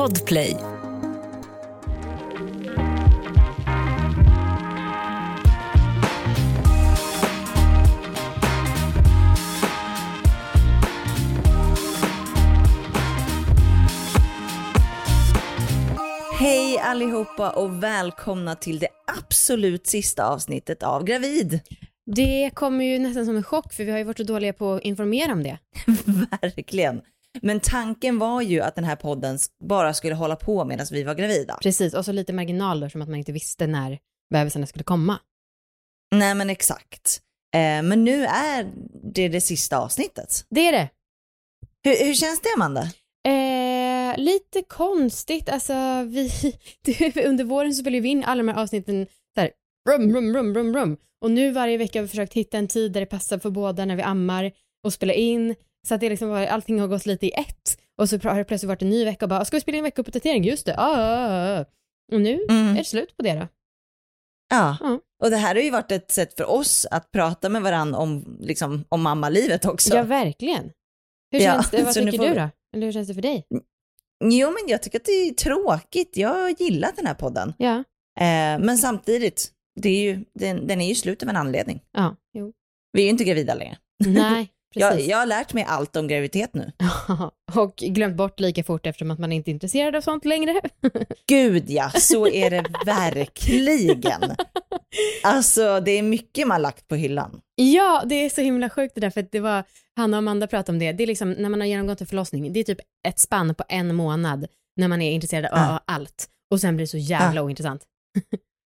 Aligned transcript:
Podplay. 0.00 0.56
Hej 16.38 16.78
allihopa 16.78 17.50
och 17.50 17.82
välkomna 17.82 18.54
till 18.54 18.78
det 18.78 18.88
absolut 19.18 19.86
sista 19.86 20.24
avsnittet 20.24 20.82
av 20.82 21.04
Gravid. 21.04 21.60
Det 22.06 22.50
kommer 22.54 22.84
ju 22.84 22.98
nästan 22.98 23.26
som 23.26 23.36
en 23.36 23.42
chock 23.42 23.72
för 23.72 23.84
vi 23.84 23.90
har 23.90 23.98
ju 23.98 24.04
varit 24.04 24.16
så 24.16 24.24
dåliga 24.24 24.52
på 24.52 24.72
att 24.72 24.82
informera 24.82 25.32
om 25.32 25.42
det. 25.42 25.58
Verkligen. 26.42 27.00
Men 27.42 27.60
tanken 27.60 28.18
var 28.18 28.42
ju 28.42 28.60
att 28.60 28.74
den 28.74 28.84
här 28.84 28.96
podden 28.96 29.38
bara 29.64 29.94
skulle 29.94 30.14
hålla 30.14 30.36
på 30.36 30.64
medan 30.64 30.86
vi 30.90 31.02
var 31.02 31.14
gravida. 31.14 31.58
Precis, 31.62 31.94
och 31.94 32.04
så 32.04 32.12
lite 32.12 32.32
marginaler 32.32 32.88
som 32.88 33.02
att 33.02 33.08
man 33.08 33.18
inte 33.18 33.32
visste 33.32 33.66
när 33.66 33.98
bebisarna 34.30 34.66
skulle 34.66 34.84
komma. 34.84 35.18
Nej 36.14 36.34
men 36.34 36.50
exakt. 36.50 37.20
Eh, 37.54 37.82
men 37.82 38.04
nu 38.04 38.24
är 38.24 38.72
det 39.12 39.28
det 39.28 39.40
sista 39.40 39.78
avsnittet. 39.78 40.46
Det 40.50 40.68
är 40.68 40.72
det. 40.72 40.88
Hur, 41.84 42.06
hur 42.06 42.14
känns 42.14 42.40
det 42.40 42.48
Amanda? 42.56 42.82
Eh, 43.28 44.18
lite 44.18 44.62
konstigt, 44.62 45.48
alltså 45.48 46.02
vi, 46.02 46.30
under 47.26 47.44
våren 47.44 47.74
så 47.74 47.80
spelade 47.80 48.00
vi 48.00 48.08
in 48.08 48.24
alla 48.24 48.42
de 48.42 48.48
här 48.48 48.62
avsnitten 48.62 49.06
så 49.34 49.40
här, 49.40 49.50
rum, 49.90 50.14
rum, 50.14 50.34
rum, 50.34 50.54
rum, 50.54 50.74
rum. 50.76 50.96
Och 51.20 51.30
nu 51.30 51.50
varje 51.50 51.76
vecka 51.76 51.98
har 51.98 52.02
vi 52.02 52.08
försökt 52.08 52.32
hitta 52.32 52.58
en 52.58 52.68
tid 52.68 52.92
där 52.92 53.00
det 53.00 53.06
passar 53.06 53.38
för 53.38 53.50
båda 53.50 53.84
när 53.84 53.96
vi 53.96 54.02
ammar 54.02 54.52
och 54.84 54.92
spela 54.92 55.12
in. 55.12 55.54
Så 55.88 55.94
att 55.94 56.00
det 56.00 56.08
liksom 56.08 56.28
var, 56.28 56.46
allting 56.46 56.80
har 56.80 56.88
gått 56.88 57.06
lite 57.06 57.26
i 57.26 57.30
ett. 57.32 57.78
Och 57.98 58.08
så 58.08 58.18
har 58.22 58.38
det 58.38 58.44
plötsligt 58.44 58.68
varit 58.68 58.82
en 58.82 58.90
ny 58.90 59.04
vecka 59.04 59.24
och 59.24 59.28
bara, 59.28 59.44
ska 59.44 59.56
vi 59.56 59.60
spela 59.60 59.78
in 59.78 59.84
veckouppdatering? 59.84 60.44
Just 60.44 60.66
det, 60.66 60.74
ah, 60.78 60.98
ah, 60.98 61.58
ah. 61.60 61.64
Och 62.12 62.20
nu 62.20 62.44
Mm. 62.48 62.72
är 62.72 62.78
det 62.78 62.84
slut 62.84 63.16
på 63.16 63.22
det 63.22 63.34
då. 63.34 63.48
Ja. 64.50 64.76
Och 65.22 65.30
det 65.30 65.36
här 65.36 65.54
har 65.54 65.62
ju 65.62 65.70
varit 65.70 65.92
ett 65.92 66.10
sätt 66.10 66.34
för 66.36 66.50
oss 66.50 66.86
att 66.90 67.10
prata 67.12 67.48
med 67.48 67.62
varandra 67.62 67.98
om, 67.98 68.36
liksom, 68.40 68.84
om 68.88 69.02
mammalivet 69.02 69.64
också. 69.64 69.96
Ja, 69.96 70.02
verkligen. 70.02 70.72
Hur 71.32 71.40
Ja, 71.40 71.52
känns 71.52 71.70
det? 71.70 71.82
Vad 71.82 71.94
tycker 71.94 72.12
får 72.18 72.24
du 72.26 72.34
då? 72.34 72.48
Eller 72.76 72.86
hur 72.86 72.92
känns 72.92 73.08
det 73.08 73.14
för 73.14 73.22
dig? 73.22 73.46
Jo 74.24 74.48
men 74.50 74.68
jag 74.68 74.82
tycker 74.82 74.98
att 74.98 75.04
det 75.04 75.12
är 75.12 75.30
tråkigt. 75.34 76.16
Jag 76.16 76.28
har 76.28 76.48
gillat 76.62 76.96
den 76.96 77.06
här 77.06 77.14
podden. 77.14 77.54
Ja, 77.58 77.84
Eh, 78.20 78.58
men 78.58 78.78
samtidigt, 78.78 79.52
det 79.80 79.88
är 79.88 80.02
ju, 80.02 80.24
den, 80.34 80.66
den 80.66 80.80
är 80.80 80.88
ju 80.88 80.94
slut 80.94 81.22
av 81.22 81.28
en 81.28 81.36
anledning. 81.36 81.80
ja, 81.92 82.16
jo. 82.34 82.52
Vi 82.92 83.00
är 83.00 83.04
ju 83.04 83.10
inte 83.10 83.24
gravida 83.24 83.54
längre. 83.54 83.78
Nej, 84.06 84.52
Jag, 84.74 85.00
jag 85.00 85.18
har 85.18 85.26
lärt 85.26 85.52
mig 85.52 85.64
allt 85.68 85.96
om 85.96 86.08
graviditet 86.08 86.54
nu. 86.54 86.72
och 87.54 87.76
glömt 87.76 88.16
bort 88.16 88.40
lika 88.40 88.64
fort 88.64 88.86
eftersom 88.86 89.10
att 89.10 89.18
man 89.18 89.32
inte 89.32 89.50
är 89.50 89.52
intresserad 89.52 89.96
av 89.96 90.00
sånt 90.00 90.24
längre. 90.24 90.60
Gud 91.26 91.64
ja, 91.70 91.90
så 91.90 92.26
är 92.28 92.50
det 92.50 92.64
verkligen. 92.86 94.36
Alltså 95.22 95.80
det 95.80 95.90
är 95.90 96.02
mycket 96.02 96.46
man 96.48 96.62
lagt 96.62 96.88
på 96.88 96.94
hyllan. 96.94 97.40
ja, 97.54 98.02
det 98.06 98.14
är 98.14 98.30
så 98.30 98.40
himla 98.40 98.70
sjukt 98.70 98.94
det 98.94 99.00
där 99.00 99.10
för 99.10 99.20
att 99.20 99.32
det 99.32 99.40
var, 99.40 99.64
Hanna 99.96 100.16
och 100.16 100.18
Amanda 100.18 100.46
pratade 100.46 100.72
om 100.76 100.78
det, 100.78 100.92
det 100.92 101.02
är 101.02 101.06
liksom 101.06 101.32
när 101.32 101.48
man 101.48 101.60
har 101.60 101.66
genomgått 101.66 102.00
en 102.00 102.06
förlossning, 102.06 102.52
det 102.52 102.60
är 102.60 102.64
typ 102.64 102.80
ett 103.08 103.18
spann 103.18 103.54
på 103.54 103.64
en 103.68 103.94
månad 103.94 104.46
när 104.76 104.88
man 104.88 105.02
är 105.02 105.12
intresserad 105.12 105.44
av 105.44 105.58
Ja. 105.58 105.80
allt 105.84 106.28
och 106.50 106.60
sen 106.60 106.76
blir 106.76 106.86
det 106.86 106.90
så 106.90 106.98
jävla 106.98 107.42
ointressant. 107.42 107.82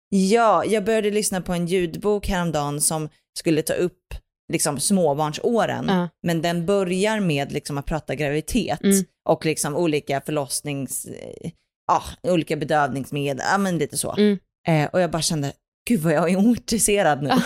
Ja, 0.09 0.65
jag 0.65 0.83
började 0.85 1.11
lyssna 1.11 1.41
på 1.41 1.53
en 1.53 1.65
ljudbok 1.67 2.27
häromdagen 2.27 2.81
som 2.81 3.09
skulle 3.39 3.61
ta 3.61 3.73
upp 3.73 4.13
liksom 4.53 4.79
småbarnsåren. 4.79 5.85
Ja. 5.87 6.09
Men 6.27 6.41
den 6.41 6.65
börjar 6.65 7.19
med 7.19 7.51
liksom 7.51 7.77
att 7.77 7.85
prata 7.85 8.15
graviditet 8.15 8.83
Mm. 8.83 9.05
och 9.29 9.45
liksom 9.45 9.75
olika 9.75 10.21
förlossnings, 10.21 11.05
eh, 11.05 11.51
ja, 11.87 12.03
olika 12.31 12.55
bedövningsmedel, 12.55 13.45
ja 13.51 13.57
men 13.57 13.77
lite 13.77 13.97
så. 13.97 14.15
Mm. 14.17 14.39
Eh, 14.67 14.85
och 14.89 15.01
jag 15.01 15.11
bara 15.11 15.21
kände, 15.21 15.53
gud 15.89 15.99
vad 15.99 16.13
jag 16.13 16.31
är 16.31 16.37
ointresserad 16.37 17.23
nu. 17.23 17.29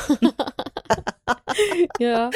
ja, 1.99 2.31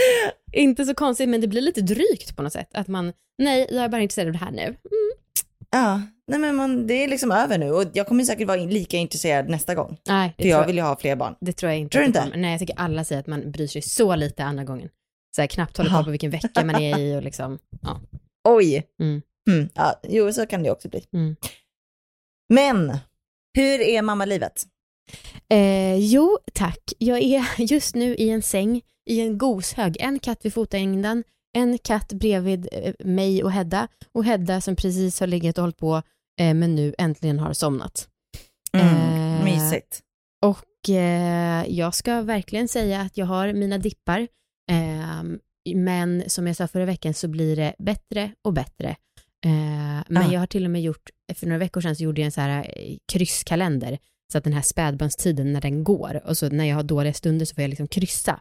inte 0.54 0.86
så 0.86 0.94
konstigt 0.94 1.30
men 1.30 1.42
det 1.42 1.48
blir 1.48 1.62
lite 1.62 1.82
drygt 1.82 2.36
på 2.36 2.44
något 2.44 2.54
sätt 2.54 2.70
att 2.74 2.88
man, 2.88 3.14
nej 3.44 3.68
jag 3.72 3.84
är 3.84 3.90
bara 3.90 4.02
intresserad 4.02 4.28
av 4.28 4.34
det 4.34 4.40
här 4.40 4.52
nu. 4.52 4.64
Mm. 4.64 4.76
Ja, 5.72 6.02
nej 6.28 6.40
men 6.40 6.56
man, 6.56 6.88
det 6.88 6.94
är 6.94 7.08
liksom 7.08 7.32
över 7.32 7.58
nu 7.58 7.72
och 7.72 7.84
jag 7.94 8.08
kommer 8.08 8.24
säkert 8.24 8.48
vara 8.48 8.62
lika 8.62 8.98
intresserad 8.98 9.50
nästa 9.50 9.76
gång. 9.76 9.98
Nej, 10.08 10.36
För 10.38 10.46
jag 10.48 10.68
vill 10.68 10.76
ju 10.76 10.82
ha 10.82 10.98
fler 10.98 11.16
barn. 11.16 11.36
det 11.42 11.54
tror 11.54 11.72
jag 11.72 11.80
inte. 11.80 11.92
Tror 11.92 12.02
du 12.02 12.08
inte? 12.08 12.20
kommer. 12.20 12.38
Nej, 12.38 12.52
jag 12.52 12.60
tycker 12.60 12.80
alla 12.80 13.04
säger 13.04 13.20
att 13.20 13.28
man 13.28 13.52
bryr 13.52 13.68
sig 13.68 13.82
så 13.82 14.16
lite 14.16 14.44
andra 14.44 14.64
gången. 14.64 14.90
Så 15.36 15.42
här, 15.42 15.48
knappt 15.48 15.78
håller 15.78 15.92
koll 15.92 16.04
på 16.04 16.12
vilken 16.12 16.32
vecka 16.32 16.66
man 16.66 16.76
är 16.76 17.00
i 17.00 17.18
och 17.18 17.24
liksom, 17.24 17.60
ja. 17.82 18.02
Oj! 18.48 18.84
Mm. 19.02 19.22
Mm, 19.50 19.70
ja, 19.74 20.00
jo, 20.04 20.34
så 20.34 20.46
kan 20.46 20.64
det 20.64 20.72
också 20.72 20.90
bli. 20.90 21.04
Mm. 21.14 21.36
Men, 22.54 22.98
hur 23.58 23.82
är 23.82 24.02
mammalivet? 24.02 24.64
Eh, 25.50 25.96
jo, 25.96 26.38
tack. 26.54 26.80
Jag 26.98 27.22
är 27.22 27.46
just 27.58 27.96
nu 27.96 28.16
i 28.16 28.30
en 28.30 28.42
säng 28.42 28.82
i 29.10 29.22
en 29.22 29.38
goshög. 29.38 29.98
En 30.00 30.20
katt 30.20 30.46
vid 30.46 30.54
fotändan, 30.54 31.24
en 31.54 31.78
katt 31.78 32.14
bredvid 32.14 32.68
eh, 32.72 32.94
mig 33.00 33.44
och 33.44 33.52
Hedda 33.52 33.88
och 34.12 34.26
Hedda 34.26 34.62
som 34.62 34.76
precis 34.76 35.20
har 35.20 35.28
legat 35.28 35.58
och 35.58 35.62
hållit 35.62 35.78
på 35.78 36.02
eh, 36.40 36.54
men 36.54 36.76
nu 36.76 36.96
äntligen 36.98 37.40
har 37.40 37.54
somnat. 37.54 38.08
Mm, 38.78 38.88
Eh, 39.38 39.44
mysigt. 39.44 40.00
Och 40.46 40.90
eh, 40.90 41.66
jag 41.68 41.96
ska 41.96 42.22
verkligen 42.22 42.68
säga 42.68 43.02
att 43.02 43.18
jag 43.18 43.26
har 43.26 43.54
mina 43.54 43.78
dippar. 43.78 44.28
ehm, 44.72 45.40
men 45.76 46.24
som 46.30 46.48
jag 46.48 46.56
sa 46.56 46.68
förra 46.68 46.86
veckan 46.86 47.14
så 47.14 47.28
blir 47.28 47.56
det 47.56 47.76
bättre 47.80 48.32
och 48.42 48.54
bättre. 48.54 48.90
Eh, 49.46 50.04
men 50.08 50.18
Ah. 50.18 50.32
jag 50.32 50.40
har 50.40 50.48
till 50.48 50.66
och 50.66 50.72
med 50.72 50.82
gjort, 50.82 51.10
för 51.36 51.48
några 51.48 51.60
veckor 51.60 51.82
sedan 51.82 51.96
så 51.96 52.04
gjorde 52.04 52.22
jag 52.22 52.26
en 52.26 52.32
så 52.32 52.42
här 52.42 52.60
eh, 52.78 52.98
krysskalender. 53.12 53.98
Så 54.32 54.38
att 54.38 54.44
den 54.44 54.54
här 54.54 54.62
spädbarnstiden 54.62 55.54
när 55.54 55.62
den 55.62 55.84
går 55.84 56.22
och 56.26 56.38
så 56.38 56.50
när 56.50 56.66
jag 56.66 56.76
har 56.76 56.84
dåliga 56.84 57.14
stunder 57.14 57.46
så 57.46 57.56
får 57.56 57.62
jag 57.62 57.70
liksom 57.70 57.88
kryssa. 57.88 58.40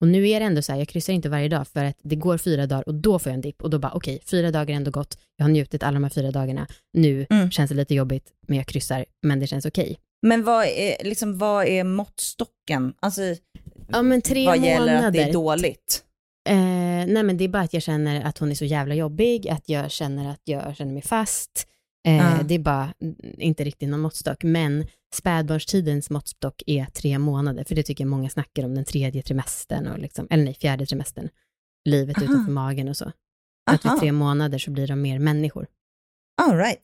Och 0.00 0.08
nu 0.08 0.28
är 0.28 0.40
det 0.40 0.46
ändå 0.46 0.62
så 0.62 0.72
här, 0.72 0.78
jag 0.78 0.88
kryssar 0.88 1.12
inte 1.12 1.28
varje 1.28 1.48
dag 1.48 1.68
för 1.68 1.84
att 1.84 1.96
det 2.02 2.16
går 2.16 2.38
fyra 2.38 2.66
dagar 2.66 2.88
och 2.88 2.94
då 2.94 3.18
får 3.18 3.30
jag 3.30 3.34
en 3.34 3.40
dipp 3.40 3.62
och 3.62 3.70
då 3.70 3.78
bara 3.78 3.92
okej, 3.92 4.20
fyra 4.30 4.50
dagar 4.50 4.70
är 4.72 4.76
ändå 4.76 4.90
gått, 4.90 5.18
jag 5.36 5.44
har 5.44 5.50
njutit 5.50 5.82
alla 5.82 5.94
de 5.94 6.02
här 6.04 6.10
fyra 6.10 6.30
dagarna, 6.30 6.66
nu 6.92 7.26
Mm. 7.30 7.50
känns 7.50 7.68
det 7.70 7.74
lite 7.76 7.94
jobbigt 7.94 8.32
men 8.46 8.56
jag 8.58 8.66
kryssar, 8.66 9.04
men 9.22 9.40
det 9.40 9.46
känns 9.46 9.66
okej. 9.66 9.98
Men 10.22 10.44
vad 10.44 10.64
är, 10.66 11.04
liksom, 11.04 11.38
vad 11.38 11.66
är 11.66 11.84
måttstocken? 11.84 12.94
Alltså, 13.00 13.22
Ja 13.88 14.02
men 14.02 14.22
tre 14.22 14.46
vad 14.46 14.60
månader. 14.60 14.72
gäller 14.74 15.06
att 15.06 15.12
det 15.12 15.22
är 15.22 15.32
dåligt? 15.32 16.02
Eh, 16.48 16.56
nej 17.06 17.22
men 17.22 17.36
det 17.36 17.44
är 17.44 17.48
bara 17.48 17.62
att 17.62 17.72
jag 17.74 17.82
känner 17.82 18.24
att 18.24 18.38
hon 18.38 18.50
är 18.50 18.54
så 18.54 18.64
jävla 18.64 18.94
jobbig, 18.94 19.48
att 19.48 19.68
jag 19.68 19.90
känner 19.90 20.30
att 20.30 20.40
jag 20.44 20.76
känner 20.76 20.92
mig 20.92 21.02
fast. 21.02 21.66
Eh, 22.06 22.16
Ja. 22.16 22.38
Det 22.44 22.54
är 22.54 22.58
bara 22.58 22.92
inte 23.38 23.64
riktigt 23.64 23.88
någon 23.88 24.00
måttstock, 24.00 24.42
men 24.44 24.86
spädbarnstidens 25.16 26.10
måttstock 26.10 26.62
är 26.66 26.84
tre 26.84 27.18
månader, 27.18 27.64
för 27.64 27.74
det 27.74 27.82
tycker 27.82 28.04
jag 28.04 28.10
många 28.10 28.28
snackar 28.28 28.64
om, 28.64 28.74
den 28.74 28.84
tredje 28.84 29.22
trimestern, 29.22 29.86
och 29.86 29.98
liksom, 29.98 30.26
eller 30.30 30.44
nej, 30.44 30.54
fjärde 30.54 30.86
trimestern, 30.86 31.28
livet 31.84 32.16
Aha. 32.16 32.24
utanför 32.24 32.52
magen 32.52 32.88
och 32.88 32.96
så. 32.96 33.12
Att 33.70 33.84
vid 33.84 34.00
tre 34.00 34.12
månader 34.12 34.58
så 34.58 34.70
blir 34.70 34.86
de 34.86 35.02
mer 35.02 35.18
människor. 35.18 35.66
All 36.42 36.56
right. 36.56 36.80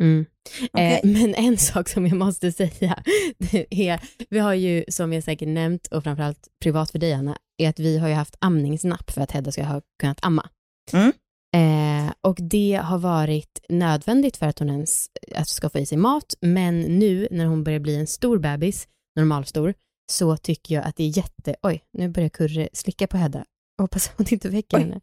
Mm. 0.00 0.26
Okej. 0.72 1.00
Eh, 1.04 1.10
men 1.12 1.34
en 1.34 1.58
sak 1.58 1.88
som 1.88 2.06
jag 2.06 2.16
måste 2.16 2.52
säga, 2.52 3.02
är, 3.70 4.00
vi 4.30 4.38
har 4.38 4.54
ju 4.54 4.84
som 4.88 5.12
jag 5.12 5.24
säkert 5.24 5.48
nämnt 5.48 5.86
och 5.86 6.02
framförallt 6.02 6.48
privat 6.62 6.90
för 6.90 6.98
dig 6.98 7.12
Anna, 7.12 7.38
är 7.58 7.68
att 7.68 7.78
vi 7.78 7.98
har 7.98 8.08
ju 8.08 8.14
haft 8.14 8.36
amningsnapp 8.38 9.10
för 9.10 9.20
att 9.20 9.30
Hedda 9.30 9.52
ska 9.52 9.64
ha 9.64 9.82
kunnat 10.00 10.18
amma. 10.22 10.48
Mm. 10.92 11.12
Eh, 11.56 12.12
och 12.20 12.38
det 12.40 12.80
har 12.84 12.98
varit 12.98 13.60
nödvändigt 13.68 14.36
för 14.36 14.46
att 14.46 14.58
hon 14.58 14.70
ens 14.70 15.06
att 15.34 15.48
ska 15.48 15.70
få 15.70 15.78
i 15.78 15.86
sig 15.86 15.98
mat, 15.98 16.34
men 16.40 16.80
nu 16.80 17.28
när 17.30 17.46
hon 17.46 17.64
börjar 17.64 17.78
bli 17.78 17.96
en 17.96 18.06
stor 18.06 18.38
bebis, 18.38 18.88
normalstor, 19.16 19.74
så 20.12 20.36
tycker 20.36 20.74
jag 20.74 20.84
att 20.84 20.96
det 20.96 21.04
är 21.04 21.18
jätte... 21.18 21.56
Oj, 21.62 21.84
nu 21.92 22.08
börjar 22.08 22.28
Kurre 22.28 22.68
slicka 22.72 23.06
på 23.06 23.16
Hedda. 23.16 23.44
Hoppas 23.78 24.10
hon 24.16 24.26
inte 24.30 24.48
väcker 24.48 24.76
Oj. 24.76 24.82
henne. 24.82 25.00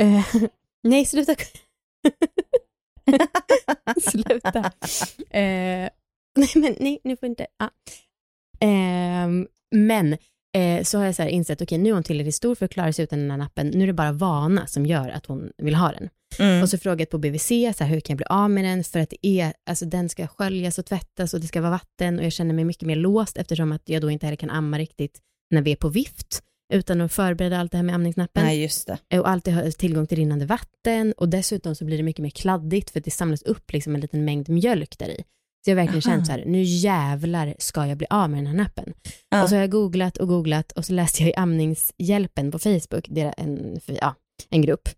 Eh, 0.00 0.26
nej, 0.82 1.04
sluta. 1.04 1.34
Sluta. 4.00 4.72
Eh, 5.30 5.88
nej, 6.36 6.50
men 6.54 6.76
nej, 6.80 7.00
nu 7.04 7.16
får 7.16 7.28
inte. 7.28 7.46
Ah. 7.56 7.68
Ehm, 8.60 9.48
men 9.70 10.16
eh, 10.54 10.82
så 10.82 10.98
har 10.98 11.04
jag 11.04 11.14
så 11.14 11.22
insett, 11.22 11.62
okej, 11.62 11.78
nu 11.78 11.88
är 11.90 11.94
hon 11.94 12.02
tillräckligt 12.02 12.34
stor 12.34 12.54
för 12.54 12.64
att 12.64 12.72
klara 12.72 12.92
sig 12.92 13.02
utan 13.02 13.18
den 13.18 13.30
här 13.30 13.38
nappen. 13.38 13.66
Nu 13.66 13.82
är 13.82 13.86
det 13.86 13.92
bara 13.92 14.12
vana 14.12 14.66
som 14.66 14.86
gör 14.86 15.08
att 15.08 15.26
hon 15.26 15.50
vill 15.58 15.74
ha 15.74 15.92
den. 15.92 16.08
Mm. 16.38 16.62
Och 16.62 16.68
så 16.68 16.78
frågade 16.78 17.02
jag 17.02 17.10
på 17.10 17.18
BVC, 17.18 17.48
så 17.48 17.84
här, 17.84 17.86
hur 17.86 18.00
kan 18.00 18.14
jag 18.14 18.16
bli 18.16 18.26
av 18.28 18.50
med 18.50 18.64
den? 18.64 18.84
För 18.84 19.00
att 19.00 19.10
det 19.10 19.26
är, 19.26 19.52
alltså 19.70 19.84
den 19.84 20.08
ska 20.08 20.26
sköljas 20.26 20.78
och 20.78 20.86
tvättas 20.86 21.34
och 21.34 21.40
det 21.40 21.46
ska 21.46 21.60
vara 21.60 21.70
vatten 21.70 22.18
och 22.18 22.24
jag 22.24 22.32
känner 22.32 22.54
mig 22.54 22.64
mycket 22.64 22.86
mer 22.86 22.96
låst 22.96 23.36
eftersom 23.36 23.72
att 23.72 23.82
jag 23.84 24.02
då 24.02 24.10
inte 24.10 24.26
heller 24.26 24.36
kan 24.36 24.50
amma 24.50 24.78
riktigt 24.78 25.20
när 25.50 25.62
vi 25.62 25.72
är 25.72 25.76
på 25.76 25.88
vift 25.88 26.42
utan 26.72 27.00
att 27.00 27.12
förbereda 27.12 27.60
allt 27.60 27.72
det 27.72 27.78
här 27.78 27.82
med 27.82 27.94
amningsnappen. 27.94 28.44
Nej, 28.44 28.62
just 28.62 28.86
det. 29.08 29.18
Och 29.18 29.28
alltid 29.28 29.54
ha 29.54 29.70
tillgång 29.70 30.06
till 30.06 30.18
rinnande 30.18 30.46
vatten 30.46 31.14
och 31.16 31.28
dessutom 31.28 31.74
så 31.74 31.84
blir 31.84 31.96
det 31.96 32.02
mycket 32.02 32.22
mer 32.22 32.30
kladdigt 32.30 32.90
för 32.90 32.98
att 32.98 33.04
det 33.04 33.10
samlas 33.10 33.42
upp 33.42 33.72
liksom 33.72 33.94
en 33.94 34.00
liten 34.00 34.24
mängd 34.24 34.48
mjölk 34.48 34.98
där 34.98 35.08
i. 35.08 35.24
Så 35.64 35.70
jag 35.70 35.76
har 35.76 35.82
verkligen 35.82 36.02
Aha. 36.10 36.16
känt 36.16 36.26
så 36.26 36.32
här, 36.32 36.44
nu 36.46 36.62
jävlar 36.62 37.54
ska 37.58 37.86
jag 37.86 37.98
bli 37.98 38.06
av 38.10 38.30
med 38.30 38.38
den 38.38 38.46
här 38.46 38.54
nappen. 38.54 38.92
Ja. 39.30 39.42
Och 39.42 39.48
så 39.48 39.54
har 39.54 39.60
jag 39.60 39.70
googlat 39.70 40.16
och 40.16 40.28
googlat 40.28 40.72
och 40.72 40.84
så 40.84 40.92
läste 40.92 41.22
jag 41.22 41.30
i 41.30 41.34
amningshjälpen 41.34 42.50
på 42.50 42.58
Facebook, 42.58 43.06
det 43.08 43.20
är 43.20 43.34
en, 43.36 43.80
ja, 44.00 44.14
en 44.50 44.62
grupp. 44.62 44.88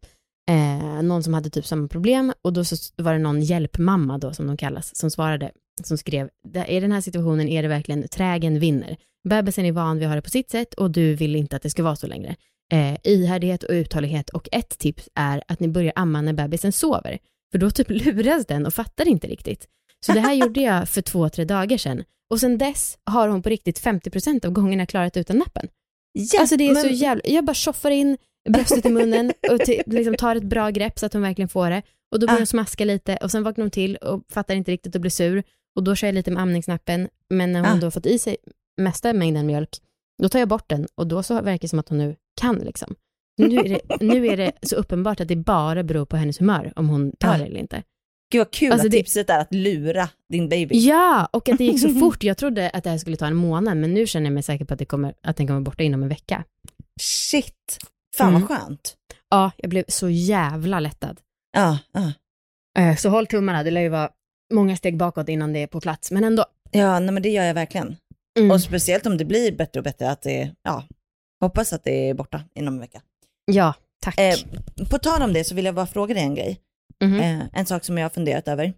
eh, 0.50 1.02
någon 1.02 1.22
som 1.22 1.34
hade 1.34 1.50
typ 1.50 1.66
samma 1.66 1.88
problem 1.88 2.32
och 2.42 2.52
då 2.52 2.64
så 2.64 2.76
var 2.96 3.12
det 3.12 3.18
någon 3.18 3.42
hjälpmamma 3.42 4.18
då 4.18 4.32
som 4.32 4.46
de 4.46 4.56
kallas 4.56 4.96
som 4.96 5.10
svarade, 5.10 5.50
som 5.84 5.98
skrev, 5.98 6.28
i 6.68 6.80
den 6.80 6.92
här 6.92 7.00
situationen 7.00 7.48
är 7.48 7.62
det 7.62 7.68
verkligen 7.68 8.08
trägen 8.08 8.58
vinner. 8.58 8.96
Bebisen 9.28 9.64
är 9.64 9.72
van 9.72 9.98
vid 9.98 10.06
att 10.06 10.10
ha 10.10 10.16
det 10.16 10.22
på 10.22 10.30
sitt 10.30 10.50
sätt 10.50 10.74
och 10.74 10.90
du 10.90 11.14
vill 11.14 11.36
inte 11.36 11.56
att 11.56 11.62
det 11.62 11.70
ska 11.70 11.82
vara 11.82 11.96
så 11.96 12.06
längre. 12.06 12.36
Eh, 12.72 12.96
ihärdighet 13.02 13.62
och 13.62 13.70
uthållighet 13.70 14.30
och 14.30 14.48
ett 14.52 14.78
tips 14.78 15.08
är 15.14 15.42
att 15.48 15.60
ni 15.60 15.68
börjar 15.68 15.92
amma 15.96 16.20
när 16.22 16.32
bebisen 16.32 16.72
sover. 16.72 17.18
För 17.52 17.58
då 17.58 17.70
typ 17.70 17.86
luras 18.04 18.46
den 18.46 18.66
och 18.66 18.74
fattar 18.74 19.08
inte 19.08 19.26
riktigt. 19.26 19.66
Så 20.06 20.12
det 20.12 20.20
här 20.20 20.34
gjorde 20.34 20.60
jag 20.60 20.88
för 20.88 21.02
två, 21.02 21.28
tre 21.28 21.44
dagar 21.44 21.78
sedan. 21.78 22.04
Och 22.30 22.40
sen 22.40 22.58
dess 22.58 22.98
har 23.04 23.28
hon 23.28 23.42
på 23.42 23.48
riktigt 23.48 23.80
50% 23.84 24.46
av 24.46 24.52
gångerna 24.52 24.86
klarat 24.86 25.16
utan 25.16 25.38
nappen. 25.38 25.68
Ja, 26.12 26.40
alltså 26.40 26.56
det 26.56 26.64
är 26.68 26.72
men- 26.74 26.82
så 26.82 26.88
jävla, 26.88 27.22
jag 27.24 27.44
bara 27.44 27.54
tjoffar 27.54 27.90
in 27.90 28.16
bröstet 28.48 28.86
i 28.86 28.88
munnen 28.88 29.32
och 29.50 29.66
ty, 29.66 29.82
liksom 29.86 30.14
tar 30.14 30.36
ett 30.36 30.42
bra 30.42 30.70
grepp 30.70 30.98
så 30.98 31.06
att 31.06 31.12
hon 31.12 31.22
verkligen 31.22 31.48
får 31.48 31.70
det. 31.70 31.82
Och 32.12 32.20
då 32.20 32.26
börjar 32.26 32.36
Ah. 32.36 32.40
hon 32.40 32.46
smaska 32.46 32.84
lite 32.84 33.16
och 33.16 33.30
sen 33.30 33.42
vaknar 33.42 33.62
hon 33.64 33.70
till 33.70 33.96
och 33.96 34.22
fattar 34.32 34.54
inte 34.54 34.72
riktigt 34.72 34.94
och 34.94 35.00
blir 35.00 35.10
sur. 35.10 35.42
Och 35.76 35.84
då 35.84 35.94
kör 35.94 36.08
jag 36.08 36.14
lite 36.14 36.30
med 36.30 36.42
amningsnappen, 36.42 37.08
men 37.30 37.52
när 37.52 37.60
hon 37.60 37.78
Ah. 37.78 37.80
då 37.80 37.90
fått 37.90 38.06
i 38.06 38.18
sig 38.18 38.36
mesta 38.80 39.12
mängden 39.12 39.46
mjölk, 39.46 39.76
då 40.22 40.28
tar 40.28 40.38
jag 40.38 40.48
bort 40.48 40.68
den 40.68 40.86
och 40.94 41.06
då 41.06 41.22
så 41.22 41.34
verkar 41.34 41.58
det 41.62 41.68
som 41.68 41.78
att 41.78 41.88
hon 41.88 41.98
nu 41.98 42.16
kan 42.40 42.56
liksom. 42.58 42.94
Nu 43.38 43.56
är, 43.58 43.68
det, 43.68 43.80
nu 44.00 44.26
är 44.26 44.36
det 44.36 44.52
så 44.62 44.76
uppenbart 44.76 45.20
att 45.20 45.28
det 45.28 45.36
bara 45.36 45.82
beror 45.82 46.04
på 46.06 46.16
hennes 46.16 46.40
humör 46.40 46.72
om 46.76 46.88
hon 46.88 47.12
tar 47.18 47.34
Ah. 47.34 47.38
det 47.38 47.44
eller 47.44 47.60
inte. 47.60 47.82
Gud 48.32 48.38
vad 48.40 48.50
kul 48.50 48.72
Alltså 48.72 48.86
att 48.86 48.90
det- 48.90 48.96
tipset 48.98 49.30
är 49.30 49.38
att 49.38 49.54
lura 49.54 50.08
din 50.32 50.48
baby. 50.48 50.78
Ja, 50.78 51.28
och 51.32 51.48
att 51.48 51.58
det 51.58 51.64
gick 51.64 51.80
så 51.80 51.88
fort. 52.00 52.22
Jag 52.22 52.36
trodde 52.36 52.70
att 52.70 52.84
det 52.84 52.90
här 52.90 52.98
skulle 52.98 53.16
ta 53.16 53.26
en 53.26 53.36
månad, 53.36 53.76
men 53.76 53.94
nu 53.94 54.06
känner 54.06 54.26
jag 54.26 54.34
mig 54.34 54.42
säker 54.42 54.64
på 54.64 54.72
att, 54.74 54.78
det 54.78 54.84
kommer, 54.84 55.14
att 55.22 55.36
den 55.36 55.46
kommer 55.46 55.60
borta 55.60 55.82
inom 55.82 56.02
en 56.02 56.08
vecka. 56.08 56.44
Shit, 57.00 57.78
fan 58.16 58.28
Mm. 58.28 58.40
vad 58.40 58.48
skönt. 58.50 58.96
Ja, 59.30 59.50
jag 59.56 59.70
blev 59.70 59.84
så 59.88 60.08
jävla 60.08 60.80
lättad. 60.80 61.20
Ja, 61.56 61.78
ja. 61.92 62.12
Eh, 62.78 62.96
Så 62.96 63.08
håll 63.08 63.26
tummarna, 63.26 63.62
det 63.62 63.70
lär 63.70 63.80
ju 63.80 63.88
vara 63.88 64.10
många 64.54 64.76
steg 64.76 64.96
bakåt 64.96 65.28
innan 65.28 65.52
det 65.52 65.58
är 65.62 65.66
på 65.66 65.80
plats, 65.80 66.10
men 66.10 66.24
ändå. 66.24 66.44
ja 66.70 67.00
nej, 67.00 67.10
men 67.14 67.22
det 67.22 67.28
gör 67.28 67.44
jag 67.44 67.54
verkligen. 67.54 67.96
Mm. 68.38 68.50
Och 68.50 68.60
speciellt 68.60 69.06
om 69.06 69.16
det 69.16 69.24
blir 69.24 69.52
bättre 69.52 69.80
och 69.80 69.84
bättre, 69.84 70.10
att 70.10 70.22
det, 70.22 70.50
ja, 70.62 70.84
hoppas 71.40 71.72
att 71.72 71.84
det 71.84 72.08
är 72.10 72.14
borta 72.14 72.40
inom 72.54 72.74
en 72.74 72.80
vecka. 72.80 73.00
Ja, 73.44 73.74
tack. 74.02 74.18
Eh, 74.20 74.34
på 74.90 74.98
tal 74.98 75.22
om 75.22 75.32
det 75.32 75.44
så 75.44 75.54
vill 75.54 75.64
jag 75.64 75.74
bara 75.74 75.86
fråga 75.86 76.14
dig 76.14 76.22
en 76.22 76.34
grej. 76.34 76.60
Eh, 77.02 77.40
en 77.52 77.66
sak 77.66 77.84
som 77.84 77.98
jag 77.98 78.04
har 78.04 78.10
funderat 78.10 78.48
över. 78.48 78.72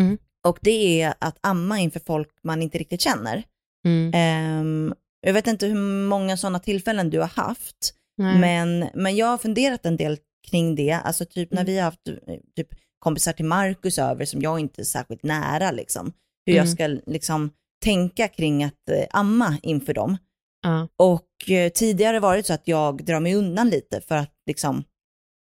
Mm. 0.00 0.18
Och 0.48 0.58
det 0.60 1.02
är 1.02 1.14
att 1.18 1.38
amma 1.40 1.78
inför 1.78 2.00
folk 2.00 2.28
man 2.44 2.62
inte 2.62 2.78
riktigt 2.78 3.00
känner. 3.00 3.42
Mm. 3.86 4.10
Ehm, 4.14 4.94
jag 5.20 5.32
vet 5.32 5.46
inte 5.46 5.66
hur 5.66 5.80
många 6.08 6.36
sådana 6.36 6.58
tillfällen 6.58 7.10
du 7.10 7.18
har 7.20 7.26
haft, 7.28 7.94
Nej. 8.18 8.38
men, 8.40 8.88
men 8.94 9.16
jag 9.16 9.26
har 9.26 9.38
funderat 9.38 9.86
en 9.86 9.96
del 9.96 10.18
kring 10.50 10.74
det. 10.74 10.92
Alltså 10.92 11.24
typ 11.24 11.50
när 11.52 11.60
Mm. 11.62 11.72
vi 11.72 11.76
har 11.78 11.84
haft 11.84 12.08
eh, 12.08 12.34
typ, 12.56 12.68
kompisar 12.98 13.32
till 13.32 13.44
Markus 13.44 13.98
över 13.98 14.24
som 14.24 14.42
jag 14.42 14.60
inte 14.60 14.82
är 14.82 14.84
särskilt 14.84 15.22
nära, 15.22 15.70
liksom. 15.70 16.12
hur 16.46 16.52
jag 16.54 16.66
Mm. 16.66 16.74
ska 16.74 17.10
liksom, 17.10 17.50
tänka 17.84 18.28
kring 18.28 18.64
att 18.64 18.88
eh, 18.90 19.04
amma 19.10 19.56
inför 19.62 19.94
dem. 19.94 20.16
Ja. 20.62 20.88
Och 20.96 21.50
eh, 21.50 21.68
tidigare 21.72 22.20
var 22.20 22.36
det 22.36 22.42
så 22.42 22.52
att 22.52 22.68
jag 22.68 23.04
drar 23.04 23.20
mig 23.20 23.34
undan 23.34 23.68
lite 23.70 24.00
för 24.00 24.14
att 24.16 24.32
liksom, 24.46 24.84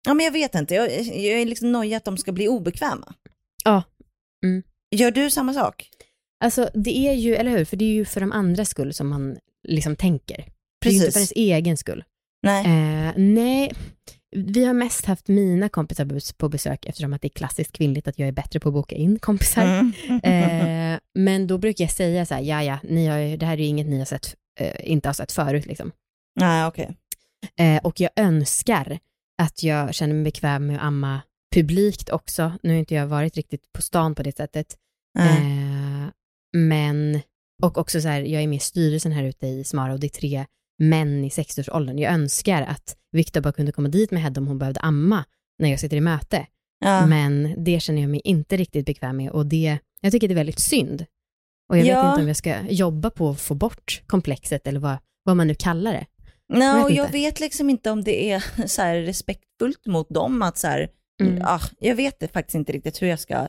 ja 0.06 0.14
men 0.14 0.26
jag 0.26 0.32
vet 0.32 0.56
inte, 0.56 0.76
jag, 0.76 0.92
jag 1.02 1.42
är 1.42 1.46
liksom 1.46 1.72
nojig 1.72 1.94
att 1.94 2.06
de 2.06 2.18
ska 2.18 2.32
bli 2.32 2.48
obekväma. 2.48 3.14
Ja. 3.64 3.84
Mm. 4.46 4.64
Gör 4.96 5.12
du 5.12 5.30
samma 5.32 5.54
sak? 5.54 5.90
Alltså 6.44 6.70
det 6.74 6.98
är 7.08 7.14
ju, 7.14 7.36
eller 7.36 7.52
hur, 7.52 7.66
för 7.66 7.78
det 7.78 7.86
är 7.86 7.94
ju 7.94 8.06
för 8.06 8.22
de 8.22 8.32
andras 8.32 8.70
skull 8.70 8.94
som 8.94 9.08
man 9.10 9.38
liksom 9.68 9.96
tänker. 9.96 10.46
Det 10.82 10.90
är 10.90 10.92
ju 10.92 10.98
inte 10.98 11.06
Precis. 11.08 11.14
för 11.14 11.20
ens 11.20 11.32
egen 11.58 11.78
skull. 11.78 12.04
Nej. 12.44 12.66
Eh, 12.66 13.14
nej, 13.18 13.72
vi 14.36 14.66
har 14.66 14.74
mest 14.74 15.06
haft 15.06 15.28
mina 15.28 15.70
kompisar 15.70 16.34
på 16.38 16.50
besök 16.50 16.86
eftersom 16.86 17.14
att 17.14 17.22
det 17.22 17.28
är 17.28 17.30
klassiskt 17.30 17.72
kvinnligt 17.72 18.08
att 18.08 18.20
jag 18.20 18.28
är 18.28 18.32
bättre 18.32 18.60
på 18.60 18.70
att 18.70 18.74
boka 18.74 18.96
in 18.96 19.20
kompisar. 19.20 19.64
Mm. 19.64 19.92
Eh, 20.24 21.00
men 21.16 21.48
då 21.48 21.58
brukar 21.58 21.84
jag 21.84 21.92
säga 21.92 22.26
så 22.26 22.34
här, 22.34 22.42
ja 22.42 22.64
ja, 22.64 22.80
ni 22.84 23.08
har, 23.08 23.18
ju- 23.18 23.38
det 23.38 23.46
här 23.46 23.54
är 23.54 23.58
ju 23.58 23.66
inget 23.66 23.88
ni 23.88 23.98
har 24.00 24.06
sett, 24.06 24.36
eh, 24.60 24.92
inte 24.92 25.10
har 25.10 25.14
sett 25.14 25.32
förut 25.32 25.66
liksom. 25.66 25.92
Nej, 26.40 26.66
okej. 26.68 26.98
Eh, 27.60 27.78
och 27.84 28.00
jag 28.00 28.10
önskar 28.16 29.00
att 29.42 29.64
jag 29.64 29.94
känner 29.96 30.14
mig 30.14 30.24
bekväm 30.24 30.68
med 30.68 30.76
att 30.76 30.82
amma 30.84 31.22
publikt 31.56 32.10
också. 32.10 32.52
Nu 32.64 32.70
har 32.74 32.80
inte 32.80 32.96
jag 32.96 33.08
varit 33.08 33.36
riktigt 33.38 33.74
på 33.74 33.82
stan 33.82 34.16
på 34.16 34.24
det 34.24 34.38
sättet. 34.38 34.78
Eh, 35.20 36.10
men, 36.58 37.22
och 37.64 37.78
också 37.78 38.02
så 38.02 38.08
här, 38.08 38.22
jag 38.22 38.44
är 38.44 38.48
med 38.48 38.56
i 38.56 38.60
styrelsen 38.60 39.12
här 39.12 39.24
ute 39.24 39.48
i 39.48 39.64
Smara 39.64 39.94
och 39.94 40.00
det 40.00 40.08
är 40.08 40.20
tre 40.20 40.46
män 40.80 41.26
i 41.26 41.30
60-årsåldern. 41.30 41.98
Jag 42.00 42.14
önskar 42.14 42.62
att 42.62 42.96
Viktor 43.12 43.42
bara 43.42 43.54
kunde 43.54 43.72
komma 43.72 43.88
dit 43.90 44.12
med 44.12 44.22
Hedda 44.22 44.42
om 44.42 44.48
hon 44.48 44.60
behövde 44.60 44.80
amma 44.80 45.26
när 45.60 45.70
jag 45.70 45.80
sitter 45.80 45.98
i 45.98 46.02
möte. 46.02 46.48
Ja. 46.80 47.06
Men 47.06 47.64
det 47.64 47.80
känner 47.80 48.02
jag 48.02 48.10
mig 48.10 48.22
inte 48.24 48.58
riktigt 48.58 48.86
bekväm 48.86 49.18
med 49.18 49.30
och 49.32 49.46
det, 49.46 49.78
jag 50.02 50.12
tycker 50.12 50.28
det 50.28 50.34
är 50.34 50.36
väldigt 50.36 50.60
synd. 50.60 51.06
Och 51.70 51.78
jag 51.78 51.86
Ja. 51.86 52.02
vet 52.02 52.10
inte 52.12 52.22
om 52.22 52.28
jag 52.28 52.38
ska 52.38 52.62
jobba 52.70 53.10
på 53.10 53.30
att 53.30 53.42
få 53.42 53.56
bort 53.56 54.02
komplexet 54.08 54.68
eller 54.68 54.80
vad, 54.80 54.98
vad 55.24 55.38
man 55.38 55.48
nu 55.48 55.56
kallar 55.56 55.94
det. 55.94 56.06
Nej, 56.52 56.68
Jag 56.68 56.88
vet 56.88 56.96
jag 56.98 57.10
vet 57.12 57.40
liksom 57.40 57.70
inte 57.70 57.92
om 57.92 58.04
det 58.04 58.32
är 58.32 58.44
så 58.68 58.82
här 58.82 58.96
respektfullt 58.96 59.86
mot 59.86 60.10
dem 60.10 60.42
att 60.42 60.58
så 60.58 60.68
här, 60.68 60.90
Mm. 61.22 61.38
ja, 61.38 61.60
jag 61.80 61.96
vet 61.96 62.20
det 62.20 62.28
faktiskt 62.28 62.56
inte 62.56 62.72
riktigt 62.72 63.02
hur 63.02 63.08
jag 63.08 63.20
ska, 63.20 63.48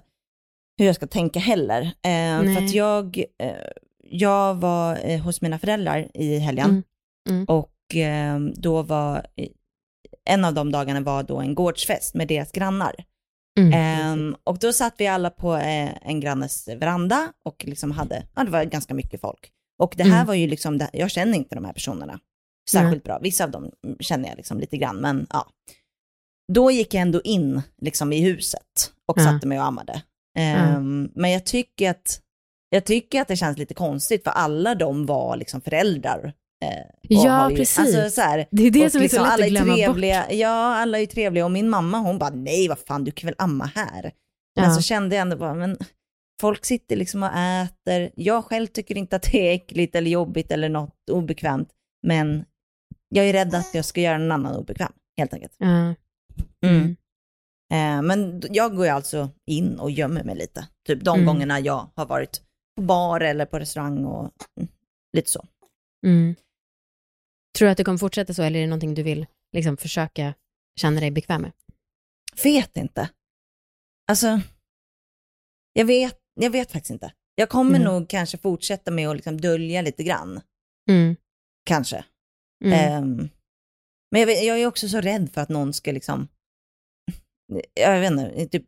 hur 0.78 0.86
jag 0.86 0.94
ska 0.96 1.06
tänka 1.06 1.38
heller. 1.40 1.82
Eh, 1.82 2.54
för 2.54 2.64
att 2.64 2.72
jag, 2.74 3.18
eh, 3.38 3.52
jag 4.10 4.54
var 4.54 4.98
eh, 5.04 5.20
hos 5.20 5.40
mina 5.40 5.58
föräldrar 5.58 6.08
i 6.14 6.38
helgen 6.38 6.70
Mm. 6.70 6.82
Mm. 7.30 7.44
och 7.44 7.96
eh, 7.96 8.38
då 8.40 8.82
var, 8.82 9.26
en 10.24 10.44
av 10.44 10.54
de 10.54 10.72
dagarna 10.72 11.00
var 11.00 11.22
då 11.22 11.38
en 11.40 11.54
gårdsfest 11.54 12.14
med 12.14 12.28
deras 12.28 12.52
grannar. 12.52 12.94
Mm. 13.58 13.72
Ehm, 13.74 14.36
och 14.44 14.58
då 14.58 14.72
satt 14.72 14.94
vi 14.98 15.06
alla 15.06 15.30
på 15.30 15.54
eh, 15.56 15.90
en 16.08 16.20
grannes 16.20 16.68
veranda 16.68 17.32
och 17.44 17.64
liksom 17.66 17.90
hade, 17.90 18.26
ja 18.34 18.44
det 18.44 18.50
var 18.50 18.64
ganska 18.64 18.94
mycket 18.94 19.20
folk. 19.20 19.50
Och 19.78 19.94
det 19.96 20.04
här 20.04 20.14
Mm. 20.14 20.26
var 20.26 20.34
ju 20.34 20.46
liksom, 20.46 20.80
jag 20.92 21.10
känner 21.10 21.38
inte 21.38 21.54
de 21.54 21.64
här 21.64 21.72
personerna 21.72 22.18
särskilt 22.70 23.04
bra. 23.04 23.18
Vissa 23.22 23.44
av 23.44 23.50
dem 23.50 23.70
känner 24.00 24.28
jag 24.28 24.36
liksom 24.36 24.60
lite 24.60 24.76
grann, 24.76 24.96
men 24.96 25.26
ja. 25.30 25.46
Då 26.52 26.70
gick 26.70 26.94
jag 26.94 27.00
ändå 27.02 27.20
in 27.22 27.62
liksom 27.82 28.12
i 28.12 28.20
huset 28.20 28.92
och 29.08 29.18
Ja. 29.18 29.24
satte 29.24 29.46
mig 29.48 29.58
och 29.58 29.64
ammade. 29.66 30.02
Ehm, 30.38 31.10
Men 31.14 31.30
jag 31.30 31.46
tycker, 31.46 31.90
att, 31.90 32.20
jag 32.68 32.84
tycker 32.84 33.20
att 33.22 33.28
det 33.28 33.36
känns 33.36 33.58
lite 33.58 33.74
konstigt 33.74 34.24
för 34.24 34.30
alla 34.30 34.74
de 34.74 35.06
var 35.06 35.36
liksom 35.36 35.60
föräldrar. 35.60 36.32
eh, 36.64 36.68
Ja, 37.02 37.50
ju, 37.50 37.56
precis. 37.56 37.78
Alltså, 37.78 38.10
så 38.10 38.20
här, 38.20 38.46
Det 38.50 38.62
är 38.62 38.70
det 38.70 38.90
som 38.90 39.02
är 39.02 39.08
så 39.08 39.22
lätt 39.22 39.32
alla 39.32 39.44
att 39.44 39.50
glömma 39.50 39.74
trevliga, 39.74 40.20
bort. 40.22 40.32
Ja, 40.32 40.48
alla 40.76 40.98
är 41.00 41.06
trevliga 41.06 41.44
och 41.44 41.50
min 41.50 41.68
mamma 41.70 41.98
hon 41.98 42.18
bara 42.18 42.30
nej 42.30 42.68
vad 42.68 42.78
fan 42.78 43.04
du 43.04 43.10
kan 43.10 43.26
väl 43.28 43.34
amma 43.38 43.64
här. 43.74 44.12
Men 44.56 44.64
Ja. 44.64 44.74
så 44.74 44.82
kände 44.82 45.16
jag 45.16 45.20
ändå 45.22 45.36
bara, 45.36 45.54
men 45.54 45.76
folk 46.40 46.64
sitter 46.64 46.96
liksom 46.96 47.22
och 47.22 47.30
äter. 47.36 48.10
Jag 48.16 48.44
själv 48.44 48.66
tycker 48.66 48.96
inte 48.98 49.16
att 49.16 49.22
det 49.32 49.48
är 49.50 49.54
äckligt 49.54 49.94
eller 49.94 50.10
jobbigt 50.10 50.52
eller 50.52 50.68
något 50.68 51.10
obekvämt. 51.10 51.68
Men 52.06 52.44
jag 53.12 53.28
är 53.28 53.32
rädd 53.32 53.54
att 53.54 53.74
jag 53.74 53.84
ska 53.84 54.00
göra 54.00 54.18
någon 54.18 54.32
annan 54.32 54.56
obekväm, 54.56 54.92
helt 55.16 55.34
enkelt. 55.34 55.54
Ja. 55.58 55.94
Mm. 56.66 56.96
Eh, 57.72 58.02
men 58.02 58.42
jag 58.50 58.76
går 58.76 58.84
ju 58.84 58.90
alltså 58.90 59.30
in 59.46 59.78
och 59.78 59.90
gömmer 59.90 60.24
mig 60.24 60.36
lite. 60.36 60.68
Typ 60.86 61.04
de 61.04 61.14
Mm. 61.14 61.26
gångerna 61.26 61.60
jag 61.60 61.90
har 61.94 62.06
varit 62.06 62.42
på 62.76 62.82
bar 62.82 63.20
eller 63.20 63.46
på 63.46 63.58
restaurang 63.58 64.04
och 64.04 64.30
mm, 64.60 64.68
lite 65.16 65.30
så. 65.30 65.46
Mm. 66.06 66.34
Tror 67.58 67.66
du 67.66 67.70
att 67.72 67.76
det 67.78 67.84
kommer 67.84 67.98
fortsätta 67.98 68.34
så 68.34 68.42
eller 68.42 68.58
är 68.58 68.62
det 68.62 68.68
någonting 68.68 68.94
du 68.94 69.02
vill 69.02 69.26
liksom 69.52 69.76
försöka 69.76 70.34
känna 70.80 71.00
dig 71.00 71.10
bekväm 71.10 71.42
med? 71.42 71.52
Vet 72.44 72.76
inte. 72.76 73.08
Alltså, 74.08 74.40
jag 75.72 75.84
vet, 75.84 76.18
jag 76.40 76.50
vet 76.50 76.72
faktiskt 76.72 76.90
inte. 76.90 77.12
Jag 77.34 77.48
kommer 77.48 77.76
Mm. 77.80 77.82
nog 77.92 78.08
kanske 78.08 78.38
fortsätta 78.38 78.90
med 78.90 79.08
att 79.08 79.16
liksom 79.16 79.40
dölja 79.40 79.82
lite 79.82 80.02
grann. 80.02 80.40
Mm. 80.90 81.16
Kanske. 81.64 82.04
Mm. 82.62 82.72
Ehm, 82.72 83.28
men 84.10 84.20
jag, 84.20 84.26
vet, 84.26 84.44
jag 84.44 84.60
är 84.60 84.66
också 84.66 84.88
så 84.88 85.00
rädd 85.00 85.30
för 85.34 85.40
att 85.40 85.48
någon 85.48 85.72
ska 85.72 85.92
liksom, 85.92 86.28
jag 87.74 88.00
vet 88.00 88.10
inte, 88.10 88.46
typ 88.46 88.66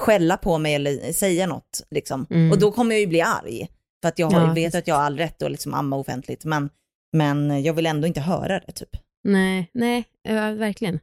skälla 0.00 0.36
på 0.36 0.58
mig 0.58 0.74
eller 0.74 1.12
säga 1.12 1.46
något. 1.46 1.82
Liksom. 1.90 2.26
Mm. 2.30 2.52
Och 2.52 2.58
då 2.58 2.72
kommer 2.72 2.94
jag 2.94 3.00
ju 3.00 3.06
bli 3.06 3.20
arg. 3.20 3.68
För 4.02 4.08
att 4.08 4.18
jag 4.18 4.30
har, 4.30 4.40
Ja, 4.40 4.46
vet 4.54 4.56
visst. 4.66 4.74
att 4.74 4.86
jag 4.86 4.94
har 4.94 5.02
all 5.02 5.18
rätt 5.18 5.42
att 5.42 5.50
liksom 5.50 5.74
amma 5.74 5.96
offentligt. 5.96 6.44
Men, 6.44 6.70
men 7.16 7.62
jag 7.62 7.74
vill 7.74 7.86
ändå 7.86 8.06
inte 8.06 8.20
höra 8.20 8.60
det 8.66 8.72
typ. 8.72 8.88
Nej, 9.24 9.70
nej, 9.74 10.04
ja, 10.22 10.50
verkligen. 10.52 11.00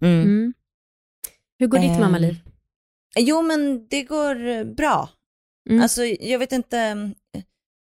Mm. 0.00 0.22
Mm. 0.22 0.54
Hur 1.58 1.66
går 1.66 1.78
ditt 1.78 1.90
Ehm, 1.90 2.00
mammaliv? 2.00 2.36
Jo 3.18 3.42
men 3.42 3.86
det 3.88 4.02
går 4.02 4.46
eh, 4.46 4.64
bra. 4.64 5.08
Mm. 5.70 5.82
Alltså 5.82 6.04
jag 6.04 6.38
vet 6.38 6.52
inte, 6.52 6.78
eh, 6.78 7.42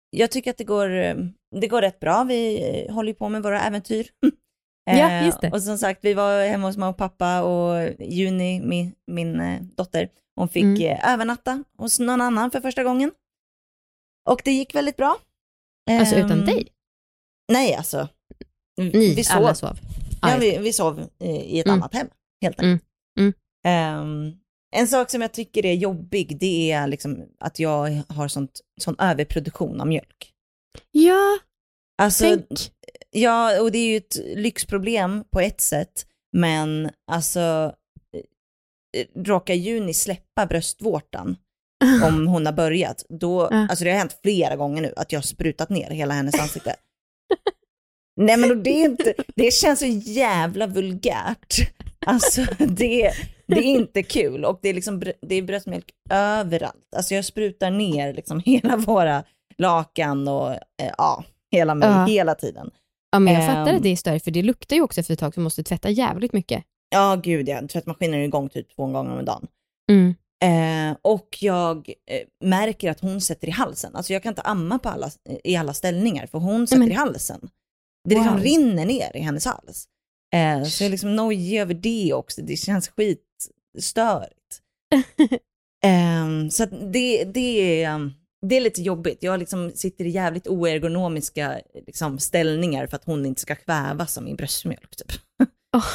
jag 0.09 0.31
tycker 0.31 0.51
att 0.51 0.57
det 0.57 0.63
går, 0.63 0.89
eh, 0.89 1.15
det 1.55 1.67
går 1.67 1.81
rätt 1.81 1.99
bra. 1.99 2.23
Vi 2.23 2.87
håller 2.91 3.07
ju 3.09 3.15
på 3.15 3.29
med 3.29 3.43
våra 3.43 3.61
äventyr. 3.61 4.07
Ja, 4.89 5.09
Eh, 5.11 5.25
just 5.25 5.41
det. 5.41 5.51
Och 5.51 5.63
som 5.63 5.77
sagt, 5.77 5.99
vi 6.05 6.13
var 6.13 6.45
hemma 6.47 6.67
hos 6.67 6.77
mamma 6.77 6.89
och 6.89 6.97
pappa 6.97 7.41
och 7.41 7.89
Juni, 7.99 8.59
min, 8.59 8.95
min 9.07 9.39
eh, 9.39 9.61
dotter, 9.61 10.09
hon 10.35 10.49
fick 10.49 10.63
Mm. 10.63 10.81
eh, 10.81 11.13
övernatta 11.13 11.63
hos 11.77 11.99
någon 11.99 12.21
annan 12.21 12.51
för 12.51 12.61
första 12.61 12.83
gången. 12.83 13.11
Och 14.29 14.41
det 14.45 14.51
gick 14.51 14.75
väldigt 14.75 14.97
bra. 14.97 15.17
Alltså 15.91 16.15
utan 16.15 16.31
Ehm, 16.39 16.45
dig? 16.45 16.67
Nej, 17.51 17.75
alltså. 17.75 18.07
Ni 18.77 19.15
vi 19.15 19.23
sov, 19.23 19.37
alla 19.37 19.55
sov? 19.55 19.79
ja, 20.21 20.29
just 20.31 20.43
vi, 20.43 20.57
vi 20.57 20.73
sov 20.73 21.09
i 21.19 21.59
ett 21.59 21.65
Mm. 21.65 21.79
annat 21.79 21.93
hem, 21.93 22.07
helt 22.41 22.59
enkelt. 22.59 22.83
Mm. 23.19 23.33
Ehm, 23.67 24.33
en 24.75 24.87
sak 24.87 25.09
som 25.11 25.21
jag 25.21 25.31
tycker 25.33 25.65
är 25.65 25.73
jobbig, 25.73 26.37
det 26.39 26.71
är 26.71 26.87
liksom 26.87 27.25
att 27.39 27.59
jag 27.59 28.01
har 28.09 28.27
sånt, 28.27 28.59
sån 28.81 28.95
överproduktion 28.99 29.81
av 29.81 29.87
mjölk. 29.87 30.33
Ja, 30.91 31.37
Alltså, 32.01 32.23
tänk. 32.23 32.71
ja, 33.11 33.61
och 33.61 33.71
det 33.71 33.77
är 33.77 33.87
ju 33.87 33.97
ett 33.97 34.15
lyxproblem 34.35 35.23
på 35.31 35.39
ett 35.39 35.61
sätt, 35.61 36.05
men 36.37 36.89
alltså, 37.11 37.73
eh, 38.97 39.21
råkar 39.23 39.53
Juni 39.53 39.93
släppa 39.93 40.45
bröstvårtan 40.45 41.35
om 42.03 42.27
hon 42.27 42.45
har 42.45 42.53
börjat, 42.53 43.05
då, 43.09 43.41
alltså 43.47 43.85
det 43.85 43.91
har 43.91 43.97
hänt 43.97 44.19
flera 44.23 44.55
gånger 44.55 44.81
nu 44.81 44.93
att 44.97 45.11
jag 45.11 45.17
har 45.19 45.23
sprutat 45.23 45.69
ner 45.69 45.89
hela 45.89 46.13
hennes 46.13 46.39
ansikte. 46.39 46.75
Nej 48.21 48.37
men 48.37 48.63
det 48.63 48.69
är 48.69 48.85
inte, 48.85 49.13
det 49.35 49.53
känns 49.53 49.79
så 49.79 49.85
jävla 50.11 50.67
vulgärt. 50.67 51.55
Alltså 52.05 52.41
det, 52.59 53.11
det 53.47 53.55
är 53.59 53.63
inte 53.63 54.03
kul 54.03 54.45
och 54.45 54.59
det 54.61 54.69
är 54.69 54.73
liksom, 54.73 54.99
det 55.21 55.35
är 55.35 55.41
bröstmjölk 55.41 55.91
överallt. 56.09 56.93
Alltså 56.95 57.15
jag 57.15 57.25
sprutar 57.25 57.71
ner 57.71 58.13
liksom 58.13 58.39
hela 58.39 58.77
våra 58.77 59.23
lakan 59.57 60.27
och 60.27 60.51
eh, 60.51 60.59
ja, 60.97 61.23
hela 61.51 61.75
mig 61.75 61.89
Ja. 61.89 62.05
hela 62.05 62.35
tiden. 62.35 62.71
Ja, 63.11 63.19
men 63.19 63.33
jag 63.33 63.45
fattar 63.45 63.67
Ehm. 63.71 63.75
att 63.77 63.83
det 63.83 63.89
är 63.89 63.95
större, 63.95 64.19
för 64.19 64.31
det 64.31 64.41
luktar 64.43 64.75
ju 64.75 64.81
också 64.81 64.99
efter 64.99 65.13
ett 65.13 65.19
tag 65.19 65.33
så 65.33 65.39
måste 65.39 65.63
tvätta 65.63 65.89
jävligt 65.89 66.33
mycket. 66.33 66.63
Ja 66.89 67.15
gud 67.23 67.49
ja, 67.49 67.67
tvättmaskinen 67.67 68.19
är 68.19 68.23
igång 68.23 68.49
typ 68.49 68.75
två 68.75 68.85
gånger 68.87 69.19
om 69.19 69.25
dagen. 69.25 69.47
Mm. 69.91 70.15
Eh, 70.43 70.97
och 71.01 71.37
jag 71.41 71.77
eh, 71.87 72.47
märker 72.47 72.91
att 72.91 72.99
hon 72.99 73.21
sätter 73.21 73.47
i 73.47 73.51
halsen. 73.51 73.95
Alltså 73.95 74.13
jag 74.13 74.23
kan 74.23 74.29
inte 74.31 74.41
amma 74.41 74.79
på 74.79 74.89
alla, 74.89 75.09
i 75.43 75.55
alla 75.55 75.73
ställningar 75.73 76.27
för 76.27 76.39
hon 76.39 76.67
sätter 76.67 76.79
men- 76.79 76.91
i 76.91 76.93
halsen. 76.93 77.49
Det 78.09 78.15
liksom 78.15 78.33
Wow. 78.35 78.43
rinner 78.43 78.85
ner 78.85 79.15
i 79.17 79.19
hennes 79.19 79.45
hals. 79.45 79.85
Eh, 80.33 80.63
så 80.63 80.83
jag 80.83 80.85
är 80.85 80.91
liksom 80.91 81.15
nojig 81.15 81.59
över 81.59 81.73
det 81.73 82.13
också. 82.13 82.41
Det 82.41 82.55
känns 82.57 82.89
skitstörigt. 82.89 84.61
eh, 85.83 86.49
så 86.51 86.65
det, 86.65 87.23
det, 87.23 87.83
är, 87.83 88.11
det 88.45 88.57
är 88.57 88.61
lite 88.61 88.81
jobbigt. 88.81 89.23
Jag 89.23 89.39
liksom 89.39 89.71
sitter 89.75 90.05
i 90.05 90.09
jävligt 90.09 90.47
oergonomiska 90.47 91.61
liksom, 91.85 92.19
ställningar 92.19 92.87
för 92.87 92.95
att 92.95 93.05
hon 93.05 93.25
inte 93.25 93.41
ska 93.41 93.55
kvävas 93.55 94.17
av 94.17 94.23
min 94.23 94.35
bröstmjölk. 94.35 94.95
Typ. 94.95 95.11
Åh. 95.77 95.85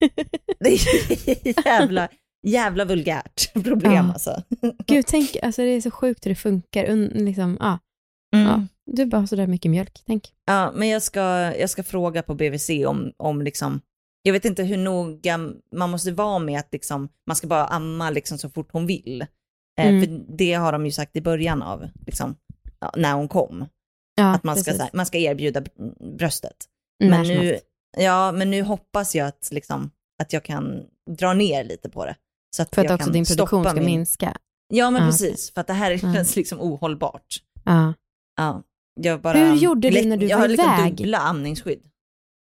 det 0.60 0.68
är 0.68 1.66
jävla, 1.66 2.08
jävla 2.46 2.84
vulgärt 2.84 3.52
problem 3.52 3.92
Ja. 3.92 4.12
alltså. 4.12 4.42
Gud, 4.86 5.06
tänk, 5.06 5.36
alltså 5.42 5.62
det 5.62 5.68
är 5.68 5.80
så 5.80 5.90
sjukt 5.90 6.26
hur 6.26 6.30
det 6.30 6.34
funkar. 6.34 6.84
Un, 6.84 7.04
liksom, 7.14 7.56
ja. 7.60 7.78
Mm. 8.36 8.46
Ja. 8.46 8.66
Du 8.92 9.06
bara 9.06 9.20
har 9.20 9.26
sådär 9.26 9.46
mycket 9.46 9.70
mjölk, 9.70 10.02
tänk. 10.06 10.32
Ja, 10.46 10.72
men 10.74 10.88
jag 10.88 11.02
ska, 11.02 11.20
jag 11.58 11.70
ska 11.70 11.82
fråga 11.82 12.22
på 12.22 12.34
BVC 12.34 12.70
om, 12.86 13.12
om 13.16 13.42
liksom, 13.42 13.80
jag 14.22 14.32
vet 14.32 14.44
inte 14.44 14.62
hur 14.64 14.76
noga 14.76 15.38
man 15.74 15.90
måste 15.90 16.12
vara 16.12 16.38
med 16.38 16.60
att 16.60 16.72
liksom, 16.72 17.08
man 17.26 17.36
ska 17.36 17.46
bara 17.46 17.66
amma 17.66 18.10
liksom 18.10 18.38
så 18.38 18.50
fort 18.50 18.72
hon 18.72 18.86
vill. 18.86 19.26
Eh, 19.80 19.88
Mm. 19.88 20.00
För 20.00 20.36
det 20.36 20.54
har 20.54 20.72
de 20.72 20.86
ju 20.86 20.92
sagt 20.92 21.16
i 21.16 21.20
början 21.20 21.62
av, 21.62 21.88
liksom, 22.06 22.36
när 22.96 23.12
hon 23.14 23.28
kom, 23.28 23.64
Ja, 24.18 24.34
att 24.34 24.44
man 24.44 24.56
ska, 24.56 24.70
här, 24.72 24.90
man 24.92 25.06
ska 25.06 25.18
erbjuda 25.18 25.62
bröstet. 26.18 26.56
När 27.04 27.10
Men 27.10 27.28
nu, 27.28 27.58
ja, 27.96 28.32
men 28.32 28.50
nu 28.50 28.62
hoppas 28.62 29.14
jag 29.14 29.28
att, 29.28 29.48
liksom, 29.52 29.90
att 30.22 30.32
jag 30.32 30.44
kan 30.44 30.82
dra 31.10 31.34
ner 31.34 31.64
lite 31.64 31.88
på 31.88 32.04
det. 32.04 32.16
Så 32.56 32.62
att 32.62 32.74
För 32.74 32.82
att 32.82 32.84
jag 32.84 32.94
också 32.94 33.04
kan 33.04 33.12
din 33.12 33.24
produktion 33.24 33.64
ska 33.64 33.74
min- 33.74 33.84
minska. 33.84 34.36
Ja, 34.68 34.90
men 34.90 35.02
Ja. 35.02 35.08
precis, 35.08 35.52
för 35.54 35.60
att 35.60 35.66
det 35.66 35.72
här 35.72 35.98
känns 35.98 36.36
liksom 36.36 36.60
ohållbart. 36.60 37.42
Ja. 37.64 37.94
Ja, 38.36 38.62
jag 39.00 39.20
bara, 39.20 39.38
Hur 39.38 39.54
gjorde 39.56 39.90
du 39.90 40.04
när 40.08 40.16
du 40.16 40.26
jag 40.26 40.36
var 40.36 40.42
har 40.42 40.48
liksom 40.48 40.74
iväg? 40.80 40.96
dubbla 40.96 41.18
amningsskydd. 41.18 41.82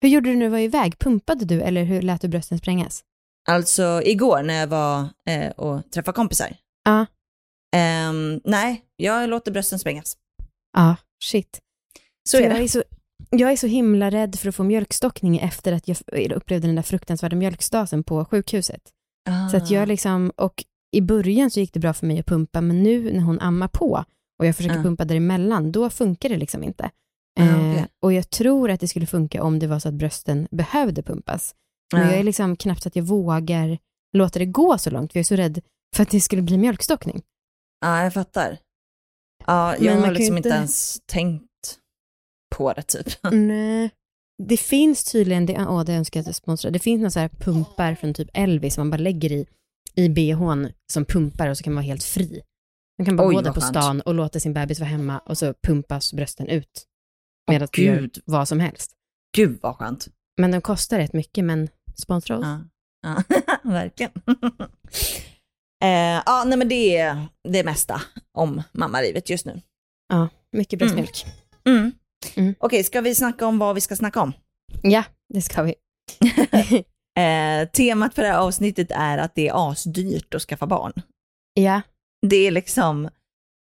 Hur 0.01 0.09
gjorde 0.09 0.29
du 0.29 0.35
när 0.35 0.45
du 0.45 0.49
var 0.51 0.59
iväg? 0.59 0.99
Pumpade 0.99 1.45
du 1.45 1.61
eller 1.61 1.83
hur 1.83 2.01
lät 2.01 2.21
du 2.21 2.27
brösten 2.27 2.57
sprängas? 2.57 3.03
Alltså 3.49 4.01
igår 4.05 4.43
när 4.43 4.53
jag 4.53 4.67
var 4.67 5.07
eh, 5.25 5.51
och 5.51 5.91
träffade 5.91 6.15
kompisar. 6.15 6.55
Ja. 6.83 7.05
Ehm, 7.75 8.41
nej, 8.43 8.85
jag 8.95 9.29
låter 9.29 9.51
brösten 9.51 9.79
sprängas. 9.79 10.17
Ja, 10.77 10.95
shit. 11.23 11.59
Så 12.29 12.37
är 12.37 12.41
jag, 12.41 12.51
det. 12.51 12.63
är 12.63 12.67
så, 12.67 12.83
jag 13.29 13.51
är 13.51 13.55
så 13.55 13.67
himla 13.67 14.09
rädd 14.11 14.35
för 14.39 14.49
att 14.49 14.55
få 14.55 14.63
mjölkstockning 14.63 15.37
efter 15.39 15.73
att 15.73 15.87
jag 15.87 15.97
upplevde 16.35 16.67
den 16.67 16.75
där 16.75 16.83
fruktansvärda 16.83 17.35
mjölkstasen 17.35 18.03
på 18.03 18.25
sjukhuset. 18.25 18.81
Så 19.51 19.57
att 19.57 19.71
Ah. 19.71 19.73
jag 19.73 19.87
liksom, 19.87 20.31
och 20.35 20.63
i 20.95 21.01
början 21.01 21.51
så 21.51 21.59
gick 21.59 21.73
det 21.73 21.79
bra 21.79 21.93
för 21.93 22.05
mig 22.07 22.19
att 22.19 22.25
pumpa, 22.25 22.61
men 22.61 22.83
nu 22.83 23.13
när 23.13 23.21
hon 23.21 23.39
ammar 23.39 23.67
på 23.67 24.03
och 24.39 24.45
jag 24.45 24.55
försöker 24.55 24.75
Ja. 24.75 24.83
pumpa 24.83 25.05
däremellan, 25.05 25.71
då 25.71 25.89
funkar 25.89 26.29
det 26.29 26.37
liksom 26.37 26.63
inte. 26.63 26.89
Ja, 27.39 27.43
Eh, 27.43 27.71
okej. 27.71 27.87
och 28.03 28.13
jag 28.13 28.29
tror 28.29 28.71
att 28.71 28.79
det 28.79 28.87
skulle 28.87 29.05
funka 29.05 29.43
om 29.43 29.59
det 29.59 29.67
var 29.67 29.79
så 29.79 29.87
att 29.87 29.93
brösten 29.93 30.47
behövde 30.51 31.03
pumpas. 31.03 31.55
Men 31.93 32.01
Ja. 32.01 32.07
jag 32.09 32.19
är 32.19 32.23
liksom 32.23 32.55
knappt 32.55 32.81
så 32.83 32.87
att 32.87 32.95
jag 32.95 33.03
vågar 33.03 33.77
låta 34.17 34.39
det 34.39 34.45
gå 34.45 34.77
så 34.77 34.89
långt, 34.89 35.11
för 35.11 35.19
jag 35.19 35.23
är 35.23 35.27
så 35.27 35.35
rädd 35.35 35.61
för 35.95 36.03
att 36.03 36.09
det 36.09 36.21
skulle 36.21 36.41
bli 36.41 36.57
mjölkstockning. 36.57 37.21
Ja, 37.81 38.03
jag 38.03 38.13
fattar. 38.13 38.57
Ja, 39.45 39.75
Men 39.77 39.85
jag 39.87 39.95
man 39.95 40.03
har 40.03 40.11
liksom 40.11 40.37
inte 40.37 40.49
inte- 40.49 40.57
ens 40.57 41.01
tänkt 41.05 41.79
på 42.55 42.73
det 42.73 42.81
typ. 42.81 43.07
Nej. 43.31 43.89
Det 44.43 44.57
finns 44.57 45.03
tydligen, 45.03 45.45
det, 45.45 45.65
åh, 45.67 45.83
det 45.83 45.93
önskar 45.93 46.17
jag 46.19 46.21
att 46.23 46.27
jag 46.27 46.35
sponsrar, 46.35 46.71
det 46.71 46.79
finns 46.79 46.99
några 46.99 47.09
så 47.11 47.19
här 47.19 47.29
pumpar 47.29 47.95
från 47.95 48.13
typ 48.13 48.29
Elvis 48.33 48.73
som 48.73 48.81
man 48.81 48.91
bara 48.91 48.97
lägger 49.03 49.31
i, 49.31 49.45
i 49.95 50.09
bhn 50.09 50.71
som 50.93 51.05
pumpar 51.05 51.49
och 51.49 51.57
så 51.57 51.63
kan 51.63 51.73
man 51.73 51.83
vara 51.83 51.87
helt 51.87 52.03
fri. 52.03 52.41
Man 52.97 53.05
kan 53.05 53.15
bara 53.15 53.27
Oj, 53.27 53.35
gå 53.35 53.41
där 53.41 53.53
på 53.53 53.61
skönt. 53.61 53.75
stan 53.75 54.01
och 54.01 54.13
låta 54.13 54.39
sin 54.39 54.53
bebis 54.53 54.79
vara 54.79 54.89
hemma 54.89 55.19
och 55.19 55.37
så 55.37 55.53
pumpas 55.63 56.13
brösten 56.13 56.47
ut. 56.47 56.85
Medan 57.51 57.65
Åh, 57.67 57.69
du 57.73 57.83
gör 57.83 57.99
Gud. 57.99 58.21
vad 58.25 58.47
som 58.47 58.59
helst. 58.59 58.91
Gud 59.35 59.59
vad 59.61 59.75
skönt. 59.75 60.07
Men 60.41 60.51
de 60.51 60.61
kostar 60.61 60.97
rätt 60.97 61.13
mycket, 61.13 61.43
men 61.45 61.69
sponsra 61.95 62.37
oss. 62.37 62.45
Ja, 62.45 62.63
ja. 63.01 63.37
verkligen. 63.71 64.11
eh, 65.81 66.21
ja, 66.25 66.43
nej 66.47 66.57
men 66.57 66.69
det 66.69 66.97
är 66.97 67.27
det 67.49 67.63
mesta 67.63 68.01
om 68.37 68.63
mammalivet 68.71 69.29
just 69.29 69.45
nu. 69.45 69.61
Mycket 70.51 70.79
bröstmjölk. 70.79 71.25
Mm. 71.65 71.91
Mm. 72.35 72.55
Okej, 72.59 72.83
ska 72.83 73.01
vi 73.01 73.15
snacka 73.15 73.45
om 73.47 73.59
vad 73.59 73.75
vi 73.75 73.81
ska 73.81 73.95
snacka 73.95 74.21
om? 74.21 74.33
Ja, 74.81 75.03
det 75.33 75.41
ska 75.41 75.63
vi. 75.63 75.75
Eh, 77.19 77.67
temat 77.69 78.15
för 78.15 78.21
det 78.21 78.27
här 78.27 78.39
avsnittet 78.39 78.91
är 78.91 79.17
att 79.17 79.35
det 79.35 79.47
är 79.47 79.71
asdyrt 79.71 80.33
att 80.35 80.41
skaffa 80.41 80.67
barn. 80.67 80.93
ja, 81.53 81.81
Det 82.27 82.35
är 82.35 82.51
liksom, 82.51 83.09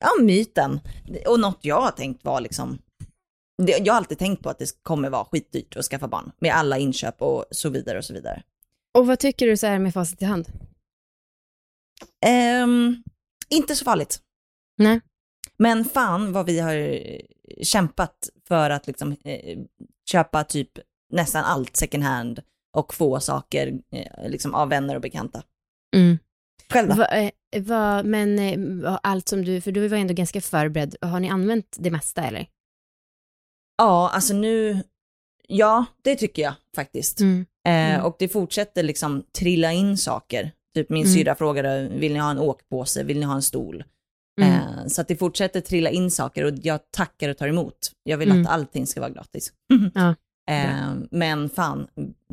ja 0.00 0.22
myten. 0.24 0.80
Och 1.26 1.40
något 1.40 1.58
jag 1.60 1.80
har 1.80 1.90
tänkt 1.90 2.24
var 2.24 2.40
liksom, 2.40 2.78
det, 3.62 3.78
jag 3.78 3.92
har 3.92 3.98
alltid 3.98 4.18
tänkt 4.18 4.42
på 4.42 4.50
att 4.50 4.58
det 4.58 4.82
kommer 4.82 5.10
vara 5.10 5.24
skitdyrt 5.24 5.76
att 5.76 5.84
skaffa 5.84 6.08
barn. 6.08 6.32
Med 6.40 6.54
alla 6.54 6.78
inköp 6.78 7.22
och 7.22 7.44
så 7.50 7.68
vidare 7.68 7.98
och 7.98 8.04
så 8.04 8.14
vidare. 8.14 8.42
och 8.98 9.06
vad 9.06 9.18
tycker 9.18 9.46
du 9.46 9.56
så 9.56 9.66
här 9.66 9.78
med 9.78 9.94
facit 9.94 10.22
i 10.22 10.24
hand? 10.24 10.48
Ehm, 12.26 13.02
inte 13.50 13.76
så 13.76 13.84
farligt. 13.84 14.20
Nej. 14.78 15.00
Men 15.58 15.84
fan 15.84 16.32
vad 16.32 16.46
vi 16.46 16.60
har 16.60 17.02
kämpat 17.62 18.28
för 18.48 18.70
att 18.70 18.86
liksom 18.86 19.16
eh, 19.24 19.58
köpa 20.10 20.44
typ 20.44 20.70
nästan 21.12 21.44
allt 21.44 21.76
second 21.76 22.04
hand 22.04 22.42
och 22.76 22.94
få 22.94 23.20
saker 23.20 23.78
eh, 23.92 24.28
liksom 24.28 24.54
av 24.54 24.68
vänner 24.68 24.94
och 24.94 25.00
bekanta. 25.00 25.42
Mm. 25.96 26.18
Själva? 26.72 26.94
Va, 26.94 27.06
eh, 27.06 27.30
va, 27.62 28.02
men 28.02 28.38
eh, 28.38 28.98
allt 29.02 29.28
som 29.28 29.44
du, 29.44 29.60
för 29.60 29.72
du 29.72 29.88
var 29.88 29.98
ändå 29.98 30.14
ganska 30.14 30.40
förberedd, 30.40 30.96
har 31.00 31.20
ni 31.20 31.28
använt 31.28 31.76
det 31.80 31.90
mesta 31.90 32.22
eller? 32.24 32.46
Ja, 33.78 34.10
alltså 34.10 34.34
nu, 34.34 34.82
ja 35.48 35.84
det 36.02 36.16
tycker 36.16 36.42
jag 36.42 36.54
faktiskt. 36.76 37.20
Mm. 37.20 37.40
Eh, 37.40 37.72
Mm. 37.94 38.06
Och 38.06 38.16
det 38.18 38.28
fortsätter 38.28 38.82
liksom 38.82 39.24
trilla 39.38 39.72
in 39.72 39.98
saker. 39.98 40.52
Typ 40.74 40.90
min 40.90 41.02
Mm. 41.04 41.14
syrra 41.14 41.34
frågade, 41.34 41.88
vill 41.88 42.12
ni 42.12 42.18
ha 42.18 42.30
en 42.30 42.38
åkpåse, 42.38 43.02
vill 43.04 43.18
ni 43.20 43.26
ha 43.26 43.34
en 43.34 43.42
stol? 43.42 43.84
Mm. 44.40 44.52
Eh, 44.52 44.86
så 44.86 45.00
att 45.00 45.08
det 45.08 45.16
fortsätter 45.16 45.60
trilla 45.60 45.90
in 45.90 46.10
saker 46.10 46.44
och 46.44 46.52
jag 46.62 46.80
tackar 46.90 47.28
och 47.28 47.36
tar 47.36 47.48
emot. 47.48 47.92
Jag 48.02 48.18
vill 48.18 48.30
Mm. 48.30 48.42
att 48.46 48.52
allting 48.52 48.86
ska 48.86 49.00
vara 49.00 49.10
gratis. 49.10 49.52
Ja, 49.94 50.14
eh, 50.50 50.94
men 51.10 51.48
fan, 51.50 51.86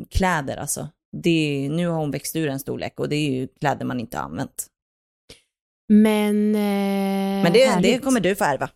kläder 0.10 0.58
alltså. 0.58 0.88
Det, 1.18 1.70
nu 1.72 1.88
har 1.88 1.98
hon 2.00 2.12
växt 2.12 2.36
ur 2.36 2.48
en 2.50 2.60
storlek 2.60 3.00
och 3.00 3.10
det 3.10 3.16
är 3.16 3.32
ju 3.32 3.48
kläder 3.48 3.86
man 3.86 4.00
inte 4.00 4.18
har 4.18 4.24
använt. 4.24 4.68
Men, 5.94 6.56
eh, 6.56 7.44
Men 7.44 7.54
det, 7.54 7.80
det 7.82 8.00
kommer 8.00 8.20
du 8.20 8.36
få 8.36 8.44
ärva. 8.44 8.70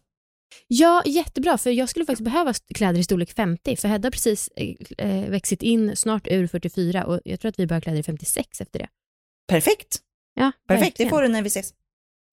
Ja, 0.68 1.04
jättebra, 1.06 1.58
för 1.58 1.70
jag 1.72 1.90
skulle 1.90 2.06
faktiskt 2.06 2.24
behöva 2.24 2.54
kläder 2.54 3.00
i 3.00 3.04
storlek 3.04 3.32
50, 3.34 3.76
för 3.76 3.88
Hedda 3.88 4.06
har 4.06 4.12
precis 4.12 4.50
eh, 4.98 5.30
växit 5.30 5.62
in 5.64 5.96
snart 5.96 6.28
ur 6.28 6.48
44 6.48 7.06
och 7.06 7.20
jag 7.26 7.40
tror 7.40 7.50
att 7.50 7.60
vi 7.60 7.68
börjar 7.68 7.82
kläder 7.82 8.00
i 8.00 8.04
56 8.04 8.62
efter 8.62 8.80
det. 8.80 8.88
Perfekt. 9.48 9.98
Ja, 10.36 10.52
Perfekt, 10.68 10.86
verkligen. 10.88 11.08
det 11.10 11.16
får 11.16 11.22
du 11.22 11.28
när 11.28 11.42
vi 11.42 11.48
ses. 11.48 11.74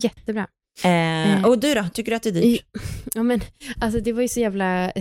Jättebra. 0.02 0.46
Eh, 0.84 0.90
Eh. 1.36 1.44
och 1.46 1.58
du 1.58 1.74
då, 1.74 1.84
tycker 1.94 2.10
du 2.12 2.16
att 2.16 2.22
det 2.22 2.28
är 2.28 2.32
dyrt? 2.32 2.64
Ja, 3.14 3.22
men 3.22 3.40
alltså 3.80 4.00
det 4.00 4.12
var 4.12 4.22
ju 4.22 4.28
så 4.28 4.40
jävla... 4.40 4.92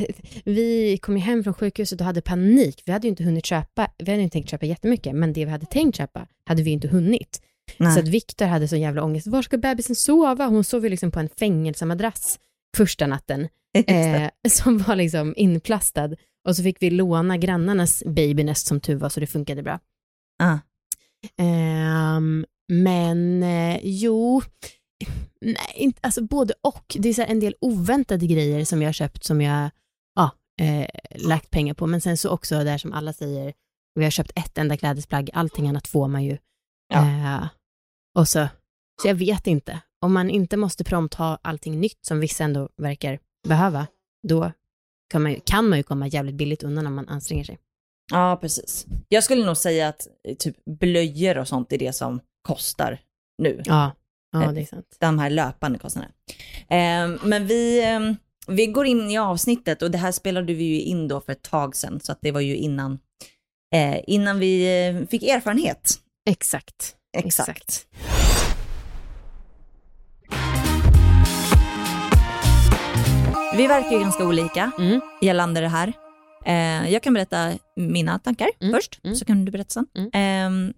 Vi 0.45 0.97
kom 1.01 1.17
ju 1.17 1.23
hem 1.23 1.43
från 1.43 1.53
sjukhuset 1.53 1.99
och 2.01 2.05
hade 2.05 2.21
panik. 2.21 2.83
Vi 2.85 2.91
hade 2.91 3.07
ju 3.07 3.09
inte 3.09 3.23
hunnit 3.23 3.45
köpa, 3.45 3.91
vi 3.97 4.05
hade 4.05 4.17
ju 4.17 4.23
inte 4.23 4.33
tänkt 4.33 4.49
köpa 4.49 4.65
jättemycket, 4.65 5.15
men 5.15 5.33
det 5.33 5.45
vi 5.45 5.51
hade 5.51 5.65
tänkt 5.65 5.97
köpa 5.97 6.27
hade 6.45 6.63
vi 6.63 6.71
inte 6.71 6.87
hunnit. 6.87 7.41
Nej. 7.77 7.93
Så 7.93 7.99
att 7.99 8.07
Viktor 8.07 8.45
hade 8.45 8.67
så 8.67 8.75
jävla 8.75 9.03
ångest. 9.03 9.27
Var 9.27 9.41
ska 9.41 9.57
bebisen 9.57 9.95
sova? 9.95 10.45
Hon 10.45 10.63
sov 10.63 10.83
ju 10.83 10.89
liksom 10.89 11.11
på 11.11 11.19
en 11.19 11.29
fängelsemadrass 11.29 12.39
första 12.77 13.07
natten, 13.07 13.47
eh, 13.87 14.29
som 14.49 14.77
var 14.77 14.95
liksom 14.95 15.33
inplastad. 15.37 16.09
Och 16.47 16.55
så 16.55 16.63
fick 16.63 16.77
vi 16.81 16.89
låna 16.89 17.37
grannarnas 17.37 18.03
babynest 18.05 18.67
som 18.67 18.79
tur 18.79 18.95
var, 18.95 19.09
så 19.09 19.19
det 19.19 19.27
funkade 19.27 19.63
bra. 19.63 19.79
Ah. 20.39 20.57
Ehm, 21.37 22.45
men 22.71 23.43
eh, 23.43 23.79
jo, 23.83 24.41
nej, 25.41 25.73
inte, 25.75 25.99
alltså 26.03 26.21
både 26.21 26.53
och. 26.61 26.95
Det 26.99 27.09
är 27.09 27.13
så 27.13 27.21
en 27.21 27.39
del 27.39 27.55
oväntade 27.61 28.27
grejer 28.27 28.65
som 28.65 28.81
jag 28.81 28.87
har 28.87 28.93
köpt 28.93 29.23
som 29.23 29.41
jag 29.41 29.69
ja, 30.15 30.31
eh, 30.61 30.87
lagt 31.15 31.49
pengar 31.49 31.73
på. 31.73 31.87
Men 31.87 32.01
sen 32.01 32.17
så 32.17 32.29
också 32.29 32.63
där 32.63 32.77
som 32.77 32.93
alla 32.93 33.13
säger, 33.13 33.53
vi 33.95 34.03
har 34.03 34.11
köpt 34.11 34.31
ett 34.35 34.57
enda 34.57 34.77
klädesplagg, 34.77 35.29
allting 35.33 35.69
annat 35.69 35.87
får 35.87 36.07
man 36.07 36.23
ju. 36.23 36.37
Ja. 36.93 37.07
Eh, 37.07 37.47
och 38.17 38.27
så, 38.27 38.47
så 39.01 39.07
jag 39.07 39.15
vet 39.15 39.47
inte. 39.47 39.81
Om 40.01 40.13
man 40.13 40.29
inte 40.29 40.57
måste 40.57 40.83
prompt 40.83 41.13
ha 41.13 41.39
allting 41.41 41.79
nytt 41.79 42.05
som 42.05 42.19
vissa 42.19 42.43
ändå 42.43 42.69
verkar 42.77 43.19
behöva, 43.47 43.87
då 44.27 44.51
kan 45.11 45.21
man, 45.23 45.31
ju, 45.31 45.39
kan 45.45 45.69
man 45.69 45.77
ju 45.77 45.83
komma 45.83 46.07
jävligt 46.07 46.35
billigt 46.35 46.63
undan 46.63 46.87
om 46.87 46.95
man 46.95 47.09
anstränger 47.09 47.43
sig. 47.43 47.57
Ja, 48.09 48.37
precis. 48.41 48.85
Jag 49.09 49.23
skulle 49.23 49.45
nog 49.45 49.57
säga 49.57 49.87
att 49.87 50.07
eh, 50.27 50.35
typ 50.35 50.55
blöjor 50.79 51.37
och 51.37 51.47
sånt 51.47 51.71
är 51.73 51.77
det 51.77 51.93
som 51.93 52.19
kostar 52.41 52.99
nu. 53.37 53.61
Ja, 53.65 53.91
ja 54.31 54.51
det 54.51 54.61
är 54.61 54.65
sant. 54.65 54.97
De 54.99 55.19
här 55.19 55.29
löpande 55.29 55.79
kostnaderna. 55.79 56.13
Eh, 56.69 57.19
men 57.23 57.47
vi, 57.47 57.83
eh, 57.83 57.99
vi 58.47 58.65
går 58.67 58.85
in 58.85 59.11
i 59.11 59.17
avsnittet 59.17 59.81
och 59.81 59.91
det 59.91 59.97
här 59.97 60.11
spelade 60.11 60.53
vi 60.53 60.63
ju 60.63 60.81
in 60.81 61.07
då 61.07 61.21
för 61.21 61.31
ett 61.31 61.41
tag 61.41 61.75
sedan, 61.75 61.99
så 61.99 62.11
att 62.11 62.19
det 62.21 62.31
var 62.31 62.41
ju 62.41 62.55
innan, 62.55 62.99
eh, 63.75 63.99
innan 64.07 64.39
vi 64.39 64.87
eh, 64.87 65.07
fick 65.07 65.23
erfarenhet. 65.23 65.95
Exakt. 66.29 66.95
Exakt. 67.17 67.85
Vi 73.57 73.67
verkar 73.67 73.91
ju 73.91 73.99
ganska 73.99 74.27
olika 74.27 74.71
Mm. 74.79 75.01
gällande 75.21 75.61
det 75.61 75.67
här. 75.67 75.93
Eh, 76.45 76.89
jag 76.89 77.03
kan 77.03 77.13
berätta 77.13 77.57
mina 77.75 78.19
tankar 78.19 78.49
Mm, 78.59 78.73
först, 78.73 78.99
mm. 79.03 79.15
så 79.15 79.25
kan 79.25 79.45
du 79.45 79.51
berätta 79.51 79.69
sen. 79.69 79.87
Mm. 79.95 80.09
Ehm, 80.13 80.73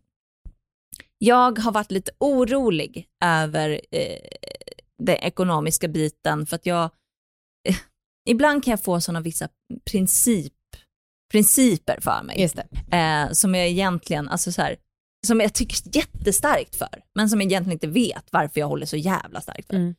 jag 1.18 1.60
har 1.60 1.72
varit 1.72 1.92
lite 1.92 2.12
orolig 2.18 3.08
över 3.24 3.82
eh, 3.92 4.20
den 5.04 5.16
ekonomiska 5.16 5.88
biten 5.88 6.46
för 6.46 6.56
att 6.56 6.66
jag, 6.66 6.84
eh, 7.70 7.76
ibland 8.30 8.64
kan 8.64 8.72
jag 8.72 8.84
få 8.84 9.02
sådana 9.02 9.22
vissa 9.22 9.50
princip, 9.92 10.54
principer 11.32 12.00
för 12.02 12.24
mig 12.24 12.52
eh, 12.92 13.32
som 13.32 13.56
jag 13.56 13.68
egentligen, 13.68 14.30
alltså 14.30 14.52
så 14.52 14.62
här, 14.62 14.76
som 15.28 15.42
jag 15.42 15.54
tycker 15.54 15.98
jättestarkt 15.98 16.76
för, 16.76 17.04
men 17.16 17.30
som 17.30 17.42
jag 17.42 17.52
egentligen 17.52 17.76
inte 17.76 17.88
vet 17.88 18.26
varför 18.32 18.60
jag 18.60 18.68
håller 18.68 18.86
så 18.86 18.98
jävla 18.98 19.42
starkt 19.42 19.68
för. 19.68 19.76
Mm. 19.76 19.96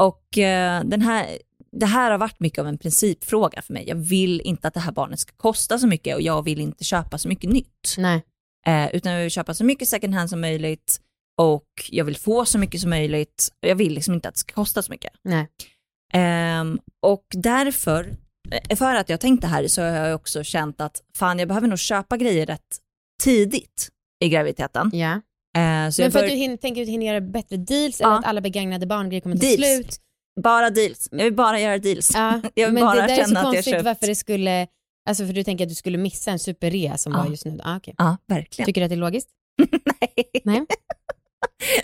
Och 0.00 0.38
eh, 0.38 0.84
den 0.84 1.02
här, 1.02 1.38
det 1.80 1.86
här 1.86 2.10
har 2.10 2.18
varit 2.18 2.40
mycket 2.40 2.58
av 2.58 2.66
en 2.66 2.78
principfråga 2.78 3.62
för 3.62 3.72
mig. 3.72 3.84
Jag 3.88 3.96
vill 3.96 4.40
inte 4.40 4.68
att 4.68 4.74
det 4.74 4.80
här 4.80 4.92
barnet 4.92 5.18
ska 5.20 5.32
kosta 5.36 5.78
så 5.78 5.86
mycket 5.86 6.14
och 6.16 6.22
jag 6.22 6.42
vill 6.44 6.60
inte 6.60 6.84
köpa 6.84 7.18
så 7.18 7.28
mycket 7.28 7.50
nytt. 7.50 7.96
Eh, 8.66 8.94
utan 8.94 9.12
jag 9.12 9.20
vill 9.22 9.30
köpa 9.30 9.54
så 9.54 9.64
mycket 9.64 9.88
second 9.88 10.14
hand 10.14 10.30
som 10.30 10.40
möjligt 10.40 11.00
och 11.40 11.64
jag 11.90 12.04
vill 12.04 12.16
få 12.16 12.44
så 12.44 12.58
mycket 12.58 12.80
som 12.80 12.90
möjligt. 12.90 13.48
Jag 13.60 13.74
vill 13.76 13.92
liksom 13.94 14.14
inte 14.14 14.28
att 14.28 14.34
det 14.34 14.40
ska 14.40 14.52
kosta 14.54 14.82
så 14.82 14.92
mycket. 14.92 15.12
Nej. 15.22 15.48
Ehm, 16.12 16.78
och 17.02 17.24
därför, 17.32 18.16
eh, 18.68 18.76
för 18.76 18.94
att 18.94 19.08
jag 19.08 19.20
tänkt 19.20 19.40
det 19.40 19.46
här 19.46 19.68
så 19.68 19.82
har 19.82 19.88
jag 19.88 20.14
också 20.14 20.44
känt 20.44 20.80
att 20.80 21.02
fan 21.18 21.38
jag 21.38 21.48
behöver 21.48 21.68
nog 21.68 21.78
köpa 21.78 22.16
grejer 22.16 22.46
rätt 22.46 22.78
tidigt 23.22 23.88
i 24.24 24.28
graviditeten. 24.28 24.90
Ja. 24.92 25.12
Eh, 25.12 25.20
Men 25.54 25.92
för 25.92 26.10
bör, 26.10 26.24
att 26.24 26.30
du 26.30 26.36
hin- 26.36 26.58
tänker 26.58 26.80
att 26.82 26.86
du 26.86 26.90
hinner 26.90 27.06
göra 27.06 27.20
bättre 27.20 27.56
deals 27.56 28.00
eller 28.00 28.10
Ja. 28.10 28.18
att 28.18 28.24
alla 28.24 28.40
begagnade 28.40 28.86
barngrejer 28.86 29.20
kommer 29.20 29.36
ta 29.36 29.40
Deals. 29.40 29.56
slut? 29.56 30.00
Bara 30.42 30.70
deals, 30.70 31.08
jag 31.10 31.24
vill 31.24 31.34
bara 31.34 31.60
göra 31.60 31.78
deals. 31.78 32.10
Ja. 32.14 32.40
Jag 32.54 32.66
vill 32.66 32.74
Men 32.74 32.82
bara 32.84 32.94
det 32.94 33.00
där 33.06 33.08
är 33.08 33.16
så 33.24 33.28
känna 33.28 33.40
att 33.40 33.44
jag 33.44 33.54
konstigt 33.54 33.74
köpt. 33.74 33.84
varför 33.84 34.06
det 34.06 34.14
skulle, 34.14 34.66
alltså 35.08 35.26
för 35.26 35.32
du 35.32 35.44
tänker 35.44 35.64
att 35.64 35.68
du 35.68 35.74
skulle 35.74 35.98
missa 35.98 36.30
en 36.30 36.38
superrea 36.38 36.98
som 36.98 37.12
Ja. 37.12 37.22
var 37.22 37.30
just 37.30 37.44
nu. 37.44 37.58
Ah, 37.64 37.76
okay. 37.76 37.94
Ja, 37.98 38.16
verkligen. 38.26 38.66
Tycker 38.66 38.80
du 38.80 38.84
att 38.84 38.90
det 38.90 38.94
är 38.94 38.96
logiskt? 38.96 39.28
Nej. 40.00 40.26
Nej. 40.44 40.66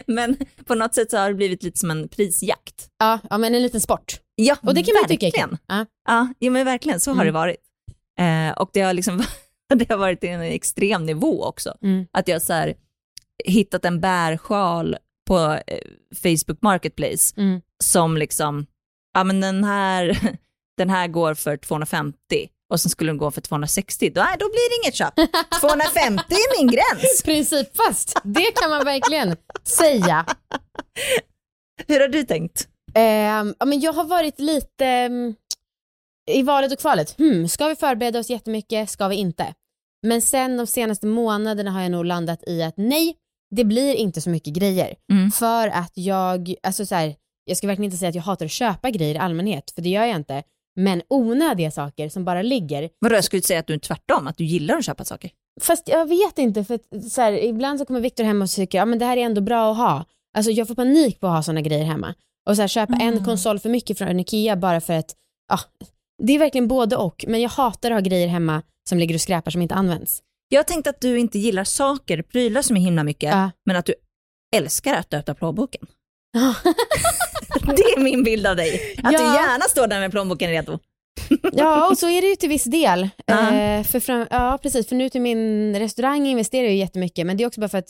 Men 0.06 0.36
på 0.64 0.74
något 0.74 0.94
sätt 0.94 1.10
så 1.10 1.16
har 1.16 1.28
det 1.28 1.34
blivit 1.34 1.62
lite 1.62 1.78
som 1.78 1.90
en 1.90 2.08
prisjakt. 2.08 2.88
Ja, 2.98 3.18
ja 3.30 3.38
men 3.38 3.54
en 3.54 3.62
liten 3.62 3.80
sport. 3.80 4.20
Ja, 4.34 4.56
Och 4.62 4.74
det 4.74 4.82
kan 4.82 4.94
man 4.94 5.02
ju 5.02 5.08
tycka 5.08 5.26
verkligen. 5.26 5.58
Ja. 5.66 5.86
Ja, 6.08 6.28
ja 6.38 6.50
men 6.50 6.64
verkligen, 6.64 7.00
så 7.00 7.10
har 7.10 7.14
Mm. 7.14 7.26
det 7.26 7.32
varit. 7.32 7.56
Eh, 8.20 8.58
och 8.58 8.70
det 8.72 8.80
har, 8.80 8.92
liksom, 8.92 9.22
det 9.74 9.88
har 9.90 9.96
varit 9.96 10.24
en 10.24 10.40
extrem 10.40 11.06
nivå 11.06 11.44
också. 11.44 11.74
Mm. 11.82 12.06
Att 12.12 12.28
jag 12.28 12.42
så 12.42 12.52
här, 12.52 12.74
hittat 13.44 13.84
en 13.84 14.00
bärsjal 14.00 14.96
på 15.26 15.58
eh, 15.66 15.78
Facebook 16.22 16.62
Marketplace 16.62 17.34
Mm. 17.36 17.60
Som 17.84 18.16
liksom, 18.16 18.66
ja 19.14 19.24
men 19.24 19.40
den 19.40 19.64
här, 19.64 20.18
den 20.76 20.90
här 20.90 21.08
går 21.08 21.34
för 21.34 21.56
250 21.56 22.16
och 22.72 22.80
sen 22.80 22.90
skulle 22.90 23.10
den 23.10 23.18
gå 23.18 23.30
för 23.30 23.40
260, 23.40 24.10
då, 24.14 24.20
nej, 24.20 24.36
då 24.38 24.46
blir 24.48 24.70
det 24.70 24.84
inget 24.84 24.94
köp. 24.94 25.14
250 25.60 26.34
är 26.34 26.58
min 26.58 26.72
gräns. 26.72 27.22
Principfast, 27.24 28.20
det 28.24 28.52
kan 28.54 28.70
man 28.70 28.84
verkligen 28.84 29.36
säga. 29.64 30.26
Hur 31.86 32.00
har 32.00 32.08
du 32.08 32.22
tänkt? 32.22 32.68
Ja, 32.92 33.64
men 33.66 33.80
jag 33.80 33.92
har 33.92 34.04
varit 34.04 34.40
lite 34.40 34.86
mm, 34.86 35.34
i 36.30 36.42
valet 36.42 36.72
och 36.72 36.78
kvalet. 36.78 37.18
Hmm, 37.18 37.48
ska 37.48 37.68
vi 37.68 37.76
förbereda 37.76 38.18
oss 38.18 38.30
jättemycket? 38.30 38.90
Ska 38.90 39.08
vi 39.08 39.16
inte? 39.16 39.54
Men 40.02 40.22
sen 40.22 40.56
de 40.56 40.66
senaste 40.66 41.06
månaderna 41.06 41.70
har 41.70 41.82
jag 41.82 41.90
nog 41.90 42.04
landat 42.04 42.42
i 42.46 42.62
att 42.62 42.74
nej, 42.76 43.16
det 43.50 43.64
blir 43.64 43.94
inte 43.94 44.20
så 44.20 44.30
mycket 44.30 44.54
grejer. 44.54 44.94
Mm. 45.12 45.30
För 45.30 45.68
att 45.68 45.92
jag, 45.94 46.54
alltså 46.62 46.86
så 46.86 46.94
här, 46.94 47.14
jag 47.50 47.56
ska 47.56 47.66
verkligen 47.66 47.84
inte 47.84 47.96
säga 47.96 48.08
att 48.08 48.14
jag 48.14 48.22
hatar 48.22 48.46
att 48.46 48.52
köpa 48.52 48.90
grejer 48.90 49.14
i 49.14 49.18
allmänhet, 49.18 49.70
för 49.74 49.82
det 49.82 49.88
gör 49.88 50.04
jag 50.04 50.16
inte. 50.16 50.42
Men 50.76 51.02
onödiga 51.08 51.70
saker 51.70 52.08
som 52.08 52.24
bara 52.24 52.42
ligger. 52.42 52.90
Vadå, 52.98 53.14
jag 53.14 53.24
skulle 53.24 53.42
säga 53.42 53.60
att 53.60 53.66
du 53.66 53.74
är 53.74 53.78
tvärtom, 53.78 54.26
att 54.26 54.36
du 54.36 54.44
gillar 54.44 54.76
att 54.78 54.84
köpa 54.84 55.04
saker. 55.04 55.30
Fast 55.60 55.88
jag 55.88 56.08
vet 56.08 56.38
inte, 56.38 56.64
för 56.64 56.74
att, 56.74 57.10
så 57.12 57.20
här, 57.20 57.32
ibland 57.32 57.78
så 57.78 57.84
kommer 57.86 58.00
Viktor 58.00 58.24
hem 58.24 58.42
och 58.42 58.48
tycker 58.50 58.78
ja 58.78 58.84
men 58.84 58.98
det 58.98 59.04
här 59.04 59.16
är 59.16 59.20
ändå 59.20 59.40
bra 59.40 59.70
att 59.70 59.76
ha. 59.76 60.04
Alltså 60.36 60.52
jag 60.52 60.68
får 60.68 60.74
panik 60.74 61.20
på 61.20 61.26
att 61.26 61.32
ha 61.32 61.42
sådana 61.42 61.60
grejer 61.60 61.84
hemma. 61.84 62.14
Och 62.48 62.56
så 62.56 62.62
här, 62.62 62.68
köpa 62.68 62.92
en 62.92 63.00
Mm. 63.12 63.24
konsol 63.24 63.58
för 63.58 63.68
mycket 63.68 63.98
från 63.98 64.20
Ikea 64.20 64.56
bara 64.56 64.80
för 64.80 64.92
att, 64.92 65.14
ja, 65.48 65.58
det 66.22 66.32
är 66.34 66.38
verkligen 66.38 66.68
både 66.68 66.96
och. 66.96 67.24
Men 67.28 67.40
jag 67.40 67.50
hatar 67.50 67.90
att 67.90 67.94
ha 67.96 68.00
grejer 68.00 68.28
hemma 68.28 68.62
som 68.88 68.98
ligger 68.98 69.14
och 69.14 69.20
skräpar 69.20 69.50
som 69.50 69.62
inte 69.62 69.74
används. 69.74 70.22
Jag 70.48 70.66
tänkte 70.66 70.90
att 70.90 71.00
du 71.00 71.18
inte 71.18 71.38
gillar 71.38 71.64
saker, 71.64 72.22
prylar 72.22 72.62
som 72.62 72.76
är 72.76 72.80
himla 72.80 73.04
mycket, 73.04 73.30
Ja. 73.30 73.50
men 73.66 73.76
att 73.76 73.86
du 73.86 73.94
älskar 74.56 74.94
att 74.94 75.14
öppna 75.14 75.34
plånboken. 75.34 75.86
Det 77.76 77.82
är 77.82 78.00
min 78.00 78.22
bild 78.24 78.46
av 78.46 78.56
dig. 78.56 78.96
Att 79.02 79.10
du 79.10 79.16
Ja. 79.18 79.34
gärna 79.34 79.64
står 79.64 79.86
där 79.86 80.00
med 80.00 80.10
plånboken 80.10 80.50
redo. 80.50 80.78
Ja, 81.52 81.88
och 81.90 81.98
så 81.98 82.08
är 82.08 82.22
det 82.22 82.28
ju 82.28 82.36
till 82.36 82.48
viss 82.48 82.64
del. 82.64 83.08
Ja. 83.26 83.54
Eh, 83.54 83.82
för 83.84 84.00
fram, 84.00 84.26
ja, 84.30 84.58
precis. 84.62 84.88
För 84.88 84.96
nu 84.96 85.08
till 85.08 85.20
min 85.20 85.76
restaurang 85.78 86.26
investerar 86.26 86.62
jag 86.62 86.72
ju 86.72 86.78
jättemycket, 86.78 87.26
men 87.26 87.36
det 87.36 87.44
är 87.44 87.46
också 87.46 87.60
bara 87.60 87.68
för 87.68 87.78
att 87.78 87.88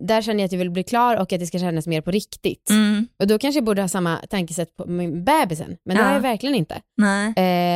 där 0.00 0.22
känner 0.22 0.40
jag 0.40 0.46
att 0.46 0.52
jag 0.52 0.58
vill 0.58 0.70
bli 0.70 0.82
klar 0.82 1.16
och 1.16 1.32
att 1.32 1.40
det 1.40 1.46
ska 1.46 1.58
kännas 1.58 1.86
mer 1.86 2.00
på 2.00 2.10
riktigt. 2.10 2.70
Mm. 2.70 3.06
Och 3.20 3.26
då 3.26 3.38
kanske 3.38 3.56
jag 3.58 3.64
borde 3.64 3.80
ha 3.82 3.88
samma 3.88 4.16
tankesätt 4.30 4.76
på 4.76 4.86
min 4.86 5.24
bebisen, 5.24 5.76
men 5.84 5.96
det 5.96 6.02
Ja. 6.02 6.06
har 6.06 6.14
jag 6.14 6.20
verkligen 6.20 6.54
inte. 6.54 6.80
Nej. 6.96 7.26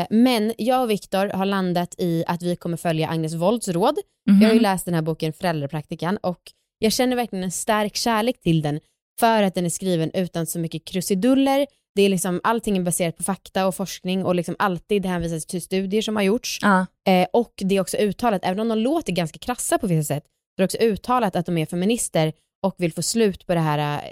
Eh, 0.00 0.06
men 0.10 0.52
jag 0.58 0.82
och 0.82 0.90
Viktor 0.90 1.28
har 1.28 1.46
landat 1.46 1.94
i 1.98 2.24
att 2.26 2.42
vi 2.42 2.56
kommer 2.56 2.76
följa 2.76 3.08
Agnes 3.08 3.34
Wolds 3.34 3.68
råd. 3.68 3.98
Mhm. 4.30 4.40
Jag 4.42 4.48
har 4.48 4.54
ju 4.54 4.60
läst 4.60 4.84
den 4.84 4.94
här 4.94 5.02
boken 5.02 5.32
Föräldrapraktikan 5.32 6.16
och 6.16 6.40
jag 6.78 6.92
känner 6.92 7.16
verkligen 7.16 7.44
en 7.44 7.50
stark 7.52 7.96
kärlek 7.96 8.40
till 8.40 8.62
den 8.62 8.80
för 9.20 9.42
att 9.42 9.55
den 9.55 9.64
är 9.64 9.70
skriven 9.70 10.11
utan 10.14 10.46
så 10.46 10.59
mycket 10.59 10.85
krusiduller. 10.85 11.66
Det 11.94 12.03
är 12.03 12.09
liksom, 12.09 12.40
allting 12.44 12.77
är 12.77 12.83
baserat 12.83 13.16
på 13.16 13.22
fakta 13.22 13.66
och 13.66 13.74
forskning 13.74 14.24
och 14.24 14.35
liksom 14.35 14.57
alltid 14.59 15.07
hänvisas 15.07 15.46
till 15.46 15.62
studier 15.62 16.03
som 16.03 16.16
har 16.16 16.22
gjorts. 16.22 16.59
Ja. 16.62 16.87
Eh, 17.07 17.27
och 17.33 17.53
det 17.57 17.77
är 17.77 17.81
också 17.81 17.96
uttalat, 17.96 18.44
även 18.44 18.61
om 18.61 18.68
de 18.68 18.79
låter 18.79 19.12
ganska 19.12 19.38
krassa 19.38 19.79
på 19.79 19.87
vissa 19.87 20.14
sätt, 20.14 20.24
så 20.24 20.62
är 20.62 20.62
det 20.62 20.64
också 20.64 20.79
uttalat 20.79 21.37
att 21.37 21.46
de 21.46 21.59
är 21.59 21.66
feminister 21.66 22.33
och 22.62 22.74
vill 22.79 22.92
få 22.92 23.03
slut 23.03 23.46
på 23.46 23.55
det 23.55 23.61
här 23.61 23.79
eh, 24.05 24.11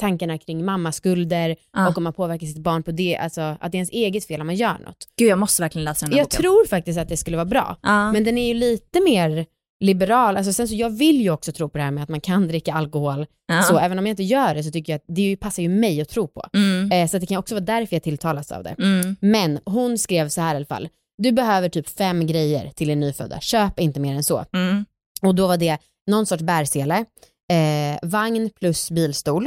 tankarna 0.00 0.38
kring 0.38 0.64
mammaskulder 0.64 1.56
Ja. 1.72 1.88
och 1.88 1.98
om 1.98 2.04
man 2.04 2.12
påverkar 2.12 2.46
sitt 2.46 2.58
barn 2.58 2.82
på 2.82 2.90
det, 2.90 3.16
alltså 3.16 3.40
att 3.40 3.72
det 3.72 3.76
är 3.76 3.78
ens 3.78 3.90
eget 3.90 4.24
fel 4.26 4.40
om 4.40 4.46
man 4.46 4.56
gör 4.56 4.78
något. 4.78 5.08
Gud, 5.18 5.28
jag 5.28 5.38
måste 5.38 5.62
verkligen 5.62 5.84
läsa 5.84 6.06
den 6.06 6.12
här 6.12 6.18
Jag 6.18 6.26
boken. 6.26 6.40
tror 6.42 6.66
faktiskt 6.66 6.98
att 6.98 7.08
det 7.08 7.16
skulle 7.16 7.36
vara 7.36 7.44
bra, 7.46 7.76
Ja. 7.82 8.12
men 8.12 8.24
den 8.24 8.38
är 8.38 8.48
ju 8.48 8.54
lite 8.54 9.00
mer 9.00 9.46
liberal, 9.80 10.36
alltså 10.36 10.52
sen 10.52 10.68
så 10.68 10.74
jag 10.74 10.90
vill 10.90 11.20
ju 11.20 11.30
också 11.30 11.52
tro 11.52 11.68
på 11.68 11.78
det 11.78 11.84
här 11.84 11.90
med 11.90 12.02
att 12.02 12.08
man 12.08 12.20
kan 12.20 12.48
dricka 12.48 12.72
alkohol, 12.72 13.26
ja. 13.46 13.62
så 13.62 13.78
även 13.78 13.98
om 13.98 14.06
jag 14.06 14.12
inte 14.12 14.22
gör 14.22 14.54
det 14.54 14.62
så 14.62 14.70
tycker 14.70 14.92
jag 14.92 14.96
att 14.96 15.04
det 15.08 15.22
ju 15.22 15.36
passar 15.36 15.62
ju 15.62 15.68
mig 15.68 16.00
att 16.00 16.08
tro 16.08 16.28
på. 16.28 16.44
Mm. 16.52 16.92
Eh, 16.92 17.08
så 17.08 17.18
det 17.18 17.26
kan 17.26 17.38
också 17.38 17.54
vara 17.54 17.64
därför 17.64 17.96
jag 17.96 18.02
tilltalas 18.02 18.52
av 18.52 18.62
det. 18.62 18.74
Mm. 18.78 19.16
Men 19.20 19.58
hon 19.64 19.98
skrev 19.98 20.28
så 20.28 20.40
här 20.40 20.54
i 20.54 20.56
alla 20.56 20.66
fall, 20.66 20.88
du 21.18 21.32
behöver 21.32 21.68
typ 21.68 21.88
fem 21.88 22.26
grejer 22.26 22.70
till 22.70 22.88
din 22.88 23.00
nyfödda, 23.00 23.40
köp 23.40 23.80
inte 23.80 24.00
mer 24.00 24.14
än 24.14 24.24
så. 24.24 24.44
Mm. 24.52 24.84
Och 25.22 25.34
då 25.34 25.46
var 25.46 25.56
det 25.56 25.78
någon 26.06 26.26
sorts 26.26 26.42
bärsele, 26.42 27.04
eh, 27.52 27.98
vagn 28.02 28.50
plus 28.50 28.90
bilstol, 28.90 29.46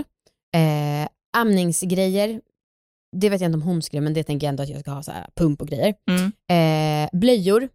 eh, 0.55 1.07
amningsgrejer, 1.37 2.41
det 3.15 3.29
vet 3.29 3.41
jag 3.41 3.47
inte 3.47 3.55
om 3.55 3.61
hon 3.61 3.81
skrev 3.81 4.03
men 4.03 4.13
det 4.13 4.23
tänker 4.23 4.47
jag 4.47 4.49
ändå 4.49 4.63
att 4.63 4.69
jag 4.69 4.79
ska 4.79 4.91
ha 4.91 5.03
så 5.03 5.11
här 5.11 5.27
pump 5.35 5.61
och 5.61 5.67
grejer. 5.67 5.93
Mm. 6.09 6.31
Eh, 6.51 7.19
blöjor, 7.19 7.69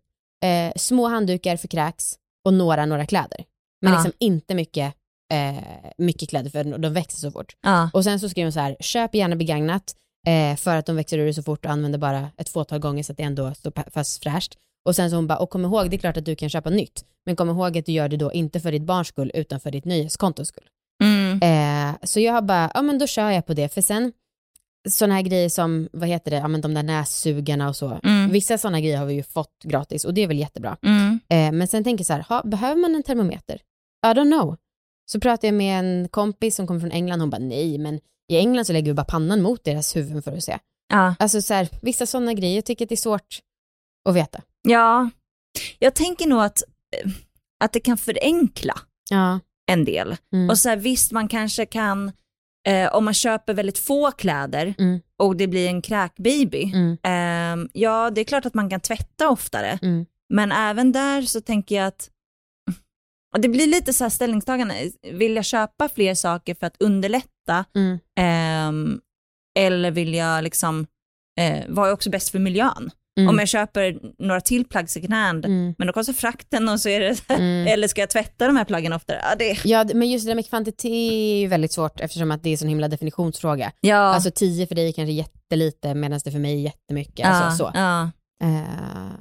eh, 0.45 0.73
små 0.77 1.09
handdukar 1.09 1.57
för 1.57 1.69
kräks 1.69 2.15
och 2.44 2.55
några, 2.55 2.87
några 2.87 3.07
kläder. 3.07 3.44
Men 3.83 3.92
Ja. 3.92 3.98
liksom 3.98 4.12
inte 4.20 4.55
mycket, 4.55 4.94
eh, 5.33 5.64
mycket 5.98 6.28
kläder 6.28 6.50
för 6.50 6.78
de 6.78 6.92
växer 6.92 7.18
så 7.18 7.31
fort. 7.31 7.57
Ja. 7.62 7.90
Och 7.92 8.05
sen 8.05 8.20
så 8.20 8.28
skrev 8.28 8.44
hon 8.44 8.52
så 8.52 8.61
här, 8.61 8.76
köp 8.81 9.14
gärna 9.14 9.37
begagnat 9.37 9.94
eh, 10.26 10.57
för 10.57 10.76
att 10.76 10.87
de 10.87 10.96
växer 10.96 11.18
ur 11.18 11.33
så 11.33 11.42
fort 11.42 11.64
och 11.64 11.70
använder 11.70 11.98
bara 11.98 12.28
ett 12.37 12.48
fåtal 12.48 12.78
gånger 12.78 13.02
så 13.02 13.12
att 13.12 13.16
det 13.18 13.22
ändå 13.24 13.55
står 13.55 13.90
fast 13.90 14.22
fräscht. 14.22 14.55
Och 14.88 14.96
sen 14.96 15.11
så 15.11 15.16
hon 15.16 15.26
bara, 15.26 15.38
och 15.38 15.50
kom 15.50 15.64
ihåg, 15.64 15.90
det 15.90 15.96
är 15.96 15.98
klart 15.98 16.16
att 16.16 16.24
du 16.24 16.37
kan 16.37 16.48
köpa 16.48 16.70
nytt, 16.70 17.05
men 17.26 17.37
kom 17.37 17.48
ihåg 17.50 17.78
att 17.78 17.87
du 17.87 17.92
gör 17.92 18.09
det 18.09 18.16
då 18.16 18.33
inte 18.33 18.61
för 18.61 18.72
ditt 18.72 18.83
barns 18.83 19.09
skull, 19.09 19.31
utan 19.35 19.61
för 19.61 19.70
ditt 19.70 19.85
nöjeskontos 19.85 20.48
skull. 20.48 20.64
Mm. 21.05 21.40
Eh, 21.42 21.96
så 22.02 22.20
jag 22.20 22.44
bara, 22.46 22.70
ja 22.74 22.83
men 22.83 22.98
då 22.98 23.07
kör 23.07 23.31
jag 23.31 23.46
på 23.46 23.55
det, 23.55 23.68
för 23.74 23.81
sen 23.81 24.12
sådana 24.88 25.14
här 25.14 25.23
grejer 25.23 25.49
som, 25.49 25.88
vad 25.92 26.09
heter 26.09 26.31
det, 26.31 26.37
ja 26.37 26.49
men 26.49 26.61
de 26.61 26.75
där 26.75 26.83
nässugarna 26.83 27.68
och 27.68 27.77
så. 27.77 28.01
Mm. 28.05 28.31
Vissa 28.31 28.59
sådana 28.59 28.81
grejer 28.81 28.99
har 28.99 29.07
vi 29.07 29.14
ju 29.14 29.23
fått 29.23 29.62
gratis 29.64 30.05
och 30.05 30.14
det 30.14 30.21
är 30.23 30.27
väl 30.29 30.38
jättebra. 30.38 30.77
Mm. 30.83 31.21
Eh, 31.29 31.53
men 31.59 31.68
sen 31.68 31.85
tänker 31.85 32.01
jag 32.01 32.07
så 32.07 32.12
här, 32.12 32.25
ha, 32.29 32.42
behöver 32.42 32.81
man 32.81 32.95
en 32.95 33.03
termometer? 33.03 33.55
I 34.07 34.09
don't 34.09 34.38
know. 34.38 34.57
Så 35.12 35.21
pratade 35.21 35.47
jag 35.47 35.55
med 35.55 35.79
en 35.79 36.09
kompis 36.09 36.57
som 36.57 36.66
kommer 36.66 36.81
från 36.81 36.90
England, 36.92 37.21
hon 37.21 37.31
bara 37.31 37.38
nej 37.42 37.79
men 37.79 38.01
i 38.33 38.37
England 38.37 38.64
så 38.64 38.73
lägger 38.73 38.87
vi 38.90 38.95
bara 38.95 39.05
pannan 39.05 39.42
mot 39.42 39.64
deras 39.64 39.97
huvuden 39.97 40.23
för 40.23 40.33
att 40.37 40.45
se. 40.45 40.59
Ja. 40.92 41.14
Alltså 41.18 41.42
så 41.42 41.55
här, 41.55 41.68
vissa 41.83 42.07
sådana 42.07 42.33
grejer, 42.35 42.55
jag 42.55 42.64
tycker 42.64 42.85
att 42.85 42.88
det 42.88 42.95
är 42.95 42.97
svårt 42.97 43.38
att 44.09 44.14
veta. 44.16 44.42
ja, 44.68 45.11
jag 45.79 45.95
tänker 45.95 46.27
nog 46.27 46.40
att, 46.42 46.62
eh, 46.97 47.11
att 47.64 47.73
det 47.73 47.81
kan 47.81 47.99
förenkla 47.99 48.75
Ja. 49.11 49.40
en 49.73 49.85
del. 49.85 50.16
Mm. 50.35 50.51
Och 50.51 50.59
så 50.59 50.68
här, 50.68 50.77
visst, 50.77 51.12
man 51.12 51.29
kanske 51.29 51.66
kan, 51.66 52.12
eh, 52.68 52.94
om 52.94 53.05
man 53.05 53.14
köper 53.14 53.55
väldigt 53.55 53.79
få 53.79 54.11
kläder 54.11 54.75
Mm. 54.79 55.01
och 55.18 55.37
det 55.37 55.46
blir 55.46 55.68
en 55.68 55.83
kräkbaby, 55.83 56.72
Mm. 56.75 56.96
ehm, 57.03 57.68
ja 57.72 58.11
det 58.11 58.20
är 58.20 58.25
klart 58.25 58.46
att 58.46 58.55
man 58.55 58.70
kan 58.70 58.81
tvätta 58.81 59.29
oftare. 59.29 59.79
Mm. 59.83 60.07
Men 60.35 60.53
även 60.53 60.92
där 60.92 61.22
så 61.22 61.40
tänker 61.40 61.75
jag 61.77 61.87
att 61.87 62.11
det 63.38 63.48
blir 63.48 63.66
lite 63.66 63.92
så 63.92 64.05
här 64.05 64.09
ställningstagande, 64.09 64.75
vill 65.12 65.37
jag 65.37 65.44
köpa 65.44 65.88
fler 65.88 66.14
saker 66.14 66.55
för 66.55 66.66
att 66.66 66.83
underlätta 66.83 67.64
ehm, 68.18 69.01
eller 69.59 69.90
vill 69.90 70.14
jag 70.14 70.44
liksom, 70.44 70.87
eh, 71.40 71.64
vad 71.68 71.88
är 71.88 71.92
också 71.92 72.11
bäst 72.11 72.29
för 72.31 72.38
miljön? 72.38 72.90
Mm. 73.18 73.29
Om 73.29 73.38
jag 73.38 73.48
köper 73.48 73.98
några 74.18 74.40
till 74.40 74.64
plagg 74.64 74.90
second 74.90 75.12
hand, 75.14 75.44
Mm. 75.44 75.75
men 75.79 75.87
då 75.87 75.92
kostar 75.92 76.12
frakten 76.12 76.68
och 76.68 76.81
så 76.81 76.88
är 76.88 77.01
det 77.01 77.31
Mm. 77.31 77.66
eller 77.66 77.88
ska 77.88 78.01
jag 78.01 78.11
tvätta 78.11 78.46
de 78.46 78.57
här 78.57 78.64
plaggen 78.64 78.92
oftare? 78.92 79.18
Ja, 79.31 79.35
det, 79.38 79.59
Ja, 79.64 79.85
men 79.94 80.11
just 80.11 80.25
det 80.27 80.31
där 80.31 80.35
med 80.37 80.48
kvantitet 80.48 80.85
är 80.85 81.38
ju 81.40 81.46
väldigt 81.46 81.72
svårt 81.72 82.01
eftersom 82.01 82.31
att 82.31 82.42
det 82.42 82.48
är 82.48 82.53
en 82.53 82.59
sån 82.59 82.68
himla 82.68 82.88
definitionsfråga. 82.88 83.72
ja, 83.81 83.96
Alltså 83.96 84.31
10 84.35 84.66
för 84.66 84.75
dig 84.75 84.88
är 84.88 84.92
kanske 84.92 85.12
jättelite 85.12 85.94
medan 85.94 86.20
det 86.25 86.31
för 86.31 86.38
mig 86.38 86.55
är 86.55 86.59
jättemycket. 86.61 87.27
Alltså, 87.27 87.64
så. 87.64 87.70
ja. 87.75 88.11
Eh, 88.44 88.62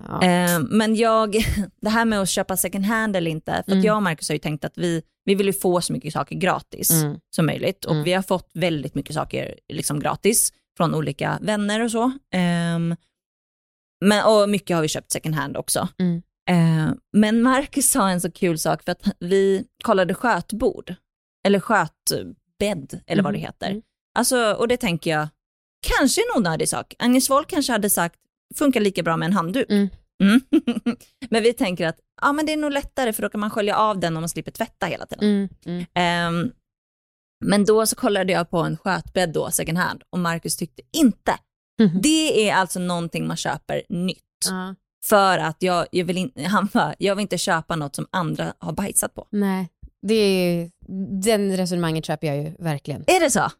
ja. 0.07 0.23
Eh, 0.23 0.59
men 0.59 0.95
jag, 0.95 1.35
det 1.81 1.89
här 1.89 2.05
med 2.05 2.21
att 2.21 2.29
köpa 2.29 2.57
second 2.57 2.85
hand 2.85 3.15
eller 3.15 3.31
inte, 3.31 3.63
för 3.65 3.71
Mm. 3.71 3.85
jag 3.85 3.95
och 3.95 4.03
Marcus 4.03 4.29
har 4.29 4.33
ju 4.35 4.39
tänkt 4.39 4.65
att 4.65 4.77
vi, 4.77 5.01
vi 5.25 5.35
vill 5.35 5.47
ju 5.47 5.53
få 5.53 5.81
så 5.81 5.93
mycket 5.93 6.13
saker 6.13 6.35
gratis 6.35 6.91
Mm. 6.91 7.17
som 7.35 7.45
möjligt 7.45 7.85
och 7.85 7.91
Mm. 7.91 8.03
vi 8.03 8.13
har 8.13 8.21
fått 8.21 8.49
väldigt 8.53 8.95
mycket 8.95 9.15
saker 9.15 9.55
liksom 9.73 9.99
gratis 9.99 10.53
från 10.77 10.95
olika 10.95 11.37
vänner 11.41 11.83
och 11.83 11.91
så. 11.91 12.11
Ehm, 12.33 12.95
men, 14.05 14.25
och 14.25 14.49
mycket 14.49 14.75
har 14.75 14.81
vi 14.81 14.87
köpt 14.87 15.11
second 15.11 15.35
hand 15.35 15.57
också. 15.57 15.87
Mm. 15.99 16.21
Eh, 16.49 16.93
men 17.13 17.41
Marcus 17.41 17.89
sa 17.91 18.09
en 18.09 18.21
så 18.21 18.31
kul 18.31 18.59
sak 18.59 18.83
för 18.83 18.91
att 18.91 19.01
vi 19.19 19.65
kollade 19.83 20.13
skötbord, 20.13 20.95
eller 21.47 21.59
skötbädd 21.59 23.01
eller 23.07 23.23
vad 23.23 23.33
det 23.33 23.37
Mhm. 23.37 23.45
heter. 23.45 23.69
Mm. 23.69 23.81
Alltså, 24.19 24.53
och 24.53 24.67
det 24.67 24.77
tänker 24.77 25.11
jag, 25.11 25.27
kanske 25.87 26.21
en 26.21 26.37
onödig 26.37 26.69
sak. 26.69 26.93
Agnes 26.99 27.29
Wold 27.29 27.47
kanske 27.47 27.71
hade 27.71 27.89
sagt, 27.89 28.15
funkar 28.55 28.79
lika 28.79 29.03
bra 29.03 29.17
med 29.17 29.25
en 29.25 29.33
handduk. 29.33 29.69
Mm. 29.69 29.89
Mm. 30.23 30.41
men 31.29 31.43
vi 31.43 31.53
tänker 31.53 31.87
att 31.87 31.99
ja, 32.21 32.31
men 32.31 32.45
det 32.45 32.53
är 32.53 32.57
nog 32.57 32.71
lättare 32.71 33.13
för 33.13 33.21
då 33.21 33.29
kan 33.29 33.39
man 33.41 33.49
skölja 33.49 33.75
av 33.77 33.99
den 33.99 34.17
om 34.17 34.21
man 34.21 34.29
slipper 34.29 34.51
tvätta 34.51 34.85
hela 34.85 35.05
tiden. 35.05 35.23
Mm. 35.29 35.49
Mm. 35.65 35.85
Ehm, 35.93 36.51
men 37.45 37.65
då 37.65 37.85
så 37.85 37.95
kollade 37.95 38.33
jag 38.33 38.49
på 38.49 38.57
en 38.57 38.77
skötbädd 38.77 39.33
då, 39.33 39.51
second 39.51 39.77
hand, 39.77 40.03
och 40.09 40.19
Marcus 40.19 40.55
tyckte 40.57 40.81
inte. 40.97 41.37
Mhm. 41.81 42.01
Det 42.01 42.49
är 42.49 42.55
alltså 42.55 42.79
någonting 42.79 43.27
man 43.27 43.37
köper 43.37 43.81
nytt. 43.89 44.17
Ja. 44.49 44.75
För 45.05 45.37
att 45.37 45.57
jag, 45.59 45.87
jag, 45.91 46.05
vill 46.05 46.17
in, 46.17 46.31
han 46.47 46.69
bara, 46.73 46.95
jag 46.97 47.15
vill 47.15 47.21
inte 47.21 47.37
köpa 47.37 47.75
något 47.75 47.95
som 47.95 48.07
andra 48.11 48.53
har 48.59 48.73
bajsat 48.73 49.15
på. 49.15 49.27
Nej, 49.29 49.69
det 50.01 50.13
är, 50.15 50.71
den 51.21 51.57
resonemanget 51.57 52.05
köper 52.05 52.27
jag 52.27 52.37
ju 52.37 52.55
verkligen. 52.59 53.03
Är 53.07 53.19
det 53.19 53.31
så? 53.31 53.51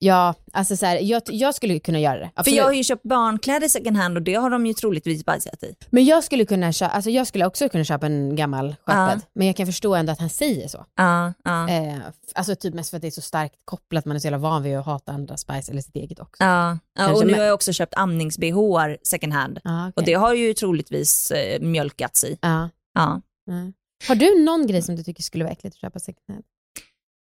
Ja, 0.00 0.34
alltså 0.52 0.76
så 0.76 0.86
här, 0.86 0.98
jag, 1.02 1.22
jag 1.26 1.54
skulle 1.54 1.78
kunna 1.78 2.00
göra 2.00 2.18
det. 2.18 2.30
För 2.34 2.40
Absolut. 2.40 2.56
jag 2.56 2.64
har 2.64 2.72
ju 2.72 2.84
köpt 2.84 3.02
barnkläder 3.02 3.68
second 3.68 3.96
hand 3.96 4.16
och 4.16 4.22
det 4.22 4.34
har 4.34 4.50
de 4.50 4.66
ju 4.66 4.72
troligtvis 4.74 5.24
bajsat 5.24 5.62
i. 5.62 5.74
Men 5.90 6.04
jag 6.04 6.24
skulle, 6.24 6.44
kunna 6.44 6.72
köpa, 6.72 6.92
alltså 6.92 7.10
jag 7.10 7.26
skulle 7.26 7.46
också 7.46 7.68
kunna 7.68 7.84
köpa 7.84 8.06
en 8.06 8.36
gammal 8.36 8.76
skötbädd. 8.86 9.20
Men 9.34 9.46
jag 9.46 9.56
kan 9.56 9.66
förstå 9.66 9.94
ändå 9.94 10.12
att 10.12 10.18
han 10.18 10.30
säger 10.30 10.68
så. 10.68 10.84
Ja, 10.96 11.32
ja. 11.44 11.68
Eh, 11.68 11.98
alltså 12.34 12.54
typ 12.56 12.74
mest 12.74 12.90
för 12.90 12.96
att 12.96 13.02
det 13.02 13.08
är 13.08 13.10
så 13.10 13.20
starkt 13.20 13.54
kopplat, 13.64 14.04
man 14.04 14.16
är 14.16 14.20
så 14.20 14.26
jävla 14.26 14.38
van 14.38 14.62
vid 14.62 14.76
att 14.76 14.86
hata 14.86 15.12
andras 15.12 15.46
bajs 15.46 15.68
eller 15.68 15.82
sitt 15.82 15.96
eget 15.96 16.20
också. 16.20 16.44
Ja, 16.44 16.78
ja 16.98 17.12
och 17.12 17.26
nu 17.26 17.34
har 17.34 17.44
jag 17.44 17.54
också 17.54 17.72
köpt 17.72 17.94
amnings-bh 17.94 18.96
second 19.02 19.32
hand. 19.32 19.60
Ah, 19.64 19.82
okej. 19.88 19.92
Och 19.96 20.04
det 20.04 20.14
har 20.14 20.34
ju 20.34 20.54
troligtvis 20.54 21.30
eh, 21.30 21.60
mjölkats 21.60 22.24
i. 22.24 22.38
Ja. 22.40 22.68
Ja. 22.94 23.22
Mm. 23.48 23.72
Har 24.08 24.14
du 24.14 24.44
någon 24.44 24.66
grej 24.66 24.82
som 24.82 24.96
du 24.96 25.02
tycker 25.02 25.22
skulle 25.22 25.44
vara 25.44 25.52
äckligt 25.52 25.74
att 25.76 25.80
köpa 25.80 25.98
second 25.98 26.24
hand? 26.28 26.44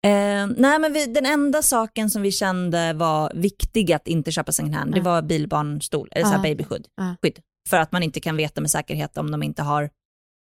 Eh, 0.07 0.47
nej 0.57 0.79
men 0.79 0.93
vi, 0.93 1.07
den 1.07 1.27
enda 1.27 1.63
saken 1.63 2.11
som 2.11 2.23
vi 2.23 2.33
kände 2.33 2.93
var 2.93 3.33
viktig 3.35 3.93
att 3.93 4.09
inte 4.09 4.33
köpa 4.33 4.53
second 4.53 4.75
hand, 4.75 4.93
det 4.93 4.99
Ja. 4.99 5.05
var 5.05 5.23
bilbarnstol, 5.23 6.09
eller 6.13 6.25
så 6.25 6.31
här 6.31 6.37
Ja. 6.39 6.43
babyskydd. 6.43 6.87
Ja. 6.97 7.17
Skydd. 7.23 7.39
För 7.69 7.77
att 7.77 7.93
man 7.93 8.03
inte 8.03 8.21
kan 8.21 8.37
veta 8.37 8.61
med 8.61 8.71
säkerhet 8.71 9.17
om 9.19 9.31
de 9.31 9.43
inte 9.43 9.63
har 9.63 9.91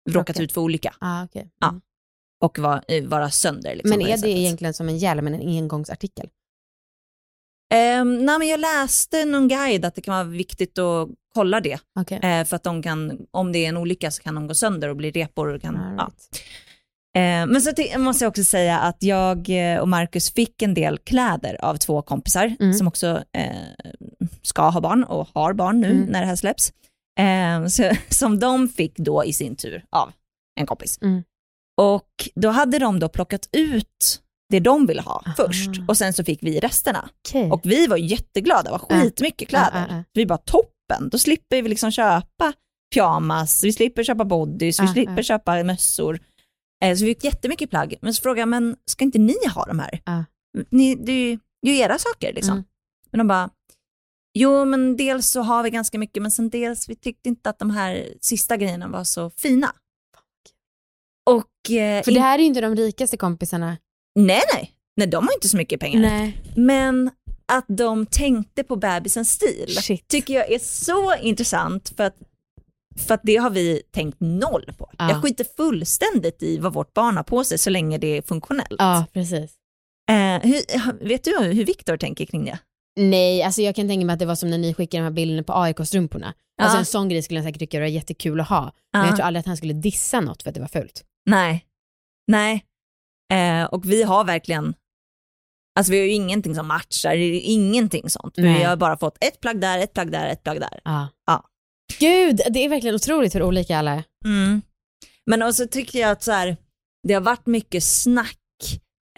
råkat 0.09 0.39
ut 0.39 0.51
för 0.51 0.61
olycka 0.61 0.95
Ah, 0.99 1.23
okay. 1.23 1.45
Ja, 1.59 1.67
Mm. 1.69 1.81
och 2.43 2.59
var, 2.59 2.83
eh, 2.87 3.03
vara 3.03 3.29
sönder. 3.29 3.75
Liksom, 3.75 3.89
Men 3.89 4.01
är 4.01 4.05
det 4.11 4.17
sättet. 4.17 4.29
egentligen 4.35 4.73
som 4.73 4.89
en 4.89 4.97
hjälm, 4.97 5.27
en 5.27 5.41
engångsartikel? 5.41 6.29
Eh, 7.73 8.05
nej 8.05 8.39
men 8.39 8.47
jag 8.47 8.59
läste 8.59 9.25
någon 9.25 9.47
guide 9.47 9.85
att 9.85 9.95
det 9.95 10.01
kan 10.01 10.13
vara 10.13 10.23
viktigt 10.23 10.77
att 10.79 11.09
kolla 11.33 11.59
det. 11.61 11.79
Okej. 11.99 12.19
Eh, 12.23 12.45
för 12.45 12.55
att 12.55 12.63
de 12.63 12.83
kan, 12.83 13.25
om 13.31 13.51
det 13.51 13.65
är 13.65 13.69
en 13.69 13.77
olycka 13.77 14.11
så 14.11 14.23
kan 14.23 14.35
de 14.35 14.47
gå 14.47 14.53
sönder 14.55 14.89
och 14.89 14.95
bli 14.95 15.11
repor. 15.11 15.47
Och 15.47 15.61
kan, 15.61 15.77
All 15.77 15.95
ja. 15.97 16.11
Eh, 17.17 17.45
men 17.47 17.61
så 17.61 17.71
måste 17.97 18.23
jag 18.23 18.29
också 18.29 18.43
säga 18.43 18.79
att 18.79 19.03
jag 19.03 19.49
eh, 19.49 19.79
och 19.79 19.87
Marcus 19.87 20.33
fick 20.33 20.61
en 20.61 20.73
del 20.73 20.97
kläder 20.97 21.65
av 21.65 21.75
två 21.77 22.01
kompisar 22.01 22.55
Mm. 22.59 22.73
som 22.73 22.87
också 22.87 23.23
eh, 23.37 23.55
ska 24.41 24.69
ha 24.69 24.81
barn 24.81 25.03
och 25.03 25.27
har 25.33 25.53
barn 25.53 25.81
nu 25.81 25.91
Mm. 25.91 26.03
när 26.05 26.19
det 26.21 26.27
här 26.27 26.35
släpps. 26.35 26.73
Så, 27.69 27.91
som 28.09 28.39
de 28.39 28.69
fick 28.69 28.97
då 28.97 29.25
i 29.25 29.33
sin 29.33 29.55
tur 29.55 29.83
av 29.89 30.11
en 30.59 30.65
kompis. 30.65 30.99
Mm. 31.01 31.23
Och 31.81 32.29
då 32.35 32.49
hade 32.49 32.79
de 32.79 32.99
då 32.99 33.09
plockat 33.09 33.49
ut 33.51 34.21
det 34.49 34.59
de 34.59 34.85
ville 34.87 35.01
ha 35.01 35.23
Aha. 35.25 35.33
först 35.37 35.69
och 35.87 35.97
sen 35.97 36.13
så 36.13 36.23
fick 36.23 36.43
vi 36.43 36.59
resterna. 36.59 37.09
Okej. 37.27 37.51
Och 37.51 37.61
vi 37.63 37.87
var 37.87 37.97
jätteglada, 37.97 38.63
det 38.63 38.69
var 38.71 38.81
Ja. 38.89 38.95
skitmycket 39.01 39.47
kläder. 39.49 39.71
Ja, 39.73 39.85
ja, 39.89 39.95
ja. 39.97 40.03
Vi 40.13 40.25
bara 40.25 40.37
toppen, 40.37 41.09
då 41.11 41.17
slipper 41.17 41.61
vi 41.61 41.69
liksom 41.69 41.91
köpa 41.91 42.53
pyjamas, 42.93 43.63
vi 43.63 43.73
slipper 43.73 44.03
köpa 44.03 44.25
bodys, 44.25 44.79
vi 44.79 44.87
slipper 44.87 45.21
köpa 45.23 45.63
mössor. 45.63 46.19
Eh, 46.81 46.95
Så 46.95 47.05
vi 47.05 47.11
fick 47.15 47.23
jättemycket 47.23 47.69
plagg. 47.69 47.95
Men 48.01 48.13
så 48.13 48.21
frågade 48.21 48.39
jag, 48.41 48.47
men 48.49 48.75
ska 48.85 49.03
inte 49.03 49.19
ni 49.19 49.47
ha 49.55 49.65
de 49.65 49.79
här? 49.79 50.01
Ja. 50.05 50.25
Ni, 50.69 50.95
det 50.95 51.11
är 51.11 51.29
ju 51.29 51.39
det 51.61 51.69
är 51.69 51.73
ju 51.73 51.79
era 51.79 51.99
saker 51.99 52.33
liksom. 52.33 52.53
Mm. 52.53 52.63
Men 53.11 53.17
de 53.17 53.27
bara, 53.27 53.49
jo 54.33 54.65
men 54.65 54.97
dels 54.97 55.29
så 55.29 55.41
har 55.41 55.63
vi 55.63 55.69
ganska 55.69 55.97
mycket, 55.99 56.21
men 56.21 56.31
sen 56.31 56.49
dels 56.49 56.89
vi 56.89 56.95
tyckte 56.95 57.29
inte 57.29 57.49
att 57.49 57.59
de 57.59 57.69
här 57.69 58.13
sista 58.21 58.57
grejerna 58.57 58.87
var 58.87 59.03
så 59.03 59.29
fina. 59.29 59.73
Och, 61.29 61.71
eh, 61.75 62.03
För 62.03 62.11
det 62.11 62.19
här 62.19 62.37
är 62.39 62.41
ju 62.41 62.45
inte 62.47 62.61
de 62.61 62.75
rikaste 62.75 63.17
kompisarna. 63.17 63.77
nej 64.15 64.41
nej, 64.53 64.71
nej 64.97 65.07
de 65.07 65.27
har 65.27 65.33
inte 65.33 65.49
så 65.49 65.57
mycket 65.57 65.79
pengar. 65.79 66.01
Nej. 66.01 66.37
Men 66.55 67.11
att 67.45 67.65
de 67.67 68.05
tänkte 68.05 68.63
på 68.63 68.75
bebisens 68.75 69.31
stil 69.31 69.75
Shit. 69.81 70.07
tycker 70.07 70.33
jag 70.33 70.51
är 70.51 70.59
så 70.59 71.15
intressant 71.15 71.93
för 71.97 72.03
att, 72.03 72.15
för 72.97 73.13
att 73.13 73.21
det 73.23 73.35
har 73.35 73.49
vi 73.49 73.81
tänkt 73.91 74.17
noll 74.19 74.73
på. 74.77 74.91
Ja. 74.97 75.09
Jag 75.09 75.21
skiter 75.21 75.45
fullständigt 75.57 76.43
i 76.43 76.57
vad 76.57 76.73
vårt 76.73 76.93
barn 76.93 77.17
har 77.17 77.23
på 77.23 77.43
sig 77.43 77.57
så 77.57 77.69
länge 77.69 77.97
det 77.97 78.17
är 78.17 78.21
funktionellt. 78.21 78.75
Ja, 78.77 79.05
precis. 79.13 79.51
Eh, 80.11 80.41
hur, 80.41 81.07
vet 81.07 81.23
du 81.23 81.37
hur 81.39 81.65
Viktor 81.65 81.97
tänker 81.97 82.25
kring 82.25 82.45
det? 82.45 82.59
Nej, 82.99 83.43
alltså 83.43 83.61
jag 83.61 83.75
kan 83.75 83.87
tänka 83.87 84.05
mig 84.05 84.13
att 84.13 84.19
det 84.19 84.25
var 84.25 84.35
som 84.35 84.49
när 84.49 84.57
ni 84.57 84.73
skickade 84.73 85.01
de 85.01 85.03
här 85.03 85.11
bilderna 85.11 85.43
på 85.43 85.53
AIK-strumporna. 85.53 86.33
Alltså 86.61 86.75
Ja. 86.75 86.79
en 86.79 86.85
sån 86.85 87.09
grej 87.09 87.21
skulle 87.23 87.39
han 87.39 87.47
säkert 87.47 87.59
tycka 87.59 87.79
var 87.79 87.85
jättekul 87.87 88.39
att 88.39 88.49
ha. 88.49 88.71
Men 88.93 89.01
Ja. 89.01 89.07
jag 89.07 89.15
tror 89.15 89.25
aldrig 89.25 89.39
att 89.39 89.45
han 89.45 89.57
skulle 89.57 89.73
dissa 89.73 90.19
något 90.21 90.43
för 90.43 90.49
att 90.49 90.55
det 90.55 90.61
var 90.61 90.67
fult. 90.67 91.03
Nej. 91.25 91.65
Nej. 92.27 92.65
Eh, 93.33 93.63
och 93.63 93.91
vi 93.91 94.03
har 94.03 94.23
verkligen, 94.23 94.73
alltså 95.79 95.91
vi 95.91 95.99
har 95.99 96.05
ju 96.05 96.11
ingenting 96.11 96.55
som 96.55 96.67
matchar, 96.67 97.09
det 97.15 97.23
är 97.23 97.41
ingenting 97.43 98.09
sånt. 98.09 98.33
Nej. 98.37 98.57
Vi 98.57 98.63
har 98.63 98.75
bara 98.75 98.97
fått 98.97 99.17
ett 99.23 99.41
plagg 99.41 99.61
där, 99.61 99.79
ett 99.79 99.93
plagg 99.93 100.11
där, 100.11 100.27
ett 100.29 100.43
plagg 100.43 100.59
där. 100.59 100.79
Ja. 100.83 101.07
Ja. 101.27 101.43
Gud, 101.99 102.41
det 102.51 102.65
är 102.65 102.69
verkligen 102.69 102.95
otroligt 102.95 103.35
hur 103.35 103.43
olika 103.43 103.77
alla 103.77 103.91
är. 103.91 104.03
Mm. 104.25 104.61
Men 105.25 105.41
också 105.41 105.67
tycker 105.67 105.99
jag 105.99 106.11
att 106.11 106.23
så 106.23 106.31
här, 106.31 106.57
det 107.07 107.13
har 107.13 107.21
varit 107.21 107.45
mycket 107.45 107.83
snack 107.83 108.37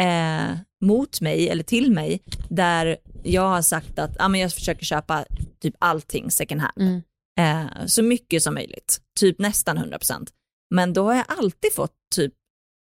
eh, 0.01 0.57
mot 0.85 1.21
mig 1.21 1.49
eller 1.49 1.63
till 1.63 1.91
mig 1.91 2.19
där 2.49 2.97
jag 3.23 3.49
har 3.49 3.61
sagt 3.61 3.99
att 3.99 4.15
ah, 4.19 4.27
men 4.27 4.39
jag 4.39 4.53
försöker 4.53 4.85
köpa 4.85 5.25
typ 5.61 5.75
allting 5.79 6.31
second 6.31 6.61
hand. 6.61 6.73
Mm. 6.79 7.01
Eh, 7.39 7.85
så 7.85 8.03
mycket 8.03 8.43
som 8.43 8.53
möjligt, 8.53 9.01
typ 9.19 9.39
nästan 9.39 9.77
100%. 9.77 10.27
Men 10.75 10.93
då 10.93 11.03
har 11.03 11.15
jag 11.15 11.25
alltid 11.27 11.73
fått 11.73 11.95
typ 12.15 12.33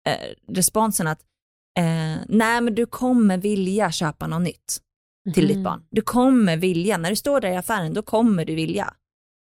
eh, 0.10 0.54
responsen 0.56 1.08
att 1.08 1.20
eh, 1.80 2.18
nej 2.28 2.62
men 2.62 2.76
du 2.76 2.86
kommer 2.86 3.38
vilja 3.38 3.92
köpa 3.92 4.28
något 4.28 4.42
nytt 4.42 4.82
till 5.34 5.48
ditt 5.48 5.58
Mhm. 5.58 5.64
barn. 5.64 5.84
Du 5.92 6.02
kommer 6.02 6.58
vilja, 6.58 6.98
när 6.98 7.10
du 7.10 7.16
står 7.16 7.42
där 7.42 7.50
i 7.52 7.56
affären 7.56 7.94
då 7.94 8.02
kommer 8.02 8.46
du 8.46 8.56
vilja. 8.56 8.94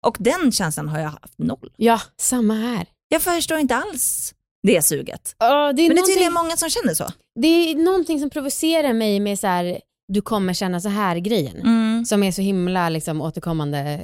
Och 0.04 0.18
den 0.20 0.52
känslan 0.52 0.89
har 0.89 1.00
jag 1.00 1.10
haft 1.10 1.38
noll. 1.38 1.72
Ja, 1.78 2.02
samma 2.18 2.54
här. 2.54 2.88
Jag 3.08 3.22
förstår 3.22 3.58
inte 3.58 3.76
alls 3.76 4.34
det 4.68 4.86
suget. 4.86 5.36
Ja, 5.39 5.74
det, 5.74 5.82
är 5.82 5.88
Men 5.88 5.96
det 5.96 6.02
är 6.02 6.06
tydligen 6.06 6.34
många 6.34 6.58
som 6.58 6.70
känner 6.70 6.94
så. 6.94 7.06
det 7.39 7.48
är 7.48 7.76
någonting 7.76 8.20
som 8.20 8.30
provocerar 8.30 8.94
mig 8.94 9.20
med 9.20 9.39
så 9.39 9.48
här, 9.48 9.80
du 10.08 10.22
kommer 10.22 10.54
känna 10.54 10.80
så 10.82 10.89
här 10.89 11.18
grejen. 11.18 11.58
Mm. 11.58 12.06
Som 12.06 12.24
är 12.24 12.32
så 12.32 12.42
himla 12.42 12.89
liksom, 12.89 13.22
återkommande, 13.22 14.00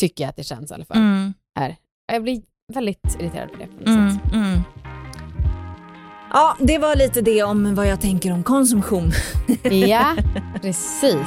tycker 0.00 0.24
jag 0.24 0.28
att 0.28 0.36
det 0.36 0.44
känns 0.44 0.70
i 0.70 0.74
alla 0.74 0.84
fall. 0.84 0.96
Mm. 0.96 1.34
Här. 1.58 1.76
Jag 2.12 2.22
blir 2.22 2.42
väldigt 2.74 3.16
irriterad 3.20 3.52
på 3.52 3.56
det. 3.58 3.66
På 3.66 3.72
något 3.78 3.86
Mm. 3.86 4.10
sätt. 4.10 4.32
Mm. 4.32 4.60
Ja, 6.32 6.56
det 6.60 6.78
var 6.78 6.96
lite 6.96 7.20
det 7.20 7.42
om 7.42 7.74
vad 7.74 7.86
jag 7.86 8.00
tänker 8.00 8.32
om 8.32 8.42
konsumtion. 8.42 9.12
Ja, 9.88 10.16
precis. 10.62 11.26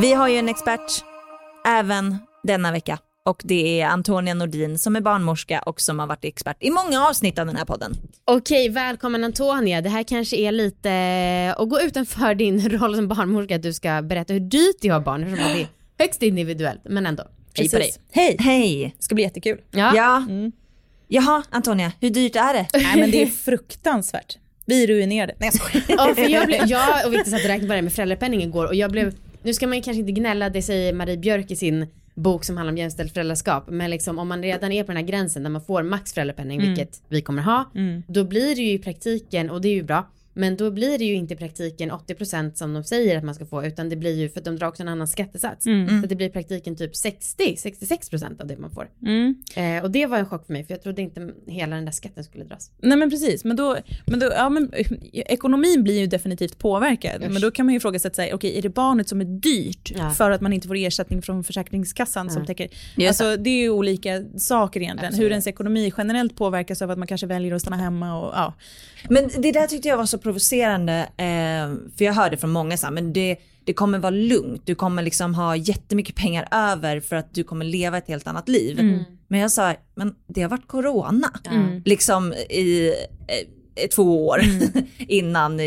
Vi 0.00 0.12
har 0.12 0.28
ju 0.28 0.36
en 0.36 0.48
expert 0.48 1.04
även 1.66 2.18
denna 2.42 2.72
vecka 2.72 2.98
och 3.24 3.40
det 3.44 3.80
är 3.80 3.86
Antonia 3.86 4.34
Nordin 4.34 4.78
som 4.78 4.96
är 4.96 5.00
barnmorska 5.00 5.60
och 5.60 5.80
som 5.80 5.98
har 5.98 6.06
varit 6.06 6.24
expert 6.24 6.56
i 6.60 6.70
många 6.70 7.06
avsnitt 7.08 7.38
av 7.38 7.46
den 7.46 7.56
här 7.56 7.64
podden. 7.64 7.96
Okej, 8.24 8.68
välkommen 8.68 9.24
Antonia. 9.24 9.80
Det 9.80 9.88
här 9.88 10.02
kanske 10.02 10.36
är 10.36 10.52
lite 10.52 11.54
att 11.58 11.68
gå 11.68 11.80
utanför 11.80 12.34
din 12.34 12.68
roll 12.78 12.94
som 12.96 13.08
barnmorska, 13.08 13.56
att 13.56 13.62
du 13.62 13.72
ska 13.72 14.02
berätta 14.02 14.32
hur 14.32 14.40
dyrt 14.40 14.76
det 14.80 14.88
är 14.88 14.92
att 14.92 14.98
ha 14.98 15.04
barn, 15.04 15.22
eftersom 15.24 15.52
det 15.54 15.60
är 15.62 15.68
högst 15.98 16.22
individuellt, 16.22 16.80
men 16.84 17.06
ändå. 17.06 17.22
Hej 17.54 17.70
på 17.70 17.76
dig. 17.76 17.86
Precis. 17.86 18.00
Hej, 18.12 18.36
Hej! 18.40 18.94
det 18.98 19.04
ska 19.04 19.14
bli 19.14 19.24
jättekul. 19.24 19.58
Ja. 19.70 19.92
Ja, 19.96 20.16
Mm. 20.16 20.52
jaha 21.08 21.42
Antonia, 21.50 21.92
hur 22.00 22.10
dyrt 22.10 22.36
är 22.36 22.54
det? 22.54 22.66
Nej 22.74 23.00
men 23.00 23.10
det 23.10 23.22
är 23.22 23.26
fruktansvärt. 23.26 24.38
Vi 24.66 24.82
är 24.82 24.86
ruinerade. 24.86 25.34
Nej 25.38 25.50
jag 25.52 25.60
skojar. 25.62 25.84
Ja, 26.08 26.14
för 26.14 26.28
jag, 26.28 26.46
blev, 26.46 26.66
jag 26.66 27.06
och 27.06 27.12
Victor 27.12 27.30
satt 27.30 27.40
och 27.40 27.46
räknade 27.46 27.68
på 27.68 27.74
det 27.74 27.82
med 27.82 27.92
föräldrapenning 27.92 28.42
igår 28.42 28.66
och 28.66 28.74
jag 28.74 28.90
blev, 28.90 29.14
nu 29.48 29.54
ska 29.54 29.66
man 29.66 29.76
ju 29.76 29.82
kanske 29.82 30.00
inte 30.00 30.12
gnälla, 30.12 30.50
det 30.50 30.62
säger 30.62 30.92
Marie 30.92 31.16
Björk 31.16 31.50
i 31.50 31.56
sin 31.56 31.86
bok 32.14 32.44
som 32.44 32.56
handlar 32.56 32.72
om 32.72 32.78
jämställt 32.78 33.12
föräldraskap, 33.12 33.64
men 33.70 33.90
liksom 33.90 34.18
om 34.18 34.28
man 34.28 34.42
redan 34.42 34.72
är 34.72 34.82
på 34.84 34.92
den 34.92 34.96
här 34.96 35.04
gränsen 35.08 35.42
där 35.42 35.50
man 35.50 35.62
får 35.62 35.82
max 35.82 36.12
föräldrapenning, 36.12 36.60
Mm. 36.60 36.68
vilket 36.74 37.02
vi 37.08 37.22
kommer 37.22 37.42
ha, 37.42 37.70
Mm. 37.74 38.02
då 38.08 38.24
blir 38.24 38.54
det 38.56 38.62
ju 38.62 38.72
i 38.72 38.78
praktiken, 38.78 39.50
och 39.50 39.60
det 39.60 39.68
är 39.68 39.74
ju 39.74 39.82
bra, 39.82 40.10
men 40.38 40.56
då 40.56 40.70
blir 40.70 40.98
det 40.98 41.04
ju 41.04 41.14
inte 41.14 41.34
i 41.34 41.36
praktiken 41.36 41.90
80% 41.92 42.54
som 42.54 42.74
de 42.74 42.84
säger 42.84 43.18
att 43.18 43.24
man 43.24 43.34
ska 43.34 43.46
få, 43.46 43.64
utan 43.64 43.88
det 43.88 43.96
blir 43.96 44.16
ju, 44.16 44.28
för 44.28 44.38
att 44.40 44.44
de 44.44 44.56
drar 44.56 44.66
också 44.68 44.82
en 44.82 44.88
annan 44.88 45.08
skattesats. 45.08 45.66
Mm. 45.66 45.88
Så 45.88 46.04
att 46.04 46.08
det 46.08 46.16
blir 46.16 46.26
i 46.26 46.30
praktiken 46.30 46.76
typ 46.76 46.92
60-66% 46.92 48.40
av 48.40 48.46
det 48.46 48.56
man 48.56 48.70
får. 48.70 48.88
Mm. 49.02 49.34
Eh, 49.56 49.84
och 49.84 49.90
det 49.90 50.06
var 50.06 50.18
en 50.18 50.26
chock 50.26 50.46
för 50.46 50.52
mig, 50.52 50.64
för 50.64 50.74
jag 50.74 50.82
trodde 50.82 51.02
inte 51.02 51.30
hela 51.46 51.76
den 51.76 51.84
där 51.84 51.92
skatten 51.92 52.24
skulle 52.24 52.44
dras. 52.44 52.70
Nej 52.82 52.98
men 52.98 53.10
precis, 53.10 53.44
men 53.44 53.56
då, 53.56 53.76
men 54.06 54.18
då 54.20 54.26
ja, 54.36 54.48
men, 54.48 54.70
eh, 54.72 54.86
ekonomin 55.12 55.82
blir 55.82 56.00
ju 56.00 56.06
definitivt 56.06 56.58
påverkad. 56.58 57.24
Usch. 57.24 57.30
Men 57.30 57.42
då 57.42 57.50
kan 57.50 57.66
man 57.66 57.72
ju 57.72 57.76
ifrågasätta 57.78 58.14
sig, 58.14 58.34
okej 58.34 58.58
är 58.58 58.62
det 58.62 58.68
barnet 58.68 59.08
som 59.08 59.20
är 59.20 59.24
dyrt 59.24 59.92
Ja. 59.96 60.10
för 60.10 60.30
att 60.30 60.40
man 60.40 60.52
inte 60.52 60.68
får 60.68 60.76
ersättning 60.76 61.22
från 61.22 61.44
Försäkringskassan 61.44 62.30
som 62.30 62.42
Ja. 62.42 62.46
täcker, 62.46 62.68
Just 62.96 63.20
alltså 63.20 63.42
det 63.42 63.50
är 63.50 63.62
ju 63.62 63.70
olika 63.70 64.24
saker 64.36 64.80
egentligen. 64.80 65.08
Absolut. 65.08 65.24
Hur 65.26 65.30
ens 65.30 65.46
ekonomi 65.46 65.92
generellt 65.98 66.36
påverkas 66.36 66.82
av 66.82 66.90
att 66.90 66.98
man 66.98 67.06
kanske 67.08 67.26
väljer 67.26 67.54
att 67.54 67.60
stanna 67.62 67.76
hemma 67.76 68.18
och 68.20 68.32
ja. 68.34 68.54
Men 69.08 69.30
det 69.38 69.52
där 69.52 69.66
tyckte 69.66 69.88
jag 69.88 69.96
var 69.96 70.06
så 70.06 70.18
provocerande, 70.32 70.98
eh, 71.16 71.76
för 71.98 72.04
jag 72.04 72.12
hörde 72.12 72.36
från 72.36 72.50
många 72.50 72.76
så 72.76 72.86
här, 72.86 72.92
men 72.92 73.12
det, 73.12 73.36
det 73.64 73.72
kommer 73.72 73.98
vara 73.98 74.10
lugnt, 74.10 74.62
du 74.64 74.74
kommer 74.74 75.02
liksom 75.02 75.34
ha 75.34 75.56
jättemycket 75.56 76.14
pengar 76.14 76.48
över 76.50 77.00
för 77.00 77.16
att 77.16 77.34
du 77.34 77.44
kommer 77.44 77.64
leva 77.64 77.98
ett 77.98 78.08
helt 78.08 78.26
annat 78.26 78.48
liv. 78.48 78.80
Mm. 78.80 78.98
Men 79.28 79.40
jag 79.40 79.50
sa, 79.50 79.74
men 79.94 80.14
det 80.26 80.42
har 80.42 80.48
varit 80.48 80.66
corona, 80.66 81.30
Mm. 81.50 81.82
liksom 81.84 82.32
i 82.32 82.88
eh, 83.28 83.88
två 83.96 84.26
år 84.26 84.40
innan 84.98 85.60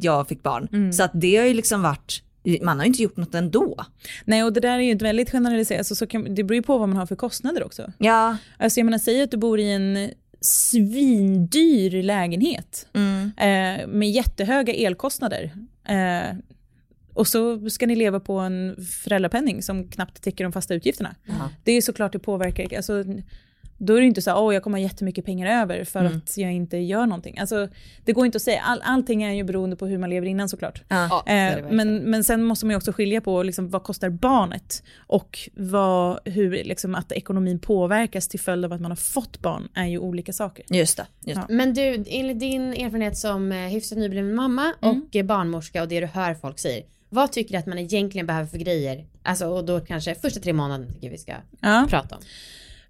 jag 0.00 0.28
fick 0.28 0.42
barn. 0.42 0.68
Mm. 0.72 0.92
Så 0.92 1.02
att 1.02 1.10
det 1.14 1.36
har 1.36 1.44
ju 1.46 1.54
liksom 1.54 1.82
varit, 1.82 2.22
man 2.62 2.78
har 2.78 2.84
ju 2.84 2.88
inte 2.88 3.02
gjort 3.02 3.16
något 3.16 3.34
ändå. 3.34 3.84
Nej 4.24 4.44
och 4.44 4.52
det 4.52 4.60
där 4.60 4.78
är 4.78 4.82
ju 4.82 4.94
väldigt 4.94 5.30
generaliserat, 5.30 5.78
alltså, 5.78 5.94
så 5.94 6.06
kan, 6.06 6.34
det 6.34 6.44
beror 6.44 6.54
ju 6.56 6.62
på 6.62 6.78
vad 6.78 6.88
man 6.88 6.98
har 6.98 7.06
för 7.06 7.16
kostnader 7.16 7.64
också. 7.64 7.92
Ja, 7.98 8.36
Alltså 8.58 8.80
jag 8.80 8.84
menar 8.84 8.98
säg 8.98 9.22
att 9.22 9.30
du 9.30 9.36
bor 9.36 9.60
i 9.60 9.72
en 9.72 10.10
svindyr 10.46 12.02
lägenhet 12.02 12.88
mm. 12.92 13.32
eh, 13.36 13.86
med 13.86 14.10
jättehöga 14.10 14.72
elkostnader. 14.74 15.52
Eh, 15.88 16.36
och 17.14 17.28
så 17.28 17.70
ska 17.70 17.86
ni 17.86 17.96
leva 17.96 18.20
på 18.20 18.38
en 18.38 18.76
föräldrapenning 19.04 19.62
som 19.62 19.88
knappt 19.88 20.22
täcker 20.22 20.44
de 20.44 20.52
fasta 20.52 20.74
utgifterna. 20.74 21.14
Ja. 21.24 21.50
Det 21.64 21.72
är 21.72 21.82
såklart 21.82 22.12
det 22.12 22.18
påverkar, 22.18 22.76
alltså, 22.76 23.04
då 23.78 23.94
är 23.96 24.00
det 24.00 24.06
inte 24.06 24.22
så 24.22 24.30
att 24.48 24.54
jag 24.54 24.62
kommer 24.62 24.78
ha 24.78 24.82
jättemycket 24.82 25.24
pengar 25.24 25.62
över 25.62 25.84
för 25.84 26.00
Mm. 26.00 26.16
att 26.16 26.36
jag 26.36 26.52
inte 26.52 26.76
gör 26.76 27.06
någonting. 27.06 27.38
Alltså, 27.38 27.68
det 28.04 28.12
går 28.12 28.26
inte 28.26 28.36
att 28.36 28.42
säga, 28.42 28.60
All, 28.60 28.80
allting 28.84 29.22
är 29.22 29.32
ju 29.32 29.44
beroende 29.44 29.76
på 29.76 29.86
hur 29.86 29.98
man 29.98 30.10
lever 30.10 30.26
innan 30.26 30.48
såklart. 30.48 30.82
Ja. 30.88 31.22
Ja, 31.26 31.32
Eh, 31.32 31.64
men, 31.70 31.96
men 31.96 32.24
sen 32.24 32.42
måste 32.42 32.66
man 32.66 32.70
ju 32.72 32.76
också 32.76 32.92
skilja 32.92 33.20
på 33.20 33.42
liksom, 33.42 33.70
vad 33.70 33.82
kostar 33.82 34.08
barnet 34.10 34.82
och 35.06 35.38
vad, 35.56 36.18
hur 36.24 36.50
liksom, 36.64 36.94
att 36.94 37.12
ekonomin 37.12 37.58
påverkas 37.58 38.28
till 38.28 38.40
följd 38.40 38.64
av 38.64 38.72
att 38.72 38.80
man 38.80 38.90
har 38.90 38.96
fått 38.96 39.40
barn 39.40 39.68
är 39.74 39.86
ju 39.86 39.98
olika 39.98 40.32
saker. 40.32 40.64
Just 40.68 40.96
det. 40.96 41.06
Just 41.24 41.40
det. 41.48 41.54
Men 41.54 41.74
du, 41.74 42.04
enligt 42.08 42.40
din 42.40 42.72
erfarenhet 42.72 43.16
som 43.18 43.52
eh, 43.52 43.58
hyfsat 43.58 43.98
nybliven 43.98 44.34
mamma 44.34 44.72
Mm. 44.82 45.02
och 45.02 45.16
eh, 45.16 45.24
barnmorska 45.24 45.82
och 45.82 45.88
det 45.88 46.00
du 46.00 46.06
hör 46.06 46.34
folk 46.34 46.58
säger. 46.58 46.84
Vad 47.08 47.32
tycker 47.32 47.52
du 47.52 47.58
att 47.58 47.66
man 47.66 47.78
egentligen 47.78 48.26
behöver 48.26 48.46
för 48.46 48.58
grejer? 48.58 49.04
Alltså 49.22 49.46
och 49.46 49.64
då 49.64 49.80
kanske 49.80 50.14
första 50.14 50.40
tre 50.40 50.52
månaderna 50.52 50.92
tycker 50.92 51.10
vi 51.10 51.18
ska 51.18 51.32
Ja. 51.60 51.86
prata 51.90 52.16
om. 52.16 52.22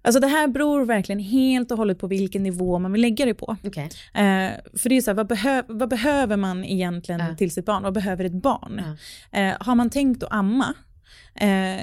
Alltså 0.07 0.19
det 0.19 0.27
här 0.27 0.47
beror 0.47 0.85
verkligen 0.85 1.19
helt 1.19 1.71
och 1.71 1.77
hållet 1.77 1.99
på 1.99 2.07
vilken 2.07 2.43
nivå 2.43 2.79
man 2.79 2.91
vill 2.91 3.01
lägga 3.01 3.25
det 3.25 3.33
på. 3.33 3.57
Okej. 3.63 3.83
Eh, 4.13 4.51
för 4.77 4.89
det 4.89 4.97
är 4.97 5.01
så 5.01 5.09
här, 5.11 5.15
vad, 5.15 5.27
behö 5.27 5.63
vad 5.67 5.89
behöver 5.89 6.37
man 6.37 6.65
egentligen 6.65 7.21
Ja. 7.29 7.35
till 7.35 7.51
sitt 7.51 7.65
barn? 7.65 7.83
Vad 7.83 7.93
behöver 7.93 8.25
ett 8.25 8.41
barn? 8.41 8.81
Eh, 9.31 9.53
har 9.59 9.75
man 9.75 9.89
tänkt 9.89 10.23
att 10.23 10.31
amma, 10.31 10.73
eh, 11.35 11.81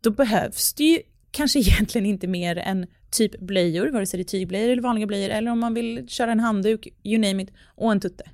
då 0.00 0.10
behövs 0.10 0.74
det 0.74 0.84
ju 0.84 0.98
kanske 1.30 1.58
egentligen 1.58 2.06
inte 2.06 2.26
mer 2.26 2.58
än 2.58 2.86
typ 3.10 3.40
blöjor, 3.40 3.88
vare 3.88 4.06
sig 4.06 4.18
det 4.18 4.22
är 4.22 4.24
tygblöjor 4.24 4.68
eller 4.70 4.82
vanliga 4.82 5.06
blöjor, 5.06 5.30
eller 5.30 5.50
om 5.50 5.58
man 5.58 5.74
vill 5.74 6.08
köra 6.08 6.32
en 6.32 6.40
handduk, 6.40 6.88
you 7.04 7.18
name 7.20 7.42
it, 7.42 7.50
och 7.76 7.92
en 7.92 8.00
tutte. 8.00 8.24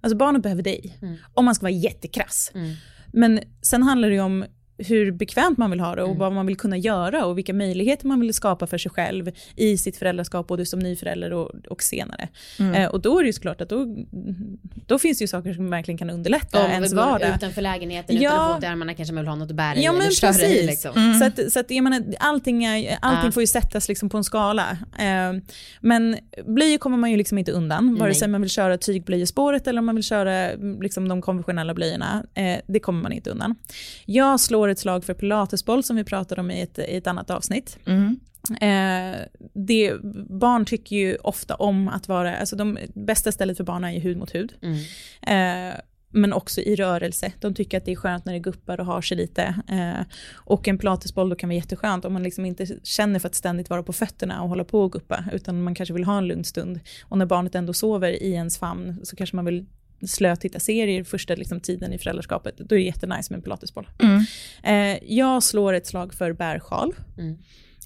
Alltså 0.00 0.16
barnet 0.16 0.42
behöver 0.42 0.62
dig, 0.62 0.98
Mm. 1.02 1.16
om 1.34 1.44
man 1.44 1.54
ska 1.54 1.62
vara 1.64 1.72
jättekrass. 1.72 2.50
Mm. 2.54 2.74
Men 3.12 3.40
sen 3.62 3.82
handlar 3.82 4.08
det 4.08 4.14
ju 4.14 4.20
om 4.20 4.44
hur 4.78 5.10
bekvämt 5.12 5.58
man 5.58 5.70
vill 5.70 5.80
ha 5.80 5.94
det 5.94 6.02
och 6.02 6.08
Mm. 6.08 6.18
vad 6.18 6.32
man 6.32 6.46
vill 6.46 6.56
kunna 6.56 6.76
göra 6.76 7.24
och 7.26 7.38
vilka 7.38 7.52
möjligheter 7.54 8.06
man 8.06 8.20
vill 8.20 8.34
skapa 8.34 8.66
för 8.66 8.78
sig 8.78 8.90
själv 8.90 9.30
i 9.56 9.76
sitt 9.78 9.96
föräldraskap, 9.96 10.46
både 10.48 10.66
som 10.66 10.78
ny 10.78 10.96
förälder 10.96 11.32
och, 11.32 11.50
och 11.70 11.82
senare. 11.82 12.28
Mm. 12.58 12.74
Eh, 12.74 12.88
och 12.88 13.00
då 13.00 13.18
är 13.18 13.22
det 13.22 13.26
ju 13.26 13.32
såklart 13.32 13.60
att 13.60 13.68
då, 13.68 13.96
då 14.86 14.98
finns 14.98 15.18
det 15.18 15.22
ju 15.22 15.28
saker 15.28 15.54
som 15.54 15.70
verkligen 15.70 15.98
kan 15.98 16.10
underlätta 16.10 16.60
Om 16.64 16.68
vi 16.68 16.74
ens 16.74 16.92
går 16.92 16.96
vardag. 17.02 17.34
utanför 17.36 17.62
lägenheten 17.62 18.16
Ja. 18.16 18.30
utan 18.30 18.48
att 18.50 18.54
få 18.54 18.60
där 18.60 18.74
man 18.76 18.94
kanske 18.94 19.14
man 19.14 19.22
vill 19.24 19.28
ha 19.28 19.34
något 19.36 19.50
att 19.50 19.56
bära 19.56 19.76
i 19.76 19.84
Ja, 19.84 19.90
eller 19.92 20.02
men 20.02 20.10
köra 20.10 20.30
i 20.30 20.34
precis. 20.34 20.66
liksom. 20.66 20.96
Mm. 20.96 21.18
Så 21.18 21.24
att, 21.24 21.52
så 21.52 21.60
att 21.60 21.70
jag 21.70 21.84
menar, 21.84 22.02
allting, 22.20 22.64
är, 22.64 22.98
allting 23.02 23.24
Ja. 23.28 23.32
får 23.32 23.42
ju 23.42 23.46
sättas 23.46 23.88
liksom 23.88 24.08
på 24.08 24.16
en 24.16 24.24
skala. 24.24 24.78
Eh, 24.98 25.32
men 25.80 26.16
blöjor 26.46 26.78
kommer 26.78 26.96
man 26.96 27.10
ju 27.10 27.16
liksom 27.16 27.38
inte 27.38 27.52
undan, 27.52 27.96
vare 27.96 28.14
sig 28.14 28.28
man 28.28 28.40
vill 28.40 28.50
köra 28.50 28.78
tygblöjespåret 28.78 29.66
eller 29.66 29.78
om 29.78 29.86
man 29.86 29.94
vill 29.94 30.04
köra 30.04 30.50
mm, 30.50 30.82
liksom 30.82 31.08
de 31.08 31.22
konventionella 31.22 31.74
blöjorna. 31.74 32.24
Eh, 32.34 32.58
det 32.66 32.80
kommer 32.80 33.02
man 33.02 33.12
inte 33.12 33.30
undan. 33.30 33.54
Jag 34.06 34.40
slår 34.40 34.67
ett 34.68 34.78
slag 34.78 35.04
för 35.04 35.14
pilatesboll 35.14 35.82
som 35.82 35.96
vi 35.96 36.04
pratade 36.04 36.40
om 36.40 36.50
i 36.50 36.60
ett, 36.60 36.78
i 36.78 36.96
ett 36.96 37.06
annat 37.06 37.30
avsnitt. 37.30 37.78
Mm. 37.86 38.20
Eh, 38.60 39.20
det, 39.54 39.92
barn 40.30 40.64
tycker 40.64 40.96
ju 40.96 41.16
ofta 41.16 41.54
om 41.54 41.88
att 41.88 42.08
vara, 42.08 42.36
alltså 42.36 42.56
de 42.56 42.78
bästa 42.94 43.32
stället 43.32 43.56
för 43.56 43.64
barn 43.64 43.84
är 43.84 43.90
ju 43.90 43.98
hud 43.98 44.16
mot 44.16 44.34
hud. 44.34 44.54
Mm. 44.62 44.78
Eh, 45.22 45.80
men 46.10 46.32
också 46.32 46.60
i 46.60 46.76
rörelse. 46.76 47.32
De 47.40 47.54
tycker 47.54 47.78
att 47.78 47.84
det 47.84 47.92
är 47.92 47.96
skönt 47.96 48.24
när 48.24 48.32
det 48.32 48.38
guppar 48.38 48.80
och 48.80 48.86
har 48.86 49.02
sig 49.02 49.16
lite. 49.16 49.42
Eh, 49.68 50.06
och 50.34 50.68
en 50.68 50.78
pilatesboll 50.78 51.28
då 51.28 51.36
kan 51.36 51.48
vara 51.48 51.56
jätteskönt 51.56 52.04
om 52.04 52.12
man 52.12 52.22
liksom 52.22 52.44
inte 52.44 52.66
känner 52.82 53.18
för 53.18 53.28
att 53.28 53.34
ständigt 53.34 53.70
vara 53.70 53.82
på 53.82 53.92
fötterna 53.92 54.42
och 54.42 54.48
hålla 54.48 54.64
på 54.64 54.80
och 54.82 54.92
guppa, 54.92 55.24
utan 55.32 55.62
man 55.62 55.74
kanske 55.74 55.92
vill 55.94 56.04
ha 56.04 56.18
en 56.18 56.26
lugn 56.26 56.44
stund. 56.44 56.80
Och 57.02 57.18
när 57.18 57.26
barnet 57.26 57.54
ändå 57.54 57.72
sover 57.72 58.22
i 58.22 58.32
ens 58.32 58.58
famn 58.58 59.00
så 59.02 59.16
kanske 59.16 59.36
man 59.36 59.44
vill 59.44 59.66
slöt 60.06 60.40
titta 60.40 60.60
serier 60.60 61.04
första 61.04 61.34
liksom, 61.34 61.60
tiden 61.60 61.92
i 61.92 61.98
föräldraskapet. 61.98 62.58
Då 62.58 62.74
är 62.74 62.78
det 62.78 62.84
jättenice 62.84 63.32
med 63.32 63.38
en 63.38 63.42
pilatesboll. 63.42 63.88
Mm. 64.02 64.24
Eh, 64.62 64.98
jag 65.14 65.42
slår 65.42 65.72
ett 65.72 65.86
slag 65.86 66.14
för 66.14 66.32
bärsjal. 66.32 66.94
Mm. 67.18 67.38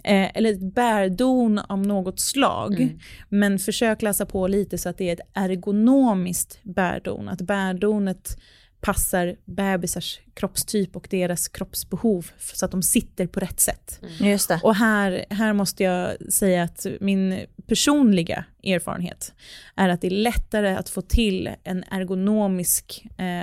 Eh, 0.05 0.31
eller 0.35 0.53
ett 0.53 0.75
bärdon 0.75 1.59
av 1.59 1.79
något 1.79 2.21
slag. 2.21 2.81
Mm. 2.81 2.99
Men 3.29 3.59
försök 3.59 4.03
läsa 4.03 4.27
på 4.27 4.47
lite 4.47 4.79
så 4.79 4.89
att 4.89 4.99
det 4.99 5.09
är 5.09 5.13
ett 5.13 5.31
ergonomiskt 5.33 6.59
bärdon. 6.63 7.29
Att 7.29 7.41
bärdonet 7.41 8.39
passar 8.83 9.37
bebisars 9.45 10.21
kroppstyp 10.35 10.97
och 10.97 11.07
deras 11.11 11.49
kroppsbehov 11.49 12.31
så 12.39 12.65
att 12.65 12.71
de 12.71 12.83
sitter 12.83 13.27
på 13.27 13.41
rätt 13.41 13.61
sätt. 13.61 14.01
Just 14.21 14.49
det. 14.49 14.61
Och 14.63 14.75
här, 14.75 15.25
här 15.31 15.53
måste 15.53 15.83
jag 15.83 16.33
säga 16.33 16.63
att 16.63 16.87
min 17.01 17.47
personliga 17.67 18.45
erfarenhet 18.65 19.35
är 19.77 19.89
att 19.89 20.01
det 20.01 20.07
är 20.07 20.11
lättare 20.11 20.75
att 20.75 20.89
få 20.89 21.03
till 21.03 21.51
en 21.65 21.85
ergonomisk 21.91 23.07
eh, 23.19 23.43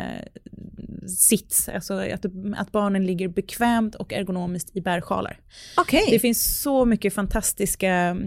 sits, 1.07 1.69
alltså 1.69 1.93
att, 1.93 2.25
att 2.55 2.71
barnen 2.71 3.05
ligger 3.05 3.27
bekvämt 3.27 3.95
och 3.95 4.13
ergonomiskt 4.13 4.75
i 4.75 4.81
bärsjalar. 4.81 5.39
Okej. 5.77 6.07
Det 6.09 6.19
finns 6.19 6.61
så 6.61 6.85
mycket 6.85 7.13
fantastiska 7.13 8.17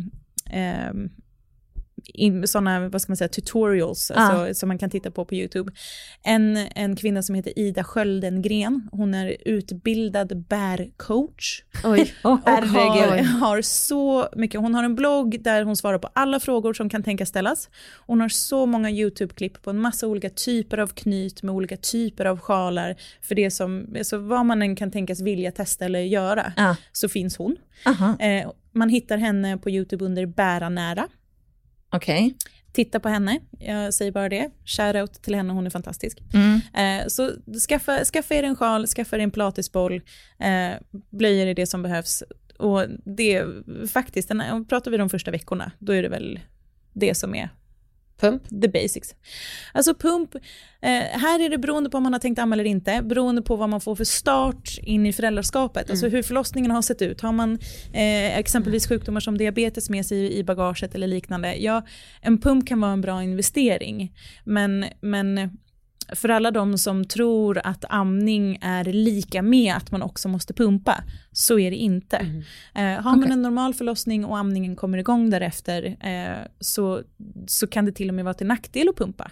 eh, 0.50 0.92
såna, 2.46 2.88
vad 2.88 3.02
ska 3.02 3.10
man 3.12 3.16
säga, 3.16 3.28
tutorials 3.28 4.10
alltså, 4.10 4.54
som 4.54 4.68
man 4.68 4.78
kan 4.78 4.90
titta 4.90 5.10
på 5.10 5.24
på 5.24 5.34
YouTube. 5.34 5.72
En, 6.22 6.56
en 6.56 6.96
kvinna 6.96 7.22
som 7.22 7.34
heter 7.34 7.58
Ida 7.58 7.84
Sköldengren, 7.84 8.88
hon 8.92 9.14
är 9.14 9.36
utbildad 9.44 10.44
bärcoach. 10.48 11.62
Oj. 11.84 12.14
Åh, 12.24 12.32
Och 12.32 12.50
har, 12.50 13.22
har 13.40 13.62
så 13.62 14.28
mycket, 14.36 14.60
hon 14.60 14.74
har 14.74 14.84
en 14.84 14.94
blogg 14.94 15.42
där 15.42 15.64
hon 15.64 15.76
svarar 15.76 15.98
på 15.98 16.08
alla 16.12 16.40
frågor 16.40 16.74
som 16.74 16.88
kan 16.88 17.02
tänkas 17.02 17.28
ställas. 17.28 17.68
Hon 18.06 18.20
har 18.20 18.28
så 18.28 18.66
många 18.66 18.90
YouTube-klipp 18.90 19.62
på 19.62 19.70
en 19.70 19.78
massa 19.78 20.06
olika 20.06 20.30
typer 20.30 20.78
av 20.78 20.86
knyt 20.88 21.42
med 21.42 21.54
olika 21.54 21.76
typer 21.76 22.24
av 22.24 22.38
sjalar. 22.40 22.96
För 23.22 23.34
det 23.34 23.50
som, 23.50 23.94
alltså 23.98 24.18
vad 24.18 24.46
man 24.46 24.62
än 24.62 24.76
kan 24.76 24.90
tänkas 24.90 25.20
vilja 25.20 25.52
testa 25.52 25.84
eller 25.84 26.00
göra, 26.00 26.52
Ja. 26.56 26.76
så 26.92 27.08
finns 27.08 27.36
hon. 27.36 27.56
Eh, 28.20 28.50
man 28.74 28.88
hittar 28.88 29.16
henne 29.16 29.58
på 29.58 29.70
YouTube 29.70 30.04
under 30.04 30.26
Bära 30.26 30.68
nära. 30.68 31.08
Okej. 31.92 32.34
Titta 32.72 33.00
på 33.00 33.08
henne, 33.08 33.40
jag 33.58 33.94
säger 33.94 34.12
bara 34.12 34.28
det. 34.28 34.50
Shoutout 34.64 35.12
till 35.22 35.34
henne, 35.34 35.52
hon 35.52 35.66
är 35.66 35.70
fantastisk. 35.70 36.18
Mm. 36.34 36.60
Eh, 37.02 37.06
så 37.08 37.30
skaffa, 37.68 38.04
skaffa 38.04 38.34
er 38.34 38.42
en 38.42 38.56
sjal, 38.56 38.86
skaffa 38.86 39.16
er 39.16 39.20
en 39.20 39.30
pilatesboll, 39.30 40.00
eh, 40.40 40.70
blöjor 41.10 41.46
är 41.46 41.54
det 41.54 41.66
som 41.66 41.82
behövs. 41.82 42.22
Och 42.58 42.84
det 43.04 43.34
är 43.36 43.86
faktiskt, 43.86 44.28
den- 44.28 44.64
pratar 44.64 44.90
vi 44.90 44.96
de 44.96 45.10
första 45.10 45.30
veckorna, 45.30 45.72
då 45.78 45.92
är 45.92 46.02
det 46.02 46.08
väl 46.08 46.40
det 46.92 47.14
som 47.14 47.34
är 47.34 47.48
Pump. 48.20 48.48
the 48.62 48.68
basics. 48.68 49.14
Alltså 49.72 49.94
pump, 49.94 50.34
eh, 50.34 50.90
här 51.20 51.40
är 51.40 51.50
det 51.50 51.58
beroende 51.58 51.90
på 51.90 51.96
om 51.96 52.02
man 52.02 52.12
har 52.12 52.20
tänkt 52.20 52.38
amma 52.38 52.54
eller 52.54 52.64
inte, 52.64 53.02
beroende 53.02 53.42
på 53.42 53.56
vad 53.56 53.68
man 53.68 53.80
får 53.80 53.96
för 53.96 54.04
start 54.04 54.78
in 54.82 55.06
i 55.06 55.12
föräldraskapet, 55.12 55.90
alltså 55.90 56.08
hur 56.08 56.22
förlossningen 56.22 56.70
har 56.70 56.82
sett 56.82 57.02
ut. 57.02 57.20
Har 57.20 57.32
man 57.32 57.58
eh, 57.92 58.38
exempelvis 58.38 58.88
sjukdomar 58.88 59.20
som 59.20 59.38
diabetes 59.38 59.90
med 59.90 60.06
sig 60.06 60.18
i, 60.18 60.38
i 60.38 60.44
bagaget 60.44 60.94
eller 60.94 61.06
liknande, 61.06 61.56
ja, 61.56 61.86
en 62.20 62.40
pump 62.40 62.68
kan 62.68 62.80
vara 62.80 62.92
en 62.92 63.00
bra 63.00 63.22
investering, 63.22 64.12
men, 64.44 64.84
men 65.00 65.50
för 66.08 66.28
alla 66.28 66.50
de 66.50 66.78
som 66.78 67.04
tror 67.04 67.60
att 67.64 67.84
amning 67.88 68.58
är 68.62 68.84
lika 68.84 69.42
med 69.42 69.74
att 69.74 69.90
man 69.90 70.02
också 70.02 70.28
måste 70.28 70.54
pumpa, 70.54 71.04
så 71.32 71.58
är 71.58 71.70
det 71.70 71.76
inte. 71.76 72.16
Eh, 72.74 72.82
har 72.82 73.02
man 73.02 73.18
Okej. 73.18 73.32
en 73.32 73.42
normal 73.42 73.74
förlossning 73.74 74.24
och 74.24 74.38
amningen 74.38 74.76
kommer 74.76 74.98
igång 74.98 75.30
därefter 75.30 75.96
eh, 76.00 76.46
så, 76.60 77.02
så 77.46 77.66
kan 77.66 77.84
det 77.84 77.92
till 77.92 78.08
och 78.08 78.14
med 78.14 78.24
vara 78.24 78.34
till 78.34 78.46
nackdel 78.46 78.88
att 78.88 78.96
pumpa. 78.96 79.30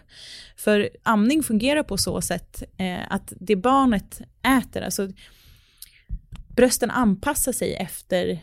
För 0.57 0.91
amning 1.03 1.43
fungerar 1.43 1.83
på 1.83 1.97
så 1.97 2.21
sätt 2.21 2.63
eh, 2.77 3.13
att 3.13 3.33
det 3.41 3.57
barnet 3.57 4.21
äter, 4.43 4.83
alltså 4.83 5.09
brösten 6.57 6.91
anpassar 6.91 7.53
sig 7.53 7.75
efter 7.75 8.41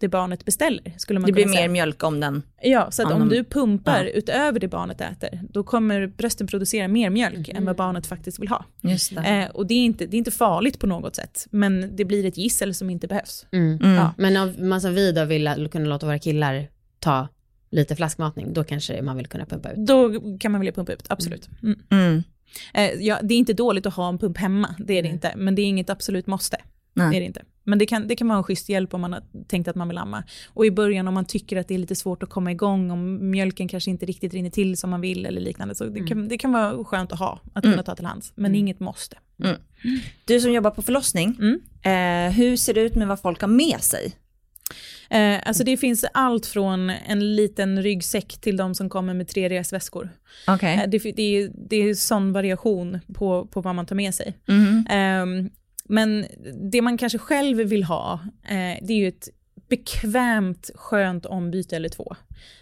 det 0.00 0.08
barnet 0.08 0.44
beställer, 0.44 0.92
skulle 0.96 1.20
man 1.20 1.26
Det 1.26 1.32
blir 1.32 1.44
säga. 1.48 1.60
mer 1.60 1.68
mjölk 1.68 2.02
om 2.02 2.20
den. 2.20 2.42
Ja, 2.62 2.90
så 2.90 3.02
att 3.02 3.12
om 3.12 3.22
Om- 3.22 3.28
du 3.28 3.44
pumpar 3.44 4.04
ja. 4.04 4.10
utöver 4.10 4.60
det 4.60 4.68
barnet 4.68 5.00
äter, 5.00 5.40
då 5.50 5.62
kommer 5.64 6.06
brösten 6.06 6.46
producera 6.46 6.88
mer 6.88 7.10
mjölk 7.10 7.48
än 7.48 7.64
vad 7.64 7.76
barnet 7.76 8.06
faktiskt 8.06 8.38
vill 8.40 8.48
ha. 8.48 8.64
Just 8.80 9.14
det. 9.14 9.20
Eh, 9.20 9.50
och 9.50 9.66
det 9.66 9.74
är, 9.74 9.84
inte, 9.84 10.06
det 10.06 10.16
är 10.16 10.18
inte 10.18 10.30
farligt 10.30 10.78
på 10.78 10.86
något 10.86 11.16
sätt, 11.16 11.46
men 11.50 11.96
det 11.96 12.04
blir 12.04 12.26
ett 12.26 12.36
gissel 12.36 12.74
som 12.74 12.90
inte 12.90 13.06
behövs. 13.08 13.46
Mm. 13.52 13.76
Mm. 13.82 13.94
Ja. 13.94 14.14
Men 14.18 14.36
om 14.36 14.68
man 14.68 14.80
som 14.80 14.94
vi 14.94 15.12
då 15.12 15.24
vill 15.24 15.68
kunna 15.72 15.86
låta 15.88 16.06
våra 16.06 16.18
killar 16.18 16.68
ta 16.98 17.28
lite 17.70 17.96
flaskmatning, 17.96 18.52
då 18.52 18.64
kanske 18.64 19.02
man 19.02 19.16
vill 19.16 19.26
kunna 19.26 19.46
pumpa 19.46 19.70
ut. 19.72 19.86
Då 19.86 20.20
kan 20.38 20.52
man 20.52 20.60
vilja 20.60 20.72
pumpa 20.72 20.92
ut, 20.92 21.02
absolut. 21.08 21.48
Mm. 21.62 21.78
Mm. 21.90 22.22
Eh, 22.74 22.90
ja, 23.06 23.18
det 23.22 23.34
är 23.34 23.38
inte 23.38 23.52
dåligt 23.52 23.86
att 23.86 23.94
ha 23.94 24.08
en 24.08 24.18
pump 24.18 24.38
hemma, 24.38 24.74
det 24.78 24.98
är 24.98 25.02
det 25.02 25.08
inte, 25.08 25.32
men 25.36 25.54
det 25.54 25.62
är 25.62 25.66
inget 25.66 25.90
absolut 25.90 26.26
måste. 26.26 26.56
Nej. 26.94 27.10
Det 27.10 27.16
är 27.16 27.20
det 27.20 27.26
inte. 27.26 27.42
Men 27.64 27.78
det 27.78 27.86
kan, 27.86 28.08
det 28.08 28.16
kan 28.16 28.28
vara 28.28 28.38
en 28.38 28.44
schysst 28.44 28.68
hjälp 28.68 28.94
om 28.94 29.00
man 29.00 29.12
har 29.12 29.22
tänkt 29.48 29.68
att 29.68 29.76
man 29.76 29.88
vill 29.88 29.98
amma. 29.98 30.22
Och 30.48 30.66
i 30.66 30.70
början 30.70 31.08
om 31.08 31.14
man 31.14 31.24
tycker 31.24 31.56
att 31.56 31.68
det 31.68 31.74
är 31.74 31.78
lite 31.78 31.94
svårt 31.94 32.22
att 32.22 32.30
komma 32.30 32.50
igång, 32.52 32.90
om 32.90 33.30
mjölken 33.30 33.68
kanske 33.68 33.90
inte 33.90 34.06
riktigt 34.06 34.34
rinner 34.34 34.50
till 34.50 34.76
som 34.76 34.90
man 34.90 35.00
vill 35.00 35.26
eller 35.26 35.40
liknande, 35.40 35.74
så 35.74 35.84
det, 35.84 36.06
kan, 36.06 36.28
det 36.28 36.38
kan 36.38 36.52
vara 36.52 36.84
skönt 36.84 37.12
att 37.12 37.18
ha, 37.18 37.40
att 37.52 37.62
kunna 37.64 37.82
ta 37.82 37.94
till 37.94 38.04
hands, 38.06 38.32
men 38.34 38.54
inget 38.54 38.80
måste. 38.80 39.16
Du 40.24 40.40
som 40.40 40.52
jobbar 40.52 40.70
på 40.70 40.82
förlossning, 40.82 41.36
Mm. 41.40 42.28
eh, 42.28 42.32
hur 42.36 42.56
ser 42.56 42.74
det 42.74 42.80
ut 42.80 42.94
med 42.94 43.08
vad 43.08 43.20
folk 43.20 43.40
har 43.40 43.48
med 43.48 43.80
sig? 43.80 44.12
Eh, 45.10 45.38
alltså 45.46 45.64
det 45.64 45.76
finns 45.76 46.04
allt 46.14 46.46
från 46.46 46.90
en 46.90 47.36
liten 47.36 47.82
ryggsäck 47.82 48.40
till 48.40 48.56
de 48.56 48.74
som 48.74 48.88
kommer 48.88 49.14
med 49.14 49.28
tre 49.28 49.48
resväskor. 49.48 50.10
Okej. 50.46 50.74
Eh, 50.84 50.90
det, 50.90 50.98
det, 51.16 51.22
är, 51.22 51.50
det 51.68 51.76
är 51.76 51.94
sån 51.94 52.32
variation 52.32 52.98
på, 53.14 53.46
på 53.46 53.60
vad 53.60 53.74
man 53.74 53.86
tar 53.86 53.96
med 53.96 54.14
sig. 54.14 54.36
Ehm, 54.88 55.50
men 55.90 56.26
det 56.70 56.82
man 56.82 56.98
kanske 56.98 57.18
själv 57.18 57.58
vill 57.58 57.84
ha, 57.84 58.12
eh, 58.44 58.78
det 58.82 58.92
är 58.92 58.98
ju 58.98 59.08
ett 59.08 59.28
bekvämt, 59.68 60.70
skönt 60.74 61.26
ombyte 61.26 61.76
eller 61.76 61.88
två. 61.88 62.16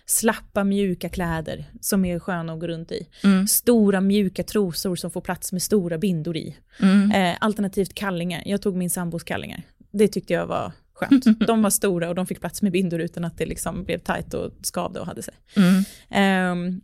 Slappa, 0.06 0.64
mjuka 0.64 1.08
kläder 1.08 1.64
som 1.80 2.04
är 2.04 2.18
sköna 2.18 2.52
att 2.52 2.60
gå 2.60 2.66
runt 2.66 2.92
i. 2.92 3.08
Mm. 3.24 3.46
Stora, 3.46 4.00
mjuka 4.00 4.42
trosor 4.42 4.96
som 4.96 5.10
får 5.10 5.20
plats 5.20 5.52
med 5.52 5.62
stora 5.62 5.98
bindor 5.98 6.36
i. 6.36 6.56
Mm. 6.80 7.10
Eh, 7.10 7.36
alternativt 7.40 7.94
kallingar. 7.94 8.42
Jag 8.46 8.62
tog 8.62 8.76
min 8.76 8.90
sambos 8.90 9.24
kallingar. 9.24 9.62
Det 9.90 10.08
tyckte 10.08 10.32
jag 10.32 10.46
var 10.46 10.72
skönt. 10.94 11.24
De 11.46 11.62
var 11.62 11.70
stora 11.70 12.08
och 12.08 12.14
de 12.14 12.26
fick 12.26 12.40
plats 12.40 12.62
med 12.62 12.72
bindor 12.72 13.00
utan 13.00 13.24
att 13.24 13.38
det 13.38 13.46
liksom 13.46 13.84
blev 13.84 13.98
tajt 13.98 14.34
och 14.34 14.52
skavde 14.62 15.00
och 15.00 15.06
hade 15.06 15.22
sig. 15.22 15.34
Mm. 15.56 15.84
Ehm, 16.10 16.80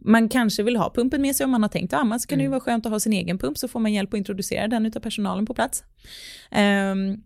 man 0.00 0.28
kanske 0.28 0.62
vill 0.62 0.76
ha 0.76 0.90
pumpen 0.94 1.22
med 1.22 1.36
sig 1.36 1.44
om 1.44 1.50
man 1.50 1.62
har 1.62 1.68
tänkt 1.68 1.92
att 1.92 2.00
amma, 2.00 2.18
så 2.18 2.28
kan 2.28 2.38
det 2.38 2.44
ju 2.44 2.50
vara 2.50 2.60
skönt 2.60 2.86
att 2.86 2.92
ha 2.92 3.00
sin 3.00 3.12
egen 3.12 3.38
pump, 3.38 3.58
så 3.58 3.68
får 3.68 3.80
man 3.80 3.92
hjälp 3.92 4.14
att 4.14 4.18
introducera 4.18 4.68
den 4.68 4.86
utav 4.86 5.00
personalen 5.00 5.46
på 5.46 5.54
plats. 5.54 5.84
Ehm, 6.50 7.16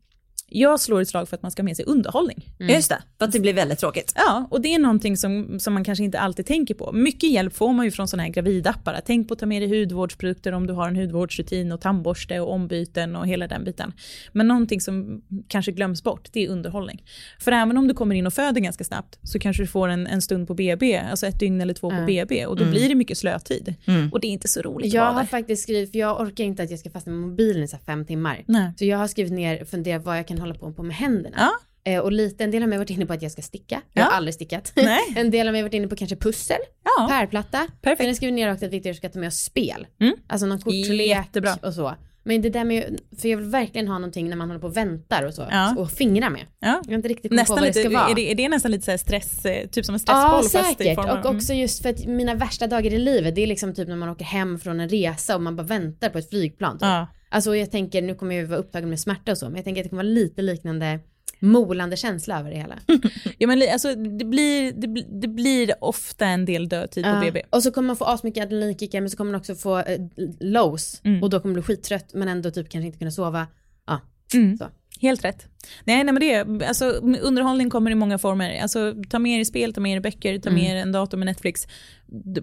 jag 0.56 0.80
slår 0.80 1.00
ett 1.00 1.08
slag 1.08 1.28
för 1.28 1.36
att 1.36 1.42
man 1.42 1.50
ska 1.50 1.62
ha 1.62 1.64
med 1.64 1.76
sig 1.76 1.84
underhållning. 1.84 2.54
Just 2.58 2.88
det, 2.88 3.02
för 3.18 3.24
att 3.24 3.32
det 3.32 3.40
blir 3.40 3.54
väldigt 3.54 3.78
tråkigt. 3.78 4.12
Ja, 4.16 4.48
och 4.50 4.60
det 4.60 4.74
är 4.74 4.78
någonting 4.78 5.16
som, 5.16 5.60
som 5.60 5.74
man 5.74 5.84
kanske 5.84 6.04
inte 6.04 6.18
alltid 6.18 6.46
tänker 6.46 6.74
på. 6.74 6.92
Mycket 6.92 7.30
hjälp 7.30 7.56
får 7.56 7.72
man 7.72 7.84
ju 7.84 7.90
från 7.90 8.08
sådana 8.08 8.22
här 8.22 8.30
gravidappar. 8.30 9.00
Tänk 9.06 9.28
på 9.28 9.34
att 9.34 9.40
ta 9.40 9.46
med 9.46 9.62
dig 9.62 9.80
hudvårdsprodukter 9.80 10.52
om 10.52 10.66
du 10.66 10.72
har 10.72 10.88
en 10.88 10.96
hudvårdsrutin 10.96 11.72
och 11.72 11.80
tandborste 11.80 12.40
och 12.40 12.52
ombyten 12.52 13.16
och 13.16 13.26
hela 13.26 13.46
den 13.46 13.64
biten. 13.64 13.92
Men 14.32 14.48
någonting 14.48 14.80
som 14.80 15.22
kanske 15.48 15.72
glöms 15.72 16.02
bort, 16.02 16.28
det 16.32 16.44
är 16.44 16.48
underhållning. 16.48 17.02
För 17.38 17.52
även 17.52 17.76
om 17.76 17.88
du 17.88 17.94
kommer 17.94 18.14
in 18.14 18.26
och 18.26 18.34
föder 18.34 18.60
ganska 18.60 18.84
snabbt 18.84 19.18
så 19.22 19.38
kanske 19.38 19.62
du 19.62 19.66
får 19.66 19.88
en, 19.88 20.06
en 20.06 20.22
stund 20.22 20.48
på 20.48 20.54
BB, 20.54 20.98
alltså 20.98 21.26
ett 21.26 21.40
dygn 21.40 21.60
eller 21.60 21.74
två 21.74 21.90
på. 21.90 22.04
BB 22.06 22.46
och 22.46 22.56
då 22.56 22.64
blir 22.64 22.88
det 22.88 22.94
mycket 22.94 23.18
slötid. 23.18 23.74
Mm. 23.86 24.12
Och 24.12 24.20
det 24.20 24.26
är 24.26 24.30
inte 24.30 24.48
så 24.48 24.62
roligt 24.62 24.92
Jag 24.92 25.12
har 25.12 25.24
faktiskt 25.24 25.62
skrivit, 25.62 25.92
för 25.92 25.98
jag 25.98 26.20
orkar 26.20 26.44
inte 26.44 26.62
att 26.62 26.70
jag 26.70 26.78
ska 26.78 26.90
fastna 26.90 27.12
med 27.12 27.28
mobilen 27.28 27.62
i 27.62 27.68
så 27.68 27.76
fem 27.86 28.04
timmar. 28.04 28.42
Nej. 28.46 28.72
Så 28.76 28.84
jag 28.84 28.98
har 28.98 29.08
skrivit 29.08 29.32
ner 29.32 29.64
funderat 29.64 30.04
vad 30.04 30.18
jag 30.18 30.28
kan 30.28 30.43
hålla 30.48 30.72
på 30.72 30.82
med 30.82 30.96
händerna. 30.96 31.36
Ja. 31.38 31.50
Eh, 31.92 32.00
och 32.00 32.12
lite, 32.12 32.44
en 32.44 32.50
del 32.50 32.62
av 32.62 32.68
mig 32.68 32.76
har 32.76 32.84
varit 32.84 32.90
inne 32.90 33.06
på 33.06 33.12
att 33.12 33.22
jag 33.22 33.32
ska 33.32 33.42
sticka. 33.42 33.82
Jag 33.92 34.02
Ja. 34.02 34.08
har 34.08 34.16
aldrig 34.16 34.34
stickat. 34.34 34.72
Nej. 34.76 35.00
en 35.16 35.30
del 35.30 35.48
av 35.48 35.52
mig 35.52 35.60
har 35.60 35.68
varit 35.68 35.74
inne 35.74 35.88
på 35.88 35.96
kanske 35.96 36.16
pussel, 36.16 36.58
Ja, 36.84 37.06
pärlplatta. 37.08 37.66
perfekt. 37.82 38.02
Sen 38.06 38.16
skrivit 38.16 38.34
ner 38.34 38.52
också 38.52 38.66
att 38.66 38.72
Victor 38.72 38.92
ska 38.92 39.08
ta 39.08 39.18
med 39.18 39.26
oss 39.28 39.36
spel. 39.38 39.86
Mm. 40.00 40.14
Alltså 40.26 40.46
någon 40.46 40.60
kortlek 40.60 41.06
Jättebra. 41.08 41.56
och 41.62 41.74
så. 41.74 41.94
Men 42.26 42.42
det 42.42 42.50
där 42.50 42.64
med, 42.64 43.00
för 43.20 43.28
jag 43.28 43.36
vill 43.36 43.46
verkligen 43.46 43.88
ha 43.88 43.94
någonting 43.98 44.28
när 44.28 44.36
man 44.36 44.48
håller 44.48 44.60
på 44.60 44.66
och 44.66 44.76
väntar 44.76 45.22
och 45.26 45.34
så. 45.34 45.46
Ja. 45.50 45.74
Och 45.78 45.90
fingra 45.90 46.30
med. 46.30 46.40
ja. 46.60 46.80
Jag 46.84 46.90
har 46.90 46.94
inte 46.96 47.08
riktigt 47.08 47.30
kommit 47.30 47.46
på 47.46 47.54
vad 47.54 47.62
lite, 47.64 47.78
det 47.78 47.84
ska 47.90 47.98
vara. 47.98 48.10
är, 48.10 48.14
det, 48.14 48.30
är 48.30 48.34
det 48.34 48.48
nästan 48.48 48.70
lite 48.70 48.92
så 48.92 48.98
stress, 48.98 49.44
eh, 49.44 49.68
typ 49.68 49.84
som 49.84 49.94
en 49.94 50.00
Ja, 50.06 50.42
stressboll 50.42 50.72
i 50.72 50.74
säkert. 50.74 50.98
Och 51.26 51.34
också 51.34 51.52
just 51.52 51.82
för 51.82 51.88
att 51.90 52.06
mina 52.06 52.34
värsta 52.34 52.66
dagar 52.66 52.92
i 52.92 52.98
livet, 52.98 53.34
det 53.34 53.42
är 53.42 53.46
liksom 53.46 53.74
typ 53.74 53.88
när 53.88 53.96
man 53.96 54.08
åker 54.08 54.24
hem 54.24 54.58
från 54.58 54.80
en 54.80 54.88
resa 54.88 55.34
och 55.36 55.42
man 55.42 55.56
bara 55.56 55.62
väntar 55.66 56.08
på 56.10 56.18
ett 56.18 56.30
flygplan. 56.30 56.72
Typ. 56.78 56.82
Ja. 56.82 57.06
Alltså 57.34 57.56
jag 57.56 57.70
tänker, 57.70 58.02
nu 58.02 58.14
kommer 58.14 58.34
jag 58.34 58.40
ju 58.42 58.46
vara 58.48 58.58
upptagen 58.60 58.88
med 58.90 59.00
smärta 59.00 59.32
och 59.32 59.38
så, 59.38 59.46
men 59.46 59.56
jag 59.56 59.64
tänker 59.64 59.80
att 59.80 59.84
det 59.84 59.88
kommer 59.88 60.02
vara 60.02 60.12
lite 60.12 60.42
liknande 60.42 61.00
molande 61.38 61.96
känsla 61.96 62.38
över 62.40 62.50
det 62.50 62.56
hela. 62.56 62.78
Ja, 63.38 63.46
men 63.46 63.62
alltså, 63.72 63.94
det, 63.94 64.24
blir, 64.24 64.72
det, 64.72 64.88
blir- 64.88 65.20
det 65.20 65.28
blir 65.28 65.74
ofta 65.80 66.26
en 66.26 66.44
del 66.44 66.68
dödtid 66.68 67.04
på 67.04 67.10
Ja. 67.10 67.20
BB. 67.20 67.42
Och 67.50 67.62
så 67.62 67.70
kommer 67.70 67.86
man 67.86 67.96
få 67.96 68.04
asmycket 68.04 68.42
adrenalinkickar 68.44 69.00
men 69.00 69.10
så 69.10 69.16
kommer 69.16 69.32
man 69.32 69.40
också 69.40 69.54
få 69.54 69.78
eh, 69.78 70.00
lows 70.40 71.00
Mm. 71.04 71.22
och 71.22 71.30
då 71.30 71.40
kommer 71.40 71.50
man 71.50 71.62
bli 71.62 71.62
skittrött 71.76 72.14
men 72.14 72.28
ändå 72.28 72.50
typ 72.50 72.68
kanske 72.68 72.86
inte 72.86 72.98
kunna 72.98 73.10
sova. 73.10 73.46
Ja, 73.86 74.00
Mm. 74.34 74.56
så. 74.58 74.64
Helt 75.00 75.24
rätt. 75.24 75.46
Nej, 75.84 76.04
nej 76.04 76.14
men 76.14 76.20
det, 76.20 76.66
alltså, 76.66 76.84
underhållning 77.22 77.70
kommer 77.70 77.90
i 77.90 77.94
många 77.94 78.18
former. 78.18 78.60
Alltså, 78.62 78.94
ta 79.08 79.18
med 79.18 79.40
er 79.40 79.44
spel, 79.44 79.72
ta 79.72 79.80
med 79.80 79.96
er 79.96 80.00
böcker, 80.00 80.38
ta 80.38 80.50
med 80.50 80.70
er 80.70 80.76
en 80.76 80.92
dator 80.92 81.18
med 81.18 81.26
Netflix. 81.26 81.66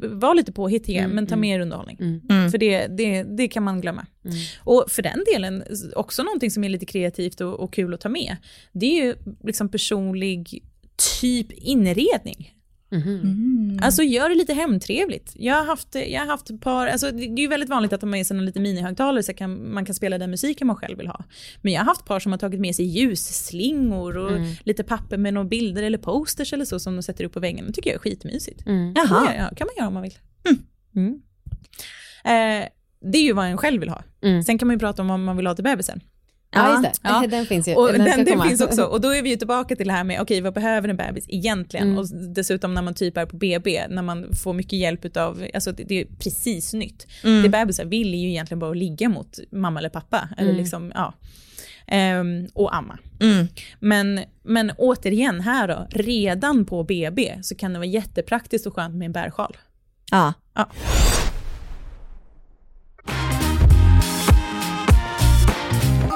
Var 0.02 0.36
lite 0.36 0.52
påhittiga, 0.52 1.04
Mm, 1.04 1.16
men 1.16 1.28
ta 1.28 1.34
mm. 1.34 1.42
med 1.42 1.56
er 1.56 1.60
underhållning. 1.60 1.98
Mm. 2.00 2.22
Mm. 2.30 2.52
För 2.52 2.58
det, 2.58 2.88
det, 2.88 3.24
det 3.24 3.48
kan 3.48 3.64
man 3.64 3.82
glömma. 3.82 4.06
Mm. 4.26 4.38
Och 4.64 4.86
för 4.88 5.02
den 5.02 5.24
delen, 5.34 5.64
också 5.96 6.24
någonting 6.24 6.52
som 6.52 6.64
är 6.64 6.70
lite 6.70 6.86
kreativt 6.86 7.42
och, 7.42 7.60
och 7.60 7.74
kul 7.74 7.94
att 7.94 8.02
ta 8.02 8.10
med, 8.10 8.36
det 8.72 8.86
är 8.86 9.06
ju 9.06 9.16
liksom 9.44 9.70
personlig 9.70 10.64
typ 11.22 11.52
inredning. 11.52 12.54
Mhm. 12.92 13.20
Mm. 13.24 13.80
Alltså 13.84 14.04
gör 14.04 14.30
det 14.30 14.36
lite 14.36 14.54
hemtrevligt. 14.54 15.32
Jag 15.36 15.56
har 15.56 15.66
haft, 15.66 15.96
jag 15.96 16.20
har 16.20 16.28
haft 16.28 16.50
ett 16.50 16.62
par, 16.62 16.88
alltså 16.88 17.12
det 17.12 17.24
är 17.24 17.38
ju 17.38 17.48
väldigt 17.48 17.70
vanligt 17.70 17.94
att 17.94 18.02
de 18.02 18.10
har 18.10 18.12
med 18.18 18.28
sig 18.28 18.38
en 18.38 18.46
liten 18.46 18.64
minihögtalare 18.64 19.24
så 19.24 19.34
kan, 19.34 19.74
man 19.74 19.86
kan 19.86 19.96
spela 19.96 20.18
den 20.18 20.30
musiken 20.32 20.68
man 20.68 20.76
själv 20.76 20.98
vill 20.98 21.08
ha. 21.08 21.24
Men 21.62 21.74
jag 21.74 21.80
har 21.82 21.86
haft 21.86 22.06
par 22.06 22.20
som 22.20 22.32
har 22.32 22.40
tagit 22.40 22.60
med 22.60 22.76
sig 22.76 22.86
ljusslingor 22.86 24.18
och 24.18 24.32
Mm. 24.32 24.54
lite 24.64 24.84
papper 24.84 25.18
med 25.18 25.34
några 25.34 25.48
bilder 25.48 25.84
eller 25.84 25.98
posters 25.98 26.54
eller 26.54 26.66
så 26.66 26.80
som 26.80 26.96
de 26.96 27.04
sätter 27.04 27.24
upp 27.24 27.34
på 27.34 27.40
väggen. 27.40 27.66
Det 27.68 27.74
tycker 27.74 27.90
jag 27.90 27.96
är 27.96 28.00
skitmysigt. 28.00 28.66
Mm. 28.68 28.96
Kan 28.96 29.06
Jaha. 29.10 29.24
man, 29.24 29.36
göra, 29.36 29.56
kan 29.56 29.68
man 29.68 29.76
göra 29.78 29.88
om 29.88 29.94
man 29.94 30.04
vill. 30.04 30.18
Mm. 30.96 31.22
Eh, 32.26 32.68
det 33.12 33.18
är 33.18 33.24
ju 33.24 33.34
vad 33.34 33.46
en 33.46 33.58
själv 33.58 33.80
vill 33.80 33.90
ha. 33.90 34.04
Mm. 34.22 34.44
Sen 34.44 34.58
kan 34.58 34.68
man 34.68 34.76
ju 34.76 34.80
prata 34.80 35.02
om 35.02 35.08
vad 35.08 35.20
man 35.20 35.38
vill 35.38 35.48
ha 35.48 35.56
till 35.56 35.64
bebisen. 35.64 36.02
Ja, 36.54 36.72
just 36.72 37.04
det. 37.04 37.10
Ja. 37.10 37.26
Den 37.30 37.46
finns 37.46 37.68
ju. 37.68 37.76
Och 37.76 37.94
Den 37.94 38.26
den, 38.26 38.42
finns 38.42 38.62
också. 38.62 38.84
Och 38.92 39.02
då 39.02 39.10
är 39.10 39.22
vi 39.22 39.30
ju 39.30 39.36
tillbaka 39.36 39.76
till 39.76 39.88
det 39.88 39.94
här 39.94 40.04
med, 40.04 40.22
okej 40.22 40.42
vad 40.42 40.54
behöver 40.54 40.90
en 40.90 40.98
bebis 40.98 41.26
egentligen? 41.28 41.88
Mm. 41.88 41.98
Och 41.98 42.08
dessutom 42.36 42.74
när 42.74 42.82
man 42.82 42.94
typ 42.94 43.18
är 43.18 43.26
på 43.26 43.36
BB, 43.38 43.88
när 43.90 44.02
man 44.02 44.36
får 44.36 44.54
mycket 44.54 44.80
hjälp 44.80 45.18
av, 45.18 45.46
alltså 45.54 45.72
det, 45.72 45.84
det 45.84 46.02
är 46.02 46.06
precis 46.20 46.74
nytt. 46.74 47.08
Mm. 47.24 47.44
Det 47.44 47.50
bebisar 47.50 47.86
vill 47.86 48.14
är 48.14 48.18
ju 48.18 48.30
egentligen 48.30 48.60
bara 48.60 48.72
att 48.72 48.78
ligga 48.78 49.10
mot 49.10 49.40
mamma 49.52 49.80
eller 49.80 49.90
pappa, 49.90 50.30
eller 50.38 50.50
Mm. 50.50 50.62
liksom, 50.62 50.92
ja. 50.96 51.14
Ehm, 51.88 52.48
och 52.54 52.76
amma. 52.76 52.98
Mm. 53.20 53.48
Men, 53.80 54.20
men 54.44 54.72
återigen 54.78 55.42
här 55.42 55.68
då, 55.68 55.88
redan 55.90 56.66
på 56.66 56.84
BB 56.84 57.40
så 57.42 57.56
kan 57.56 57.74
det 57.74 57.80
vara 57.80 57.88
jättepraktiskt 57.88 58.68
och 58.68 58.76
skönt 58.76 58.96
med 58.96 59.06
en 59.06 59.12
bärsjal. 59.12 59.58
Ja. 60.12 60.34
Ja. 60.56 60.70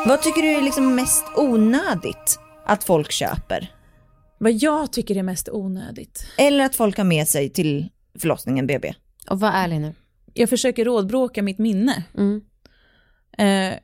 Vad 0.07 0.21
tycker 0.21 0.41
du 0.41 0.47
är 0.47 0.61
liksom 0.61 0.95
mest 0.95 1.25
onödigt 1.35 2.39
att 2.65 2.83
folk 2.83 3.11
köper? 3.11 3.71
Vad 4.37 4.51
jag 4.51 4.91
tycker 4.91 5.15
är 5.15 5.23
mest 5.23 5.49
onödigt. 5.49 6.27
Eller 6.37 6.65
att 6.65 6.75
folk 6.75 6.97
har 6.97 7.03
med 7.03 7.27
sig 7.27 7.49
till 7.49 7.89
förlossningen 8.19 8.67
BB? 8.67 8.93
Och 9.29 9.39
var 9.39 9.51
ärlig 9.51 9.81
nu. 9.81 9.93
Jag 10.33 10.49
försöker 10.49 10.85
rådbråka 10.85 11.43
mitt 11.43 11.57
minne. 11.57 12.03
Mm. 12.17 12.41
Eh, 13.37 13.79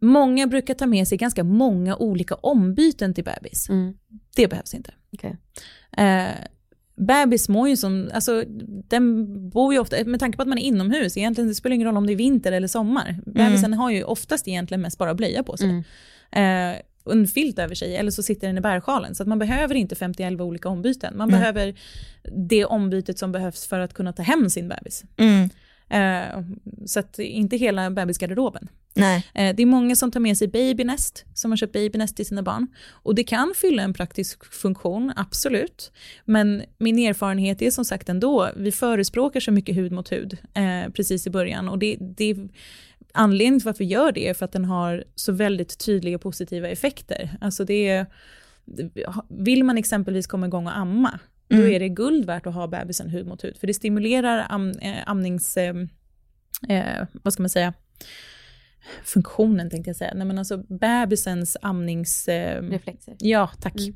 många 0.00 0.46
brukar 0.46 0.74
ta 0.74 0.86
med 0.86 1.08
sig 1.08 1.18
ganska 1.18 1.44
många 1.44 1.96
olika 1.96 2.34
ombyten 2.34 3.14
till 3.14 3.24
bebis. 3.24 3.68
Mm. 3.68 3.94
Det 4.36 4.48
behövs 4.48 4.74
inte. 4.74 4.94
Okej. 5.12 5.36
Eh, 5.96 6.34
bebis 6.96 7.48
mår 7.48 7.68
ju 7.68 7.76
som, 7.76 8.10
alltså 8.14 8.44
den 8.88 9.26
bor 9.50 9.72
ju 9.72 9.78
ofta, 9.80 9.96
med 10.04 10.20
tanke 10.20 10.36
på 10.36 10.42
att 10.42 10.48
man 10.48 10.58
är 10.58 10.62
inomhus, 10.62 11.16
egentligen 11.16 11.48
det 11.48 11.54
spelar 11.54 11.74
ingen 11.74 11.86
roll 11.86 11.96
om 11.96 12.06
det 12.06 12.12
är 12.12 12.16
vinter 12.16 12.52
eller 12.52 12.68
sommar. 12.68 13.20
Bebisen 13.26 13.74
har 13.74 13.90
ju 13.90 14.04
oftast 14.04 14.48
egentligen 14.48 14.80
mest 14.80 14.98
bara 14.98 15.14
blöja 15.14 15.42
på 15.42 15.56
sig. 15.56 15.68
Mm. 16.30 16.72
Eh, 16.72 16.80
en 17.12 17.26
filt 17.26 17.58
över 17.58 17.74
sig 17.74 17.96
eller 17.96 18.10
så 18.10 18.22
sitter 18.22 18.46
den 18.46 18.58
i 18.58 18.60
bärsjalen. 18.60 19.14
Så 19.14 19.22
att 19.22 19.28
man 19.28 19.38
behöver 19.38 19.74
inte 19.74 19.94
50 19.94 20.42
olika 20.42 20.68
ombyten. 20.68 21.16
Man 21.16 21.28
Nej. 21.28 21.38
behöver 21.38 21.74
det 22.48 22.64
ombytet 22.64 23.18
som 23.18 23.32
behövs 23.32 23.66
för 23.66 23.80
att 23.80 23.94
kunna 23.94 24.12
ta 24.12 24.22
hem 24.22 24.50
sin 24.50 24.68
bebis. 24.68 25.04
Mm. 25.16 25.48
Eh, 25.88 26.42
så 26.86 27.00
att 27.00 27.18
inte 27.18 27.56
hela 27.56 27.90
bebisgarderoben. 27.90 28.68
Nej. 28.94 29.26
Eh, 29.34 29.54
Det 29.56 29.62
är 29.62 29.66
många 29.66 29.96
som 29.96 30.10
tar 30.10 30.20
med 30.20 30.38
sig 30.38 30.48
babynest, 30.48 31.24
som 31.34 31.52
har 31.52 31.56
köpt 31.56 31.72
babynest 31.72 32.16
till 32.16 32.26
sina 32.26 32.42
barn. 32.42 32.66
Och 32.90 33.14
det 33.14 33.24
kan 33.24 33.54
fylla 33.56 33.82
en 33.82 33.94
praktisk 33.94 34.44
funktion, 34.44 35.12
absolut. 35.16 35.92
Men 36.24 36.62
min 36.78 36.98
erfarenhet 36.98 37.62
är 37.62 37.70
som 37.70 37.84
sagt 37.84 38.08
ändå, 38.08 38.48
vi 38.56 38.72
förespråkar 38.72 39.40
så 39.40 39.52
mycket 39.52 39.76
hud 39.76 39.92
mot 39.92 40.12
hud 40.12 40.38
eh, 40.54 40.92
precis 40.92 41.26
i 41.26 41.30
början. 41.30 41.68
Och 41.68 41.78
det, 41.78 41.96
det, 42.00 42.36
anledningen 43.12 43.60
till 43.60 43.66
varför 43.66 43.84
vi 43.84 43.90
gör 43.90 44.12
det 44.12 44.28
är 44.28 44.34
för 44.34 44.44
att 44.44 44.52
den 44.52 44.64
har 44.64 45.04
så 45.14 45.32
väldigt 45.32 45.78
tydliga 45.78 46.18
positiva 46.18 46.68
effekter. 46.68 47.38
Alltså 47.40 47.64
det 47.64 47.88
är, 47.88 48.06
vill 49.28 49.64
man 49.64 49.78
exempelvis 49.78 50.26
komma 50.26 50.46
igång 50.46 50.66
och 50.66 50.76
amma, 50.76 51.18
då 51.48 51.56
Mm. 51.56 51.72
är 51.72 51.80
det 51.80 51.88
guld 51.88 52.24
värt 52.24 52.46
att 52.46 52.54
ha 52.54 52.66
bebisen 52.66 53.08
hud 53.10 53.26
mot 53.26 53.44
hud. 53.44 53.56
För 53.56 53.66
det 53.66 53.74
stimulerar 53.74 54.46
am, 54.48 54.70
eh, 54.70 54.94
amnings... 55.06 55.56
Eh, 55.56 55.74
vad 57.12 57.32
ska 57.32 57.42
man 57.42 57.50
säga? 57.50 57.74
Funktionen 59.04 59.70
tänkte 59.70 59.88
jag 59.88 59.96
säga. 59.96 60.12
Nej, 60.14 60.26
men 60.26 60.38
alltså 60.38 60.56
bebisens 60.58 61.56
amnings... 61.62 62.28
Eh, 62.28 62.62
Reflexer. 62.62 63.14
ja, 63.18 63.50
tack. 63.60 63.76
Mm. 63.80 63.94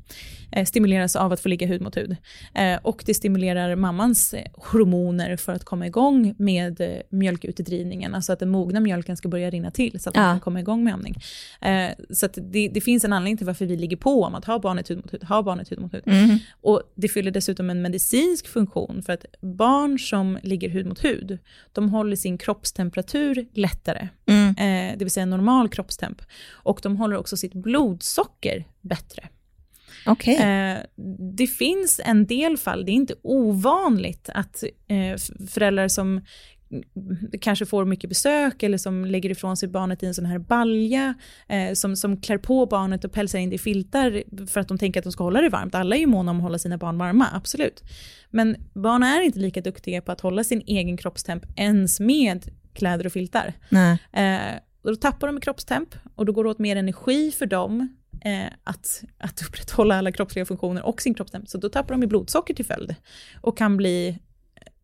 Eh, 0.51 0.65
stimuleras 0.65 1.15
av 1.15 1.31
att 1.31 1.39
få 1.39 1.49
ligga 1.49 1.67
hud 1.67 1.81
mot 1.81 1.97
hud. 1.97 2.15
Eh, 2.55 2.75
och 2.81 3.03
det 3.05 3.13
stimulerar 3.13 3.75
mammans 3.75 4.33
eh, 4.33 4.43
hormoner 4.53 5.35
för 5.37 5.53
att 5.53 5.63
komma 5.63 5.87
igång 5.87 6.35
med 6.37 6.81
eh, 6.81 6.89
mjölkutdrivningen. 7.09 8.15
Alltså 8.15 8.33
att 8.33 8.39
den 8.39 8.49
mogna 8.49 8.79
mjölken 8.79 9.17
ska 9.17 9.27
börja 9.27 9.49
rinna 9.49 9.71
till 9.71 9.99
så 9.99 10.09
att 10.09 10.15
man 10.15 10.25
Ja. 10.25 10.31
kan 10.31 10.39
komma 10.39 10.59
igång 10.59 10.83
med 10.83 10.93
amning. 10.93 11.15
Eh, 11.61 11.89
så 12.09 12.27
det, 12.33 12.67
det 12.67 12.81
finns 12.81 13.03
en 13.03 13.13
anledning 13.13 13.37
till 13.37 13.45
varför 13.47 13.65
vi 13.65 13.77
ligger 13.77 13.97
på 13.97 14.23
om 14.23 14.35
att 14.35 14.45
ha 14.45 14.59
barnet 14.59 14.89
hud 14.89 14.97
mot 14.97 15.13
hud, 15.13 15.23
ha 15.23 15.41
barnet 15.43 15.71
hud 15.71 15.79
mot 15.79 15.93
hud. 15.93 16.03
Mm. 16.05 16.37
Och 16.61 16.81
det 16.95 17.07
fyller 17.07 17.31
dessutom 17.31 17.69
en 17.69 17.81
medicinsk 17.81 18.47
funktion 18.47 19.03
för 19.05 19.13
att 19.13 19.25
barn 19.41 19.99
som 19.99 20.39
ligger 20.43 20.69
hud 20.69 20.85
mot 20.85 21.03
hud, 21.05 21.37
de 21.73 21.89
håller 21.89 22.15
sin 22.15 22.37
kroppstemperatur 22.37 23.47
lättare, 23.53 24.07
Mm. 24.29 24.55
Eh, 24.87 24.97
det 24.97 25.05
vill 25.05 25.11
säga 25.11 25.25
normal 25.25 25.69
kroppstemp. 25.69 26.21
Och 26.51 26.79
de 26.83 26.97
håller 26.97 27.17
också 27.17 27.37
sitt 27.37 27.53
blodsocker 27.53 28.65
bättre. 28.81 29.29
Okej. 30.05 30.35
Eh, 30.35 30.77
det 31.35 31.47
finns 31.47 32.01
en 32.05 32.25
del 32.25 32.57
fall, 32.57 32.85
det 32.85 32.91
är 32.91 32.93
inte 32.93 33.15
ovanligt 33.21 34.29
att 34.33 34.63
eh, 34.87 35.45
föräldrar 35.47 35.87
som 35.87 36.21
kanske 37.41 37.65
får 37.65 37.85
mycket 37.85 38.09
besök 38.09 38.63
eller 38.63 38.77
som 38.77 39.05
lägger 39.05 39.29
ifrån 39.29 39.57
sig 39.57 39.69
barnet 39.69 40.03
i 40.03 40.05
en 40.05 40.13
sån 40.13 40.25
här 40.25 40.39
balja, 40.39 41.13
eh, 41.47 41.73
som, 41.73 41.95
som 41.95 42.21
klär 42.21 42.37
på 42.37 42.65
barnet 42.65 43.05
och 43.05 43.11
pälsar 43.11 43.39
in 43.39 43.49
det 43.49 43.55
i 43.55 43.59
filtar 43.59 44.23
för 44.47 44.61
att 44.61 44.67
de 44.67 44.77
tänker 44.77 44.99
att 44.99 45.03
de 45.03 45.11
ska 45.11 45.23
hålla 45.23 45.41
det 45.41 45.49
varmt. 45.49 45.75
Alla 45.75 45.95
är 45.95 45.99
ju 45.99 46.05
måna 46.05 46.31
om 46.31 46.37
att 46.37 46.43
hålla 46.43 46.59
sina 46.59 46.77
barn 46.77 46.97
varma, 46.97 47.27
absolut. 47.33 47.83
Men 48.29 48.55
barn 48.73 49.03
är 49.03 49.21
inte 49.21 49.39
lika 49.39 49.61
duktiga 49.61 50.01
på 50.01 50.11
att 50.11 50.21
hålla 50.21 50.43
sin 50.43 50.61
egen 50.65 50.97
kroppstemp 50.97 51.43
ens 51.55 51.99
med 51.99 52.45
kläder 52.73 53.05
och 53.05 53.11
filtar. 53.11 53.53
Nej. 53.69 53.97
Eh, 54.13 54.59
och 54.81 54.89
då 54.89 54.95
tappar 54.95 55.27
de 55.27 55.37
i 55.37 55.41
kroppstemp 55.41 55.95
och 56.15 56.25
då 56.25 56.31
går 56.31 56.43
det 56.43 56.49
åt 56.49 56.59
mer 56.59 56.75
energi 56.75 57.31
för 57.31 57.45
dem 57.45 57.97
eh, 58.25 58.53
att, 58.63 59.03
att 59.17 59.41
upprätthålla 59.47 59.95
alla 59.95 60.11
kroppsliga 60.11 60.45
funktioner 60.45 60.85
och 60.85 61.01
sin 61.01 61.13
kroppstemp. 61.13 61.49
Så 61.49 61.57
då 61.57 61.69
tappar 61.69 61.93
de 61.93 62.03
i 62.03 62.07
blodsocker 62.07 62.53
till 62.53 62.65
följd 62.65 62.95
och 63.41 63.57
kan 63.57 63.77
bli 63.77 64.19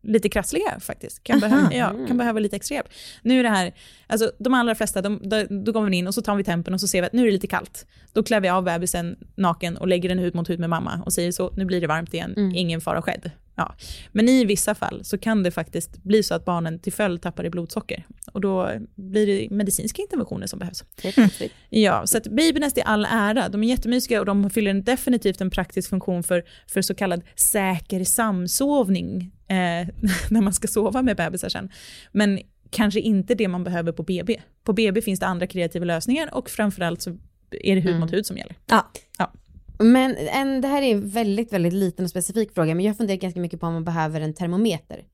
lite 0.06 0.28
krassliga 0.28 0.80
faktiskt. 0.80 1.22
Kan, 1.24 1.40
behöva, 1.40 1.72
ja, 1.74 1.94
kan 2.08 2.18
behöva 2.18 2.40
lite 2.40 2.56
extra 2.56 2.74
hjälp. 2.74 2.88
Nu 3.22 3.38
är 3.38 3.42
det 3.42 3.48
här, 3.48 3.74
alltså 4.06 4.32
de 4.38 4.54
allra 4.54 4.74
flesta, 4.74 5.02
de, 5.02 5.20
de, 5.28 5.64
då 5.64 5.72
går 5.72 5.82
vi 5.90 5.96
in 5.96 6.06
och 6.06 6.14
så 6.14 6.22
tar 6.22 6.36
vi 6.36 6.44
tempen 6.44 6.74
och 6.74 6.80
så 6.80 6.88
ser 6.88 7.00
vi 7.00 7.06
att 7.06 7.12
nu 7.12 7.22
är 7.22 7.26
det 7.26 7.32
lite 7.32 7.46
kallt. 7.46 7.86
Då 8.12 8.22
klär 8.22 8.40
vi 8.40 8.48
av 8.48 8.64
bebisen 8.64 9.16
naken 9.34 9.76
och 9.76 9.88
lägger 9.88 10.08
den 10.08 10.18
hud 10.18 10.34
mot 10.34 10.50
hud 10.50 10.60
med 10.60 10.70
mamma 10.70 11.02
och 11.06 11.12
säger 11.12 11.32
så, 11.32 11.52
nu 11.56 11.64
blir 11.64 11.80
det 11.80 11.86
varmt 11.86 12.14
igen, 12.14 12.34
Mm. 12.36 12.52
ingen 12.54 12.80
fara 12.80 13.02
skedd. 13.02 13.30
Ja. 13.58 13.74
Men 14.12 14.28
i 14.28 14.44
vissa 14.44 14.74
fall 14.74 15.04
så 15.04 15.18
kan 15.18 15.42
det 15.42 15.50
faktiskt 15.50 16.02
bli 16.02 16.22
så 16.22 16.34
att 16.34 16.44
barnen 16.44 16.78
till 16.78 16.92
följd 16.92 17.22
tappar 17.22 17.46
i 17.46 17.50
blodsocker. 17.50 18.06
Och 18.32 18.40
då 18.40 18.70
blir 18.94 19.26
det 19.26 19.50
medicinska 19.50 20.02
interventioner 20.02 20.46
som 20.46 20.58
behövs. 20.58 20.84
Ja, 21.70 22.06
så 22.06 22.18
att 22.18 22.26
babynest 22.26 22.78
är 22.78 22.82
all 22.82 23.04
ära. 23.10 23.48
De 23.48 23.64
är 23.64 23.68
jättemysiga 23.68 24.20
och 24.20 24.26
de 24.26 24.50
fyller 24.50 24.70
en 24.70 24.84
definitivt 24.84 25.40
en 25.40 25.50
praktisk 25.50 25.90
funktion 25.90 26.22
för, 26.22 26.44
för 26.66 26.82
så 26.82 26.94
kallad 26.94 27.22
säker 27.36 28.04
samsovning 28.04 29.32
eh, 29.48 29.56
när 30.30 30.40
man 30.40 30.52
ska 30.52 30.68
sova 30.68 31.02
med 31.02 31.16
bebisar 31.16 31.48
sen. 31.48 31.68
Men 32.12 32.40
kanske 32.70 33.00
inte 33.00 33.34
det 33.34 33.48
man 33.48 33.64
behöver 33.64 33.92
på 33.92 34.02
BB. 34.02 34.40
På 34.64 34.72
BB 34.72 35.02
finns 35.02 35.20
det 35.20 35.26
andra 35.26 35.46
kreativa 35.46 35.84
lösningar 35.84 36.34
och 36.34 36.50
framförallt 36.50 37.02
så 37.02 37.10
är 37.50 37.74
det 37.74 37.80
hud 37.80 37.88
Mm. 37.90 38.00
mot 38.00 38.12
hud 38.12 38.26
som 38.26 38.36
gäller. 38.36 38.56
Ja. 38.66 38.86
Men 39.78 40.16
en, 40.16 40.60
det 40.60 40.68
här 40.68 40.82
är 40.82 40.92
en 40.94 41.08
väldigt, 41.08 41.52
väldigt 41.52 41.72
liten 41.72 42.04
och 42.04 42.10
specifik 42.10 42.54
fråga, 42.54 42.74
men 42.74 42.84
jag 42.84 42.96
funderar 42.96 43.18
ganska 43.18 43.40
mycket 43.40 43.60
på 43.60 43.66
om 43.66 43.72
man 43.72 43.84
behöver 43.84 44.20
en 44.20 44.34
termometer. 44.34 45.04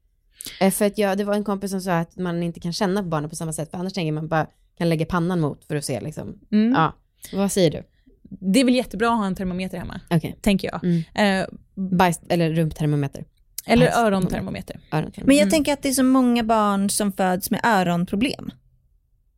Eh, 0.60 0.70
För 0.70 0.84
att 0.86 0.98
jag, 0.98 1.18
det 1.18 1.24
var 1.24 1.34
en 1.34 1.44
kompis 1.44 1.70
som 1.70 1.80
sa 1.80 1.92
att 1.98 2.16
man 2.16 2.42
inte 2.42 2.60
kan 2.60 2.72
känna 2.72 3.02
på 3.02 3.08
barnet 3.08 3.30
på 3.30 3.36
samma 3.36 3.52
sätt, 3.52 3.70
för 3.70 3.78
annars 3.78 3.92
tänker 3.92 4.12
man 4.12 4.28
bara 4.28 4.46
kan 4.78 4.88
lägga 4.88 5.06
pannan 5.06 5.40
mot 5.40 5.64
för 5.64 5.76
att 5.76 5.84
se 5.84 6.00
liksom. 6.00 6.38
Mm. 6.52 6.72
Ja, 6.72 6.92
vad 7.32 7.52
säger 7.52 7.70
du? 7.70 7.82
Det 8.22 8.60
är 8.60 8.64
väl 8.64 8.74
jättebra 8.74 9.08
att 9.12 9.18
ha 9.18 9.26
en 9.26 9.34
termometer 9.34 9.78
hemma, 9.78 10.00
Okej. 10.10 10.36
tänker 10.40 10.70
jag. 10.72 10.84
Mm. 10.84 11.42
Eh, 11.42 11.46
Bajs 11.74 12.20
eller 12.28 12.52
rumptermometer. 12.52 13.24
Eller 13.66 13.86
Bajs- 13.90 13.96
örontermometer. 14.06 14.76
Örontermometer. 14.92 15.26
Men 15.26 15.36
jag 15.36 15.42
Mm. 15.42 15.50
tänker 15.50 15.72
att 15.72 15.82
det 15.82 15.88
är 15.88 15.92
så 15.92 16.02
många 16.02 16.42
barn 16.44 16.90
som 16.90 17.12
föds 17.12 17.50
med 17.50 17.60
öronproblem. 17.64 18.50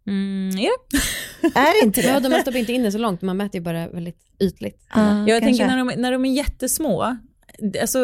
Mm, 0.06 0.50
ja. 0.58 0.70
Är 1.60 1.80
det 1.82 1.86
inte 1.86 2.00
Ja, 2.00 2.14
det? 2.14 2.20
de 2.20 2.28
man 2.28 2.40
stoppar 2.40 2.58
inte 2.58 2.72
in 2.72 2.82
det 2.82 2.92
så 2.92 2.98
långt, 2.98 3.22
man 3.22 3.36
mäter 3.36 3.54
ju 3.54 3.60
bara 3.64 3.88
väldigt 3.88 4.20
ytligt. 4.40 4.86
Ja, 4.94 5.18
Jag 5.28 5.42
kanske. 5.42 5.44
tänker 5.64 5.66
när 5.66 5.76
de, 5.94 6.00
när 6.02 6.12
de 6.12 6.24
är 6.24 6.32
jättesmå, 6.32 7.16
alltså, 7.80 7.98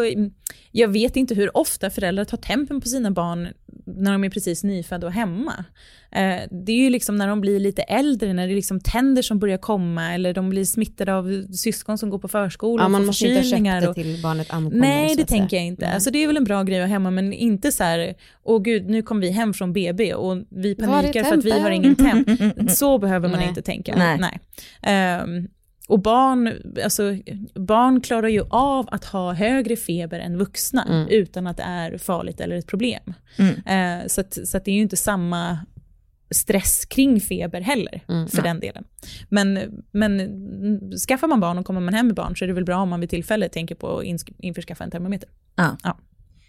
jag 0.72 0.88
vet 0.88 1.16
inte 1.16 1.34
hur 1.34 1.56
ofta 1.56 1.90
föräldrar 1.90 2.24
tar 2.24 2.36
tempen 2.36 2.80
på 2.80 2.88
sina 2.88 3.10
barn 3.10 3.48
när 3.96 4.12
de 4.12 4.24
är 4.24 4.30
precis 4.30 4.64
nyfödda 4.64 5.06
och 5.06 5.12
hemma. 5.12 5.64
Eh, 6.12 6.40
det 6.50 6.72
är 6.72 6.76
ju 6.76 6.90
liksom 6.90 7.16
när 7.16 7.28
de 7.28 7.40
blir 7.40 7.60
lite 7.60 7.82
äldre, 7.82 8.32
när 8.32 8.46
det 8.46 8.52
är 8.52 8.56
liksom 8.56 8.80
tänder 8.80 9.22
som 9.22 9.38
börjar 9.38 9.58
komma 9.58 10.14
eller 10.14 10.34
de 10.34 10.50
blir 10.50 10.64
smittade 10.64 11.14
av 11.14 11.46
syskon 11.52 11.98
som 11.98 12.10
går 12.10 12.18
på 12.18 12.28
förskola 12.28 12.82
Ja, 12.82 12.88
man 12.88 13.06
måste 13.06 13.26
inte 13.26 13.88
Och, 13.88 13.94
det 13.94 14.02
till 14.02 14.22
barnet 14.22 14.50
ankommer. 14.50 14.80
Nej, 14.80 15.16
det 15.16 15.24
tänker 15.24 15.56
jag 15.56 15.66
inte. 15.66 15.84
Nej. 15.86 15.94
Alltså, 15.94 16.10
det 16.10 16.18
är 16.18 16.26
väl 16.26 16.36
en 16.36 16.44
bra 16.44 16.62
grej 16.62 16.80
att 16.80 16.88
ha 16.88 16.92
hemma, 16.92 17.10
men 17.10 17.32
inte 17.32 17.72
så 17.72 17.84
här, 17.84 18.14
åh 18.42 18.62
gud, 18.62 18.88
nu 18.88 19.02
kom 19.02 19.20
vi 19.20 19.30
hem 19.30 19.54
från 19.54 19.72
BB 19.72 20.14
och 20.14 20.42
vi 20.48 20.74
panikar 20.74 21.24
för 21.24 21.38
att 21.38 21.44
vi 21.44 21.60
har 21.60 21.70
ingen 21.70 21.96
temp. 21.96 22.28
Så 22.70 22.98
behöver 22.98 23.28
man 23.28 23.38
Nej. 23.38 23.48
inte 23.48 23.62
tänka. 23.62 24.16
Nej. 24.18 24.40
Ehm, 24.82 25.48
och 25.88 26.02
barn, 26.02 26.52
alltså, 26.84 27.16
barn 27.54 28.00
klarar 28.00 28.28
ju 28.28 28.44
av 28.50 28.88
att 28.92 29.04
ha 29.04 29.32
högre 29.32 29.76
feber 29.76 30.18
än 30.20 30.38
vuxna 30.38 30.84
Mm. 30.84 31.08
utan 31.08 31.46
att 31.46 31.56
det 31.56 31.62
är 31.62 31.98
farligt 31.98 32.40
eller 32.40 32.56
ett 32.56 32.66
problem. 32.66 33.14
Mm. 33.38 34.00
Eh, 34.00 34.06
så 34.06 34.20
att, 34.20 34.38
så 34.44 34.56
att 34.56 34.64
det 34.64 34.70
är 34.70 34.74
ju 34.74 34.82
inte 34.82 34.96
samma 34.96 35.58
stress 36.30 36.84
kring 36.84 37.20
feber 37.20 37.60
heller, 37.60 38.04
Mm. 38.08 38.28
för 38.28 38.42
den 38.42 38.60
delen. 38.60 38.84
Men, 39.28 39.58
men 39.90 40.18
skaffar 41.08 41.26
man 41.28 41.40
barn 41.40 41.58
och 41.58 41.66
kommer 41.66 41.80
man 41.80 41.94
hem 41.94 42.06
med 42.06 42.16
barn 42.16 42.36
så 42.36 42.44
är 42.44 42.46
det 42.48 42.54
väl 42.54 42.64
bra 42.64 42.76
om 42.76 42.88
man 42.88 43.00
vid 43.00 43.10
tillfälle 43.10 43.48
tänker 43.48 43.74
på 43.74 43.98
att 43.98 44.04
införskaffa 44.38 44.84
en 44.84 44.90
termometer. 44.90 45.28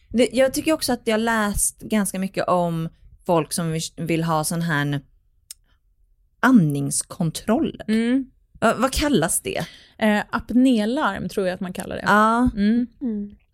Det, 0.10 0.30
jag 0.34 0.54
tycker 0.54 0.74
också 0.74 0.94
att 0.94 1.02
jag 1.04 1.20
läst 1.20 1.82
ganska 1.82 2.20
mycket 2.20 2.48
om 2.48 2.90
folk 3.26 3.54
som 3.54 3.72
vill, 3.72 3.82
vill 3.98 4.24
ha 4.24 4.44
sån 4.44 4.62
här 4.62 5.02
andningskontroller. 6.40 7.86
Mm. 7.88 8.26
Va, 8.62 8.74
vad 8.78 8.91
kallas 8.91 9.41
det? 9.41 9.57
Eh, 9.97 10.20
apnélarm 10.30 11.30
tror 11.30 11.47
jag 11.47 11.53
att 11.53 11.59
man 11.59 11.74
kallar 11.74 11.95
det. 11.95 12.03
Ja, 12.05 12.49
Mm. 12.55 12.88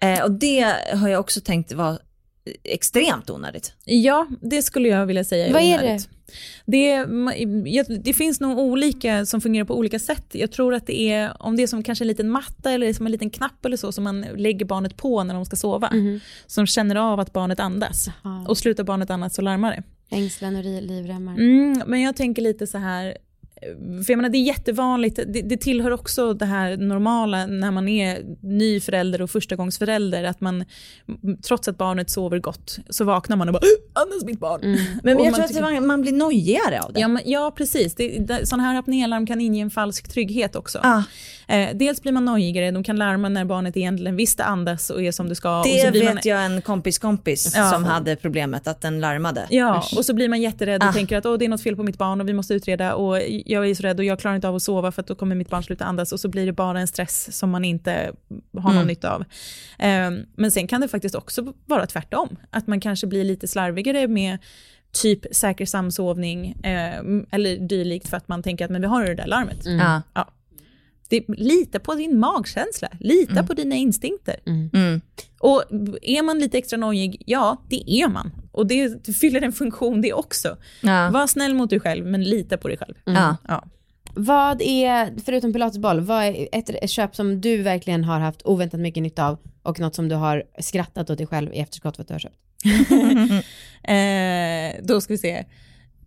eh, 0.01 0.23
och 0.23 0.31
det 0.31 0.73
har 0.93 1.07
jag 1.07 1.19
också 1.19 1.41
tänkt 1.41 1.71
var 1.73 1.99
extremt 2.63 3.29
onödigt. 3.29 3.73
Ja, 3.85 4.27
det 4.41 4.61
skulle 4.61 4.87
jag 4.89 5.05
vilja 5.05 5.23
säga 5.23 5.47
är 5.47 5.53
Vad 5.53 5.61
är 5.61 5.77
onödigt. 5.83 6.09
Det, 6.65 6.91
är- 6.91 7.67
jag- 7.67 8.03
det 8.03 8.13
finns 8.13 8.39
nog 8.39 8.59
olika 8.59 9.25
som 9.25 9.41
fungerar 9.41 9.65
på 9.65 9.77
olika 9.77 9.99
sätt. 9.99 10.25
Jag 10.31 10.51
tror 10.51 10.73
att 10.73 10.87
det 10.87 11.11
är, 11.11 11.33
om 11.39 11.55
det 11.57 11.63
är 11.63 11.67
som 11.67 11.83
kanske 11.83 12.03
en 12.03 12.07
liten 12.07 12.29
matta 12.29 12.71
eller 12.71 12.93
som 12.93 13.05
en 13.05 13.11
liten 13.11 13.29
knapp 13.29 13.65
eller 13.65 13.77
så 13.77 13.91
som 13.91 14.03
man 14.03 14.21
lägger 14.21 14.65
barnet 14.65 14.97
på 14.97 15.23
när 15.23 15.33
de 15.33 15.45
ska 15.45 15.55
sova. 15.55 15.89
Mhm. 15.93 16.19
Som 16.47 16.65
känner 16.67 16.95
av 16.95 17.19
att 17.19 17.33
barnet 17.33 17.59
andas. 17.59 18.09
Jaha. 18.23 18.45
Och 18.47 18.57
slutar 18.57 18.83
barnet 18.83 19.09
andas 19.09 19.35
så 19.35 19.41
larmar 19.41 19.71
det. 19.71 19.83
Ängslan 20.15 20.55
och 20.55 20.63
livremmar. 20.63 21.33
Mm, 21.33 21.81
men 21.87 22.01
jag 22.01 22.15
tänker 22.15 22.41
lite 22.41 22.67
så 22.67 22.77
här, 22.77 23.17
för 24.05 24.11
jag 24.13 24.17
menar 24.17 24.29
det 24.29 24.37
är 24.37 24.43
jättevanligt, 24.43 25.15
det, 25.27 25.41
det 25.41 25.57
tillhör 25.57 25.91
också 25.91 26.33
det 26.33 26.45
här 26.45 26.77
normala 26.77 27.45
när 27.45 27.71
man 27.71 27.87
är 27.87 28.19
ny 28.41 28.79
förälder 28.79 29.21
och 29.21 29.29
förstagångsförälder, 29.29 30.23
att 30.23 30.41
man 30.41 30.65
trots 31.47 31.67
att 31.67 31.77
barnet 31.77 32.09
sover 32.09 32.39
gott 32.39 32.77
så 32.89 33.03
vaknar 33.03 33.37
man 33.37 33.47
och 33.49 33.53
bara 33.53 33.61
"Åh, 33.63 34.01
andas 34.03 34.25
mitt 34.25 34.39
barn. 34.39 34.63
Mm. 34.63 34.79
Men 35.03 35.17
Och 35.17 35.25
jag 35.25 35.33
tror 35.33 35.43
att 35.43 35.49
tycker- 35.49 35.61
man, 35.61 35.87
man 35.87 36.01
blir 36.01 36.11
nojigare 36.13 36.79
av 36.81 36.93
det. 36.93 36.99
Ja, 36.99 37.07
men, 37.07 37.21
ja 37.25 37.51
precis, 37.57 37.95
det, 37.95 38.09
det, 38.19 38.47
sådana 38.47 38.63
här 38.63 38.75
apnélarm 38.79 39.27
kan 39.27 39.41
inge 39.41 39.61
en 39.61 39.69
falsk 39.69 40.07
trygghet 40.07 40.55
också. 40.55 40.79
Ah, 40.83 41.03
Eh, 41.49 41.69
dels 41.75 42.01
blir 42.01 42.11
man 42.11 42.25
nojigare, 42.25 42.71
de 42.71 42.83
kan 42.83 42.95
larma 42.95 43.29
när 43.29 43.45
barnet 43.45 43.77
egentligen 43.77 44.15
visst 44.15 44.39
andas 44.39 44.89
och 44.89 45.01
är 45.03 45.11
som 45.11 45.29
det 45.29 45.35
ska. 45.35 45.63
det 45.63 45.91
vet 45.91 46.03
man, 46.13 46.17
jag 46.23 46.45
en 46.45 46.61
kompis 46.61 46.99
kompis 46.99 47.53
Ja. 47.55 47.71
som 47.71 47.83
hade 47.83 48.15
problemet 48.15 48.67
att 48.67 48.81
den 48.81 48.99
larmade. 48.99 49.47
Ja, 49.49 49.83
och 49.97 50.05
så 50.05 50.13
blir 50.13 50.29
man 50.29 50.41
jätterädd 50.41 50.83
och 50.83 50.89
Ah. 50.89 50.93
tänker 50.93 51.17
att 51.17 51.25
Åh, 51.25 51.37
det 51.37 51.45
är 51.45 51.49
något 51.49 51.61
fel 51.63 51.75
på 51.75 51.83
mitt 51.83 51.97
barn 51.97 52.21
och 52.21 52.29
vi 52.29 52.33
måste 52.33 52.53
utreda 52.53 52.93
och 52.95 53.17
jag 53.49 53.69
är 53.69 53.75
så 53.75 53.83
rädd 53.83 53.99
och 53.99 54.05
jag 54.05 54.19
klarar 54.19 54.35
inte 54.35 54.47
av 54.49 54.55
att 54.55 54.61
sova 54.63 54.91
för 54.91 55.01
att 55.01 55.07
då 55.07 55.15
kommer 55.15 55.35
mitt 55.35 55.49
barn 55.49 55.63
sluta 55.63 55.85
andas 55.85 56.11
och 56.11 56.19
så 56.19 56.27
blir 56.29 56.45
det 56.45 56.53
bara 56.53 56.79
en 56.79 56.87
stress 56.87 57.37
som 57.37 57.49
man 57.49 57.65
inte 57.65 58.11
har 58.53 58.61
någon 58.61 58.73
Mm. 58.73 58.87
nytta 58.87 59.11
av. 59.13 59.23
Ehm, 59.79 60.25
men 60.35 60.51
sen 60.51 60.67
kan 60.67 60.81
det 60.81 60.87
faktiskt 60.87 61.15
också 61.15 61.53
vara 61.65 61.85
tvärtom, 61.85 62.37
att 62.49 62.67
man 62.67 62.79
kanske 62.79 63.07
blir 63.07 63.23
lite 63.23 63.47
slarvigare 63.47 64.07
med 64.07 64.37
typ 64.91 65.35
säker 65.35 65.65
samsovning 65.65 66.51
eh, 66.63 66.99
eller 67.31 67.67
dylikt 67.67 68.07
för 68.09 68.17
att 68.17 68.27
man 68.27 68.43
tänker 68.43 68.65
att 68.65 68.71
men 68.71 68.81
vi 68.81 68.87
har 68.87 69.05
det 69.05 69.15
där 69.15 69.27
larmet. 69.27 69.57
Ja. 69.63 70.01
Ja. 70.13 70.27
Det, 71.09 71.25
lita 71.27 71.79
på 71.79 71.95
din 71.95 72.19
magkänsla, 72.19 72.87
lita 72.99 73.43
på 73.43 73.53
dina 73.53 73.75
instinkter. 73.75 74.35
Mm. 74.45 75.01
Och 75.39 75.63
är 76.01 76.23
man 76.23 76.39
lite 76.39 76.57
extra 76.57 76.77
nojig, 76.77 77.23
ja 77.25 77.61
det 77.69 77.91
är 77.91 78.07
man. 78.07 78.31
Och 78.51 78.67
det 78.67 79.07
fyller 79.21 79.41
en 79.41 79.53
funktion 79.53 80.01
det 80.01 80.13
också. 80.13 80.57
Ja. 80.81 81.09
Var 81.09 81.27
snäll 81.27 81.53
mot 81.53 81.69
dig 81.69 81.79
själv 81.79 82.05
men 82.05 82.23
lita 82.23 82.57
på 82.57 82.67
dig 82.67 82.77
själv. 82.77 82.95
Ja. 83.03 83.37
Ja. 83.47 83.63
Vad 84.19 84.61
är, 84.61 85.13
förutom 85.25 85.53
pilatesboll, 85.53 85.99
vad 85.99 86.23
är 86.23 86.47
ett, 86.51 86.69
ett 86.69 86.89
köp 86.89 87.15
som 87.15 87.41
du 87.41 87.61
verkligen 87.61 88.03
har 88.03 88.19
haft 88.19 88.41
oväntat 88.45 88.79
mycket 88.79 89.03
nytta 89.03 89.27
av 89.27 89.37
och 89.63 89.79
något 89.79 89.95
som 89.95 90.09
du 90.09 90.15
har 90.15 90.43
skrattat 90.59 91.09
åt 91.09 91.17
dig 91.17 91.27
själv 91.27 91.53
i 91.53 91.59
efterskott 91.59 91.95
för 91.95 92.03
att 92.03 92.07
du 92.07 92.13
har 92.13 92.19
köpt? 92.19 92.37
Eh, 93.87 94.75
då 94.83 95.01
ska 95.01 95.13
vi 95.13 95.17
se. 95.17 95.45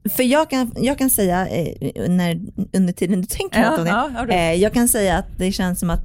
För 0.08 0.22
jag 0.22 0.50
kan, 0.50 0.72
jag 0.76 0.98
kan 0.98 1.10
säga, 1.10 1.48
eh, 1.48 2.08
när, 2.08 2.40
under 2.72 2.92
tiden 2.92 3.20
du 3.20 3.26
tänker 3.26 3.62
Ja, 3.62 3.70
något 3.70 3.78
om 3.78 3.84
det, 3.84 3.90
ja, 3.90 4.26
du. 4.26 4.32
eh, 4.32 4.54
jag 4.54 4.72
kan 4.72 4.88
säga 4.88 5.18
att 5.18 5.38
det 5.38 5.52
känns 5.52 5.80
som 5.80 5.90
att 5.90 6.00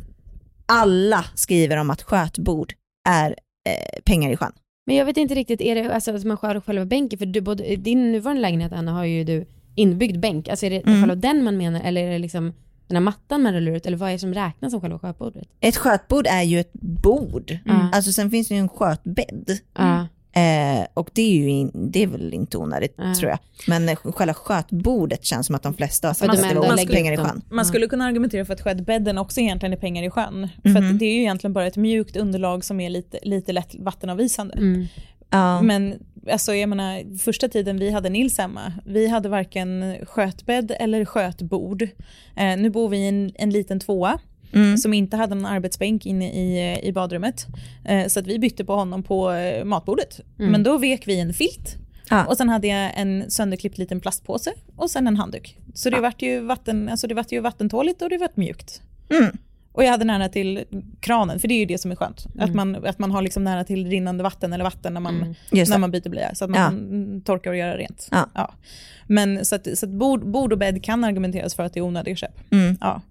alla 0.66 1.26
skriver 1.36 1.78
om 1.78 1.90
att 1.90 2.02
skötbord 2.02 2.74
är 3.10 3.30
eh, 3.30 4.02
pengar 4.06 4.32
i 4.32 4.38
sjön. 4.38 4.52
Men 4.88 4.96
jag 4.96 5.06
vet 5.06 5.18
inte 5.18 5.36
riktigt, 5.36 5.62
är 5.62 5.76
det 5.76 5.94
alltså 5.94 6.16
att 6.16 6.24
man 6.24 6.38
skär 6.38 6.60
själva 6.62 6.86
bänken? 6.86 7.20
För 7.20 7.26
du, 7.26 7.42
både, 7.42 7.76
din 7.76 8.12
nuvarande 8.12 8.42
lägenhet 8.42 8.74
Anna 8.74 8.92
har 8.92 9.04
ju 9.06 9.24
du 9.24 9.46
inbyggd 9.76 10.20
bänk. 10.20 10.48
Alltså 10.50 10.66
är 10.66 10.70
det 10.70 10.80
Mm. 10.88 11.00
själva 11.02 11.16
den 11.16 11.44
man 11.44 11.58
menar 11.58 11.82
eller 11.84 12.04
är 12.04 12.12
det 12.12 12.20
liksom 12.20 12.54
den 12.88 12.96
här 12.96 13.02
mattan 13.02 13.42
man 13.42 13.54
rullar 13.54 13.72
ut 13.72 13.86
eller 13.86 13.98
vad 13.98 14.10
är 14.10 14.14
det 14.14 14.20
som 14.20 14.34
räknas 14.34 14.72
som 14.72 14.82
själva 14.82 15.00
skötbordet? 15.00 15.48
Ett 15.60 15.78
skötbord 15.78 16.28
är 16.28 16.44
ju 16.44 16.60
ett 16.60 16.74
bord. 16.74 17.58
Mm. 17.66 17.88
Alltså 17.94 18.12
sen 18.12 18.32
finns 18.32 18.48
det 18.48 18.54
ju 18.54 18.60
en 18.60 18.70
skötbädd. 18.70 19.60
Ja. 19.78 20.08
Eh, 20.36 20.86
och 20.94 21.10
det 21.14 21.22
är 21.22 21.36
ju 21.36 21.50
in, 21.50 21.72
det 21.74 22.04
är 22.04 22.08
väl 22.08 22.34
inte 22.34 22.58
onödigt 22.58 22.96
Nej. 22.98 23.16
tror 23.16 23.30
jag. 23.30 23.40
Men 23.68 23.96
själva 23.96 24.34
skötbordet 24.34 25.26
känns 25.26 25.48
som 25.48 25.56
att 25.56 25.64
de 25.64 25.74
flesta 25.74 26.08
har 26.08 26.14
sagt 26.14 26.34
ändå 26.34 26.62
det 26.62 26.68
var 26.68 26.76
lägger 26.76 26.94
pengar 26.94 27.14
i 27.14 27.18
sjön. 27.18 27.42
Man 27.50 27.66
skulle 27.66 27.88
kunna 27.88 28.06
argumentera 28.06 28.46
för 28.46 28.54
att 28.54 28.62
skötbädden 28.62 29.18
också 29.18 29.40
egentligen 29.40 29.74
är 29.74 29.78
pengar 29.78 30.04
i 30.04 30.10
sjön. 30.10 30.50
För 30.64 30.70
att 30.70 31.00
det 31.00 31.06
är 31.06 31.14
ju 31.14 31.20
egentligen 31.20 31.54
bara 31.54 31.68
ett 31.68 31.78
mjukt 31.78 32.16
underlag 32.16 32.66
som 32.66 32.80
är 32.80 32.90
lite, 32.90 33.20
lite 33.24 33.52
lätt 33.52 33.76
vattenavvisande. 33.76 34.54
Mm. 34.54 34.88
Ja. 35.30 35.62
Men 35.62 36.00
alltså, 36.32 36.54
jag 36.54 36.70
menar, 36.70 37.18
första 37.18 37.48
tiden 37.48 37.80
vi 37.80 37.92
hade 37.92 38.10
Nils 38.10 38.38
hemma, 38.38 38.74
vi 38.86 39.08
hade 39.08 39.30
varken 39.30 39.96
skötbädd 40.06 40.76
eller 40.80 41.06
skötbord. 41.06 41.82
Eh, 42.36 42.58
nu 42.58 42.70
bor 42.70 42.90
vi 42.90 42.98
i 42.98 43.08
en, 43.08 43.32
en 43.36 43.50
liten 43.50 43.80
tvåa 43.80 44.20
Mm. 44.54 44.78
som 44.78 44.94
inte 44.94 45.18
hade 45.18 45.36
någon 45.36 45.46
arbetsbänk 45.46 46.06
inne 46.06 46.32
i, 46.32 46.80
i 46.84 46.92
badrummet. 46.92 47.48
Eh, 47.86 48.08
så 48.08 48.20
att 48.20 48.28
vi 48.28 48.40
bytte 48.40 48.66
på 48.66 48.76
honom 48.76 49.04
på 49.04 49.32
eh, 49.32 49.66
matbordet. 49.66 50.20
Mm. 50.40 50.52
Men 50.52 50.64
då 50.64 50.78
vek 50.78 51.08
vi 51.08 51.20
en 51.20 51.34
filt 51.34 51.76
Ja. 52.10 52.26
och 52.26 52.38
sen 52.38 52.50
hade 52.50 52.68
jag 52.68 52.92
en 52.96 53.32
sönderklippt 53.32 53.78
liten 53.78 54.00
plastpåse 54.00 54.52
och 54.76 54.90
sen 54.90 55.08
en 55.08 55.18
handduk. 55.18 55.58
Så 55.74 55.90
det 55.90 56.00
vart 56.02 56.22
ju, 56.22 56.40
vatten, 56.40 56.90
alltså 56.90 57.08
det 57.08 57.14
vart 57.16 57.32
ju 57.32 57.40
vattentåligt 57.40 58.02
och 58.02 58.10
det 58.10 58.18
vart 58.18 58.38
mjukt. 58.38 58.82
Mm. 59.10 59.38
Och 59.72 59.84
jag 59.84 59.92
hade 59.92 60.06
nära 60.06 60.30
till 60.30 60.64
kranen, 61.00 61.40
för 61.40 61.48
det 61.48 61.54
är 61.54 61.60
ju 61.60 61.66
det 61.66 61.78
som 61.78 61.92
är 61.92 61.96
skönt. 61.96 62.26
Att, 62.40 62.54
man, 62.54 62.86
att 62.86 63.00
man 63.00 63.12
har 63.12 63.22
liksom 63.22 63.44
nära 63.44 63.64
till 63.64 63.88
rinnande 63.90 64.24
vatten 64.24 64.54
eller 64.54 64.64
vatten 64.64 64.94
när 64.94 65.02
man, 65.02 65.16
Mm. 65.16 65.36
När 65.70 65.78
man 65.78 65.92
byter 65.92 66.10
blöja. 66.10 66.36
Så 66.36 66.44
att 66.46 66.52
man 66.52 66.60
Ja. 66.60 66.68
kan 66.68 67.22
torka 67.22 67.50
och 67.50 67.56
göra 67.56 67.78
rent. 67.78 68.10
Ja. 68.34 68.54
Men 69.08 69.46
så 69.46 69.56
att, 69.56 69.68
så 69.78 69.86
att 69.86 69.92
bord, 69.92 70.28
bord 70.32 70.52
och 70.54 70.58
bädd 70.60 70.84
kan 70.84 71.04
argumenteras 71.04 71.56
för 71.56 71.64
att 71.64 71.74
det 71.74 71.80
är 71.80 71.84
onödiga 71.84 72.16
köp. 72.16 72.52
Mm. 72.52 72.78
Ja. 72.82 73.02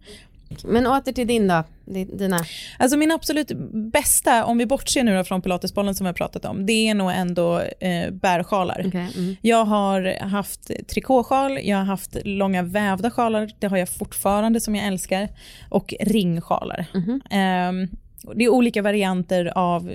Men 0.65 0.87
åter 0.87 1.13
till 1.13 1.27
din 1.27 1.49
då, 1.49 1.65
Di- 1.85 2.05
dina. 2.05 2.41
Alltså 2.79 2.97
min 2.97 3.13
absolut 3.13 3.53
bästa, 3.73 4.45
om 4.45 4.59
vi 4.59 4.67
bortser 4.67 5.05
nu 5.05 5.25
från 5.25 5.43
pilatesbollen 5.43 5.95
som 5.95 6.05
vi 6.05 6.09
har 6.09 6.15
pratat 6.15 6.45
om, 6.45 6.67
det 6.67 6.89
är 6.89 6.95
nog 6.95 7.11
ändå 7.11 7.61
eh, 7.61 8.11
bärsjalar. 8.11 8.85
Okay. 8.87 9.07
Mm. 9.17 9.37
Jag 9.43 9.65
har 9.65 10.25
haft 10.25 10.71
trikåsjal, 10.89 11.59
jag 11.63 11.77
har 11.79 11.85
haft 11.85 12.17
långa 12.25 12.63
vävda 12.63 13.11
sjalar, 13.11 13.51
det 13.59 13.67
har 13.67 13.77
jag 13.77 13.89
fortfarande 13.89 14.61
som 14.61 14.75
jag 14.75 14.87
älskar, 14.87 15.29
och 15.69 15.95
ringsjalar. 16.01 16.87
Ehm, 17.31 17.89
och 18.25 18.37
det 18.37 18.45
är 18.45 18.49
olika 18.49 18.83
varianter 18.83 19.53
av 19.55 19.93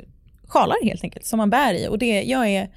sjalar 0.48 0.86
helt 0.86 1.04
enkelt 1.04 1.26
som 1.26 1.38
man 1.38 1.50
bär 1.50 1.74
i 1.74 1.88
och 1.88 1.98
det, 1.98 2.22
jag 2.22 2.50
är 2.50 2.70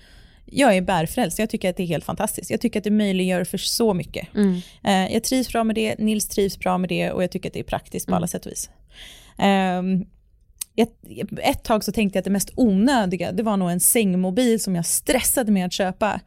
jag 0.53 0.77
är 0.77 0.81
bärfrälst, 0.81 1.39
jag 1.39 1.51
tycker 1.51 1.71
att 1.71 1.77
det 1.77 1.83
är 1.83 1.87
helt 1.87 2.05
fantastiskt. 2.05 2.51
Jag 2.51 2.61
tycker 2.61 2.81
att 2.81 2.85
det 2.85 2.91
möjliggör 2.91 3.45
för 3.45 3.59
så 3.59 3.95
mycket. 3.95 4.35
Mm. 4.35 4.61
Eh, 4.85 5.13
jag 5.13 5.25
trivs 5.25 5.53
bra 5.53 5.65
med 5.65 5.75
det, 5.75 5.99
Nils 5.99 6.29
trivs 6.29 6.59
bra 6.59 6.79
med 6.79 6.89
det 6.89 7.11
och 7.11 7.23
jag 7.23 7.31
tycker 7.31 7.49
att 7.49 7.55
det 7.55 7.61
är 7.61 7.65
praktiskt 7.65 8.07
på 8.07 8.15
alla 8.15 8.27
sätt 8.27 8.47
och 8.47 8.53
vis. 8.53 8.71
Ehm, 9.39 10.05
ett, 10.77 10.93
ett 11.43 11.65
tag 11.65 11.85
så 11.85 11.93
tänkte 11.93 12.17
jag 12.17 12.21
att 12.21 12.25
det 12.25 12.31
mest 12.31 12.53
onödiga, 12.57 13.33
det 13.33 13.43
var 13.43 13.57
nog 13.57 13.71
en 13.71 13.81
sängmobil 13.81 14.61
som 14.61 14.75
jag 14.77 14.87
stressade 14.87 15.53
med 15.53 15.67
att 15.67 15.73
köpa. 15.73 16.21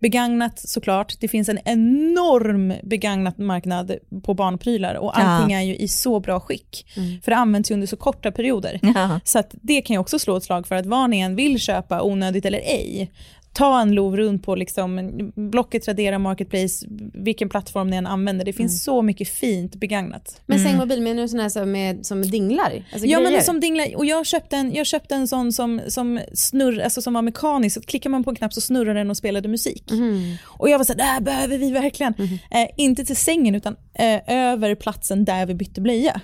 Begagnat 0.00 0.58
såklart, 0.58 1.14
det 1.20 1.28
finns 1.28 1.48
en 1.48 1.58
enorm 1.64 2.72
begagnat 2.82 3.38
marknad 3.38 3.92
på 4.22 4.34
barnprylar 4.34 4.94
och 4.94 5.18
allting 5.18 5.52
är 5.52 5.62
ju 5.62 5.76
i 5.76 5.88
så 5.88 6.20
bra 6.20 6.40
skick. 6.40 6.86
Mm. 6.96 7.20
För 7.20 7.30
det 7.30 7.36
används 7.36 7.70
ju 7.70 7.74
under 7.74 7.86
så 7.86 7.96
korta 7.96 8.32
perioder. 8.32 8.80
Ja. 8.82 9.20
Så 9.24 9.42
det 9.50 9.82
kan 9.82 9.94
jag 9.94 10.00
också 10.00 10.18
slå 10.18 10.36
ett 10.36 10.44
slag 10.44 10.66
för 10.66 10.74
att 10.74 10.86
vad 10.86 11.10
ni 11.10 11.20
än 11.20 11.36
vill 11.36 11.60
köpa, 11.60 12.02
onödigt 12.02 12.44
eller 12.44 12.58
ej, 12.58 13.10
ta 13.52 13.80
en 13.80 13.92
lov 13.94 14.16
runt 14.16 14.42
på 14.42 14.54
liksom 14.54 15.10
Blocket, 15.34 15.82
Tradera, 15.82 16.18
Marketplace, 16.18 16.86
vilken 17.14 17.48
plattform 17.48 17.90
ni 17.90 17.96
än 17.96 18.06
använder. 18.06 18.44
Det 18.44 18.52
finns 18.52 18.84
så 18.84 19.02
mycket 19.02 19.28
fint 19.28 19.74
begagnat. 19.74 20.40
Men 20.46 20.58
sängmobil, 20.64 21.02
menar 21.02 21.22
du 21.22 21.28
sån 21.28 21.40
här 21.40 21.48
som, 21.48 21.72
med, 21.72 22.06
som 22.06 22.22
dinglar? 22.22 22.84
Alltså 22.92 23.08
Ja 23.08 23.18
grejer? 23.18 23.32
men 23.32 23.42
som 23.42 23.60
dinglar, 23.60 23.96
och 23.96 24.06
jag 24.06 24.26
köpte 24.26 24.56
en, 24.56 24.74
jag 24.74 24.86
köpte 24.86 25.14
en 25.14 25.28
sån 25.28 25.52
som, 25.52 25.80
som 25.88 26.20
snurr, 26.34 26.80
alltså 26.80 27.02
som 27.02 27.14
var 27.14 27.22
mekanisk, 27.22 27.74
så 27.74 27.80
klickar 27.80 28.10
man 28.10 28.24
på 28.24 28.30
en 28.30 28.36
knapp 28.36 28.54
så 28.54 28.60
snurrar 28.60 28.94
den 28.94 29.10
och 29.10 29.16
spelade 29.16 29.48
musik. 29.48 29.90
Mhm. 29.90 30.36
Och 30.44 30.70
jag 30.70 30.78
var 30.78 30.84
såhär, 30.84 30.98
det 30.98 31.04
här 31.04 31.20
behöver 31.20 31.58
vi 31.58 31.70
verkligen. 31.70 32.14
Eh, 32.50 32.68
inte 32.76 33.04
till 33.04 33.16
sängen 33.16 33.54
utan 33.54 33.76
eh, 33.94 34.20
över 34.26 34.74
platsen 34.74 35.24
där 35.24 35.46
vi 35.46 35.54
bytte 35.54 35.80
blöja. 35.80 36.20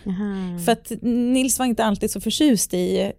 För 0.65 0.73
att 0.73 0.93
Nils 1.03 1.59
var 1.59 1.67
inte 1.67 1.85
alltid 1.85 2.11
så 2.11 2.21
förtjust 2.21 2.75
i 2.75 3.13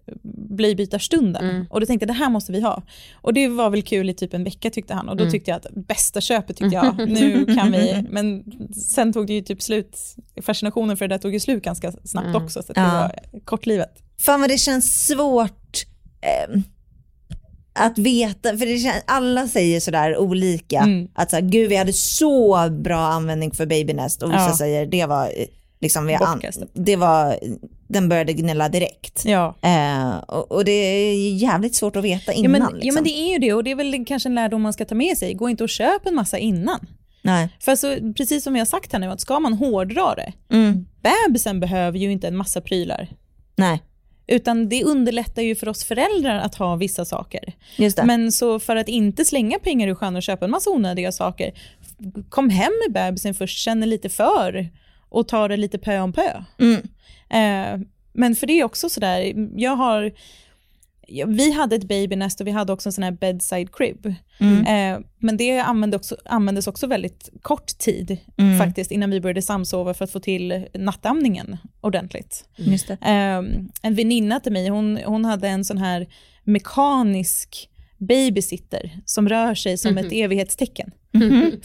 blöjbytarstunden. 0.49 1.49
Mm. 1.49 1.65
Och 1.69 1.79
då 1.79 1.85
tänkte 1.85 2.03
jag, 2.03 2.09
det 2.09 2.19
här 2.19 2.29
måste 2.29 2.51
vi 2.51 2.61
ha. 2.61 2.83
Och 3.13 3.33
det 3.33 3.47
var 3.47 3.69
väl 3.69 3.81
kul 3.81 4.04
i 4.09 4.13
typ 4.13 4.33
en 4.33 4.43
vecka 4.43 4.69
tyckte 4.69 4.93
han. 4.93 5.09
Och 5.09 5.15
då 5.17 5.23
Mm. 5.23 5.31
tyckte 5.31 5.51
jag 5.51 5.57
att 5.57 5.87
bästa 5.87 6.21
köpet 6.21 6.57
tyckte 6.57 6.75
jag, 6.75 7.09
nu 7.09 7.45
kan 7.55 7.71
vi. 7.71 8.03
Men 8.09 8.43
sen 8.73 9.13
tog 9.13 9.27
det 9.27 9.33
ju 9.33 9.41
typ 9.41 9.61
slut, 9.61 9.97
fascinationen 10.41 10.97
för 10.97 11.07
det 11.07 11.15
där 11.15 11.19
tog 11.21 11.33
ju 11.33 11.39
slut 11.39 11.63
ganska 11.63 11.91
snabbt 11.91 12.27
Mm. 12.27 12.43
också. 12.43 12.63
Så 12.63 12.71
att 12.71 12.77
Ja. 12.77 12.83
det 12.83 12.91
var 12.91 13.39
kortlivet. 13.45 13.91
Fan 14.25 14.41
vad 14.41 14.49
det 14.49 14.57
känns 14.57 15.05
svårt 15.07 15.85
eh, 16.21 16.61
att 17.73 17.97
veta, 17.97 18.57
för 18.57 18.65
det 18.65 18.77
känns, 18.77 19.03
alla 19.07 19.47
säger 19.47 19.79
sådär 19.79 20.17
olika. 20.17 20.79
Mm. 20.79 21.07
Att 21.13 21.29
så 21.29 21.35
här, 21.35 21.43
gud 21.43 21.69
vi 21.69 21.75
hade 21.75 21.93
så 21.93 22.69
bra 22.69 22.97
användning 22.99 23.51
för 23.51 23.65
babynest 23.65 24.23
och 24.23 24.29
vissa 24.29 24.41
Ja. 24.49 24.55
säger 24.57 24.85
det 24.85 25.05
var 25.05 25.25
eh, 25.25 25.45
liksom, 25.81 26.05
vi 26.07 26.13
an, 26.13 26.41
det 26.73 26.95
var, 26.95 27.39
den 27.87 28.09
började 28.09 28.33
gnälla 28.33 28.69
direkt. 28.69 29.21
Ja. 29.25 29.55
Eh, 29.61 30.17
och, 30.17 30.51
och 30.51 30.65
det 30.65 30.71
är 30.71 31.33
jävligt 31.35 31.75
svårt 31.75 31.95
att 31.95 32.03
veta 32.03 32.31
Ja 32.33 32.37
innan. 32.39 32.51
men, 32.51 32.61
liksom. 32.61 32.79
ja 32.87 32.93
men 32.93 33.03
det 33.03 33.09
är 33.19 33.31
ju 33.33 33.39
det 33.39 33.53
och 33.53 33.63
det 33.63 33.71
är 33.71 33.75
väl 33.75 34.05
kanske 34.05 34.29
en 34.29 34.35
lärdom 34.35 34.61
man 34.61 34.73
ska 34.73 34.85
ta 34.85 34.95
med 34.95 35.17
sig. 35.17 35.33
Gå 35.33 35.49
inte 35.49 35.63
och 35.63 35.69
köp 35.69 36.05
en 36.07 36.15
massa 36.15 36.37
innan. 36.37 36.87
Nej. 37.21 37.49
För 37.59 37.71
alltså, 37.71 37.97
precis 38.17 38.43
som 38.43 38.55
jag 38.55 38.67
sagt 38.67 38.93
här 38.93 38.99
nu, 38.99 39.07
att 39.07 39.21
ska 39.21 39.39
man 39.39 39.53
hårdra 39.53 40.15
det, 40.15 40.33
Mm. 40.51 40.85
bebisen 41.01 41.59
behöver 41.59 41.99
ju 41.99 42.11
inte 42.11 42.27
en 42.27 42.35
massa 42.37 42.61
prylar. 42.61 43.07
Nej, 43.55 43.81
Utan 44.27 44.69
det 44.69 44.83
underlättar 44.83 45.41
ju 45.41 45.55
för 45.55 45.69
oss 45.69 45.83
föräldrar 45.83 46.35
att 46.39 46.55
ha 46.55 46.75
vissa 46.75 47.05
saker. 47.05 47.53
just 47.77 47.97
det. 47.97 48.03
Men 48.03 48.31
så 48.31 48.59
för 48.59 48.75
att 48.75 48.87
inte 48.87 49.25
slänga 49.25 49.59
pengar 49.59 49.87
ur 49.87 49.95
sjön 49.95 50.15
och 50.15 50.23
köpa 50.23 50.45
en 50.45 50.51
massa 50.51 50.69
onödiga 50.69 51.11
saker, 51.11 51.51
kom 52.29 52.49
hem 52.49 52.71
med 52.87 52.93
bebisen 52.93 53.33
först, 53.33 53.57
känner 53.57 53.87
lite 53.87 54.09
för 54.09 54.69
och 55.09 55.27
ta 55.27 55.47
det 55.47 55.57
lite 55.57 55.77
pö 55.77 55.99
om 55.99 56.13
pö. 56.13 56.43
Mm. 56.59 56.81
Eh, 57.29 57.87
men 58.13 58.35
för 58.35 58.47
det 58.47 58.59
är 58.59 58.63
också 58.63 58.89
sådär, 58.89 59.33
jag 59.55 59.75
har, 59.75 60.11
vi 61.27 61.51
hade 61.51 61.75
ett 61.75 61.83
babynest 61.83 62.41
och 62.41 62.47
vi 62.47 62.51
hade 62.51 62.73
också 62.73 62.89
en 62.89 62.93
sån 62.93 63.03
här 63.03 63.11
bedside 63.11 63.75
crib. 63.75 64.13
Mm. 64.39 64.65
Eh, 64.65 65.05
men 65.19 65.37
det 65.37 65.59
använde 65.59 65.97
också, 65.97 66.17
användes 66.25 66.67
också 66.67 66.87
väldigt 66.87 67.29
kort 67.41 67.77
tid 67.77 68.17
Mm. 68.37 68.59
faktiskt 68.59 68.91
innan 68.91 69.09
vi 69.11 69.21
började 69.21 69.41
samsova 69.41 69.93
för 69.93 70.05
att 70.05 70.11
få 70.11 70.19
till 70.19 70.65
nattamningen 70.73 71.57
ordentligt. 71.81 72.45
Det. 72.87 72.93
Eh, 73.01 73.37
en 73.81 73.95
väninna 73.95 74.39
till 74.39 74.51
mig, 74.51 74.69
hon, 74.69 74.99
hon 75.05 75.25
hade 75.25 75.47
en 75.47 75.65
sån 75.65 75.77
här 75.77 76.07
mekanisk 76.43 77.69
babysitter 78.07 78.91
som 79.05 79.29
rör 79.29 79.55
sig 79.55 79.77
som 79.77 79.97
ett 79.97 80.11
evighetstecken. 80.11 80.91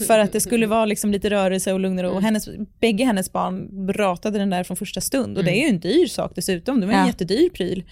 För 0.07 0.19
att 0.19 0.31
det 0.33 0.39
skulle 0.39 0.67
vara 0.67 0.85
liksom 0.85 1.11
lite 1.11 1.29
rörelse 1.29 1.73
och 1.73 1.79
lugnare 1.79 2.09
och 2.09 2.21
hennes, 2.21 2.49
bägge 2.79 3.05
hennes 3.05 3.31
barn 3.31 3.87
ratade 3.93 4.39
den 4.39 4.49
där 4.49 4.63
från 4.63 4.77
första 4.77 5.01
stund. 5.01 5.37
Och 5.37 5.43
det 5.43 5.51
är 5.51 5.63
ju 5.63 5.69
en 5.69 5.79
dyr 5.79 6.07
sak 6.07 6.31
dessutom, 6.35 6.79
det 6.79 6.85
var 6.85 6.93
en 6.93 6.99
Ja. 6.99 7.07
jättedyr 7.07 7.49
pryl. 7.49 7.83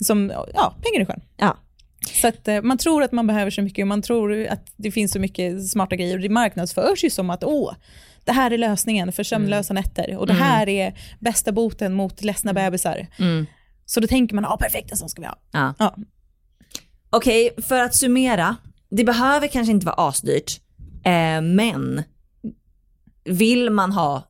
Som, 0.00 0.32
ja, 0.54 0.74
pengar 0.82 1.02
i 1.02 1.06
sjön. 1.06 1.20
Ja. 1.36 1.56
Så 2.22 2.28
att 2.28 2.48
eh, 2.48 2.62
man 2.62 2.78
tror 2.78 3.02
att 3.02 3.12
man 3.12 3.26
behöver 3.26 3.50
så 3.50 3.62
mycket 3.62 3.82
och 3.82 3.86
man 3.88 4.02
tror 4.02 4.46
att 4.46 4.72
det 4.76 4.90
finns 4.90 5.12
så 5.12 5.18
mycket 5.18 5.68
smarta 5.68 5.96
grejer 5.96 6.14
och 6.14 6.20
det 6.22 6.28
marknadsförs 6.28 7.04
ju 7.04 7.10
som 7.10 7.30
att 7.30 7.44
åh, 7.44 7.74
det 8.24 8.32
här 8.32 8.50
är 8.50 8.58
lösningen 8.58 9.12
för 9.12 9.22
sömnlösa 9.22 9.74
nätter 9.74 10.16
och 10.16 10.26
det 10.26 10.32
här 10.32 10.68
är 10.68 10.94
bästa 11.20 11.52
boten 11.52 11.92
mot 11.94 12.22
ledsna 12.22 12.52
bebisar. 12.52 13.06
Mm. 13.18 13.46
Så 13.86 14.00
då 14.00 14.06
tänker 14.06 14.34
man, 14.34 14.44
ja 14.44 14.56
perfekt 14.60 14.90
en 14.90 14.96
sån 14.96 15.08
ska 15.08 15.20
vi 15.22 15.26
ha. 15.28 15.36
Ja. 15.52 15.74
Ja. 15.78 15.96
Okej, 17.16 17.54
för 17.68 17.80
att 17.80 17.94
summera. 17.94 18.56
Det 18.90 19.04
behöver 19.04 19.48
kanske 19.48 19.72
inte 19.72 19.86
vara 19.86 20.08
asdyrt, 20.08 20.60
eh, 21.04 21.40
men 21.42 22.02
vill 23.24 23.70
man 23.70 23.92
ha 23.92 24.22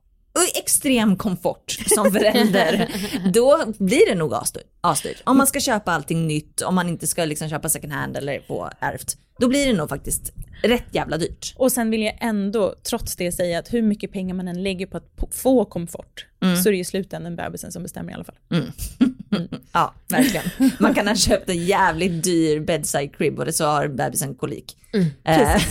extrem 0.55 1.17
komfort 1.17 1.71
som 1.95 2.13
förälder, 2.13 2.89
då 3.33 3.65
blir 3.79 4.07
det 4.09 4.15
nog 4.15 4.35
asdyrt. 4.35 4.67
asdyrt. 4.81 5.23
Om 5.25 5.37
man 5.37 5.47
ska 5.47 5.61
köpa 5.61 5.93
allting 5.93 6.27
nytt, 6.27 6.61
om 6.63 6.75
man 6.75 6.89
inte 6.89 7.07
ska 7.07 7.25
liksom 7.25 7.49
köpa 7.49 7.69
second 7.69 7.93
hand 7.93 8.17
eller 8.17 8.41
få 8.41 8.71
ärvt, 8.81 9.17
då 9.39 9.49
blir 9.49 9.67
det 9.67 9.73
nog 9.73 9.89
faktiskt 9.89 10.33
rätt 10.63 10.85
jävla 10.91 11.19
dyrt. 11.19 11.55
Och 11.57 11.73
sen 11.73 11.91
vill 11.91 12.03
jag 12.03 12.19
ändå 12.21 12.75
trots 12.89 13.17
det 13.17 13.33
säga 13.33 13.59
att 13.59 13.73
hur 13.73 13.83
mycket 13.83 14.13
pengar 14.13 14.35
man 14.35 14.49
än 14.49 14.63
lägger 14.63 14.87
på 14.87 14.97
att 14.97 15.11
få 15.31 15.65
komfort 15.65 16.27
så 16.41 16.69
är 16.69 16.73
det 16.73 16.77
ju 16.77 16.81
i 16.81 16.85
slutändan 16.85 17.37
bebisen 17.37 17.73
som 17.73 17.83
bestämmer 17.83 18.13
i 18.13 18.15
alla 18.15 18.25
fall. 18.25 18.37
Ja, 19.73 19.95
verkligen. 20.09 20.45
Man 20.81 20.95
kan 20.95 21.09
ha 21.09 21.15
köpt 21.17 21.49
en 21.49 21.67
jävligt 21.67 22.25
dyr 22.25 22.61
bedside 22.61 23.17
crib 23.17 23.39
och 23.39 23.45
det 23.45 23.53
så 23.53 23.65
har 23.65 23.89
bebisen 23.89 24.35
kolik. 24.35 24.77
Eh, 25.25 25.63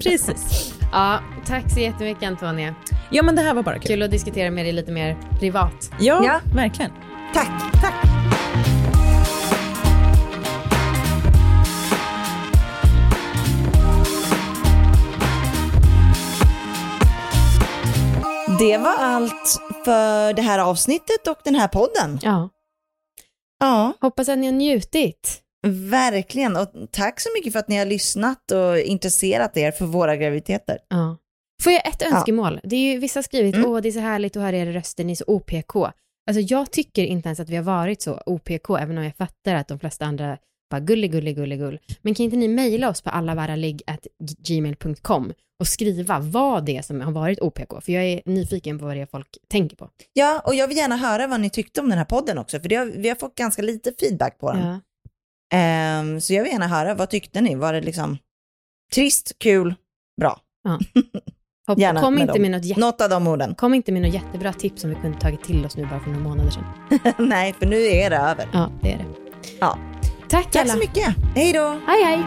Precis. 0.00 0.74
Ja, 0.92 1.20
tack 1.46 1.70
så 1.72 1.80
jättemycket 1.80 2.22
Antonia. 2.28 2.74
Ja 3.10 3.22
men 3.22 3.36
det 3.36 3.42
här 3.42 3.54
var 3.54 3.62
bara 3.62 3.78
kul. 3.78 3.82
Kul 3.88 4.02
att 4.02 4.10
diskutera 4.10 4.50
med 4.50 4.64
dig 4.64 4.72
lite 4.72 4.92
mer 4.92 5.16
privat. 5.40 5.90
Ja, 5.98 6.24
Ja. 6.24 6.40
verkligen. 6.54 6.90
tack, 7.34 7.50
tack. 7.82 7.94
Det 18.58 18.78
var 18.78 18.94
allt 18.98 19.60
för 19.84 20.32
det 20.32 20.42
här 20.42 20.58
avsnittet 20.58 21.26
och 21.28 21.38
den 21.44 21.54
här 21.54 21.68
podden. 21.68 22.18
Ja. 22.22 22.48
Ja, 23.60 23.92
Hoppas 24.00 24.28
att 24.28 24.38
ni 24.38 24.46
har 24.46 24.52
njutit. 24.52 25.40
Verkligen. 25.66 26.56
Och 26.56 26.68
tack 26.90 27.20
så 27.20 27.28
mycket 27.36 27.52
för 27.52 27.60
att 27.60 27.68
ni 27.68 27.78
har 27.78 27.86
lyssnat 27.86 28.50
och 28.50 28.78
intresserat 28.78 29.56
er 29.56 29.70
för 29.70 29.86
våra 29.86 30.16
graviditeter. 30.16 30.78
Ja. 30.88 31.16
Får 31.62 31.72
jag 31.72 31.88
ett 31.88 32.02
önskemål? 32.02 32.60
Det 32.64 32.76
är 32.76 32.92
ju, 32.92 32.98
vissa 32.98 33.18
har 33.18 33.22
skrivit, 33.22 33.56
åh 33.66 33.80
det 33.80 33.88
är 33.88 33.92
så 33.92 34.00
härligt 34.00 34.36
att 34.36 34.42
höra 34.42 34.56
er 34.56 34.66
röster, 34.66 35.04
ni 35.04 35.12
är 35.12 35.16
så 35.16 35.24
OPK. 35.26 35.76
Alltså 36.28 36.40
jag 36.40 36.70
tycker 36.70 37.04
inte 37.04 37.28
ens 37.28 37.40
att 37.40 37.48
vi 37.48 37.56
har 37.56 37.62
varit 37.62 38.02
så 38.02 38.22
OPK, 38.26 38.70
även 38.80 38.98
om 38.98 39.04
jag 39.04 39.16
fattar 39.16 39.54
att 39.54 39.68
de 39.68 39.78
flesta 39.78 40.04
andra 40.04 40.38
bara 40.70 40.80
gullig, 40.80 41.12
gullig, 41.12 41.36
gullig, 41.36 41.58
gull. 41.58 41.78
Men 42.02 42.14
kan 42.14 42.24
inte 42.24 42.36
ni 42.36 42.48
mejla 42.48 42.88
oss 42.88 43.02
på 43.02 43.10
allavaraligg.gmail.com 43.10 45.32
och 45.60 45.66
skriva 45.66 46.18
vad 46.18 46.64
det 46.64 46.76
är 46.76 46.82
som 46.82 47.00
har 47.00 47.12
varit 47.12 47.40
OPK? 47.40 47.84
För 47.84 47.92
jag 47.92 48.04
är 48.04 48.22
nyfiken 48.24 48.78
på 48.78 48.84
vad 48.84 48.96
det 48.96 49.02
är 49.02 49.06
folk 49.06 49.38
tänker 49.48 49.76
på. 49.76 49.90
Ja, 50.12 50.42
och 50.44 50.54
jag 50.54 50.68
vill 50.68 50.76
gärna 50.76 50.96
höra 50.96 51.26
vad 51.26 51.40
ni 51.40 51.50
tyckte 51.50 51.80
om 51.80 51.88
den 51.88 51.98
här 51.98 52.04
podden 52.04 52.38
också, 52.38 52.60
för 52.60 52.76
har, 52.76 52.86
vi 52.86 53.08
har 53.08 53.16
fått 53.16 53.34
ganska 53.34 53.62
lite 53.62 53.92
feedback 54.00 54.38
på 54.38 54.52
den. 54.52 54.66
Ja. 54.66 54.80
Ehm, 55.52 56.20
så 56.20 56.34
jag 56.34 56.42
vill 56.42 56.52
gärna 56.52 56.66
höra, 56.66 56.94
vad 56.94 57.10
tyckte 57.10 57.40
ni? 57.40 57.54
Var 57.54 57.72
det 57.72 57.80
liksom 57.80 58.18
trist, 58.94 59.32
kul, 59.38 59.74
bra? 60.20 60.40
Hopp, 61.68 61.78
Gärna 61.78 62.00
kom, 62.00 62.14
med 62.14 62.20
inte 62.20 62.32
dem. 62.32 62.42
med 62.42 62.50
något 62.50 62.64
jätte, 62.64 62.80
Något 62.80 63.00
av 63.00 63.10
de 63.10 63.26
orden. 63.26 63.54
kom 63.54 63.74
inte 63.74 63.92
med 63.92 64.02
något 64.02 64.14
jättebra 64.14 64.52
tips 64.52 64.80
som 64.80 64.90
vi 64.90 64.96
kunde 64.96 65.18
tagit 65.20 65.44
till 65.44 65.66
oss 65.66 65.76
nu 65.76 65.86
bara 65.86 66.00
för 66.00 66.10
några 66.10 66.22
månader 66.22 66.50
sedan. 66.50 66.64
Nej, 67.28 67.52
för 67.58 67.66
nu 67.66 67.76
är 67.86 68.10
det 68.10 68.16
över. 68.16 68.48
Ja, 68.52 68.70
det 68.82 68.92
är 68.92 68.98
det. 68.98 69.04
Ja. 69.60 69.78
Tack, 70.28 70.44
Tack 70.50 70.56
alla. 70.56 70.72
så 70.72 70.78
mycket. 70.78 71.14
Hej 71.34 71.52
då! 71.52 71.80
Hej, 71.86 72.04
hej. 72.04 72.24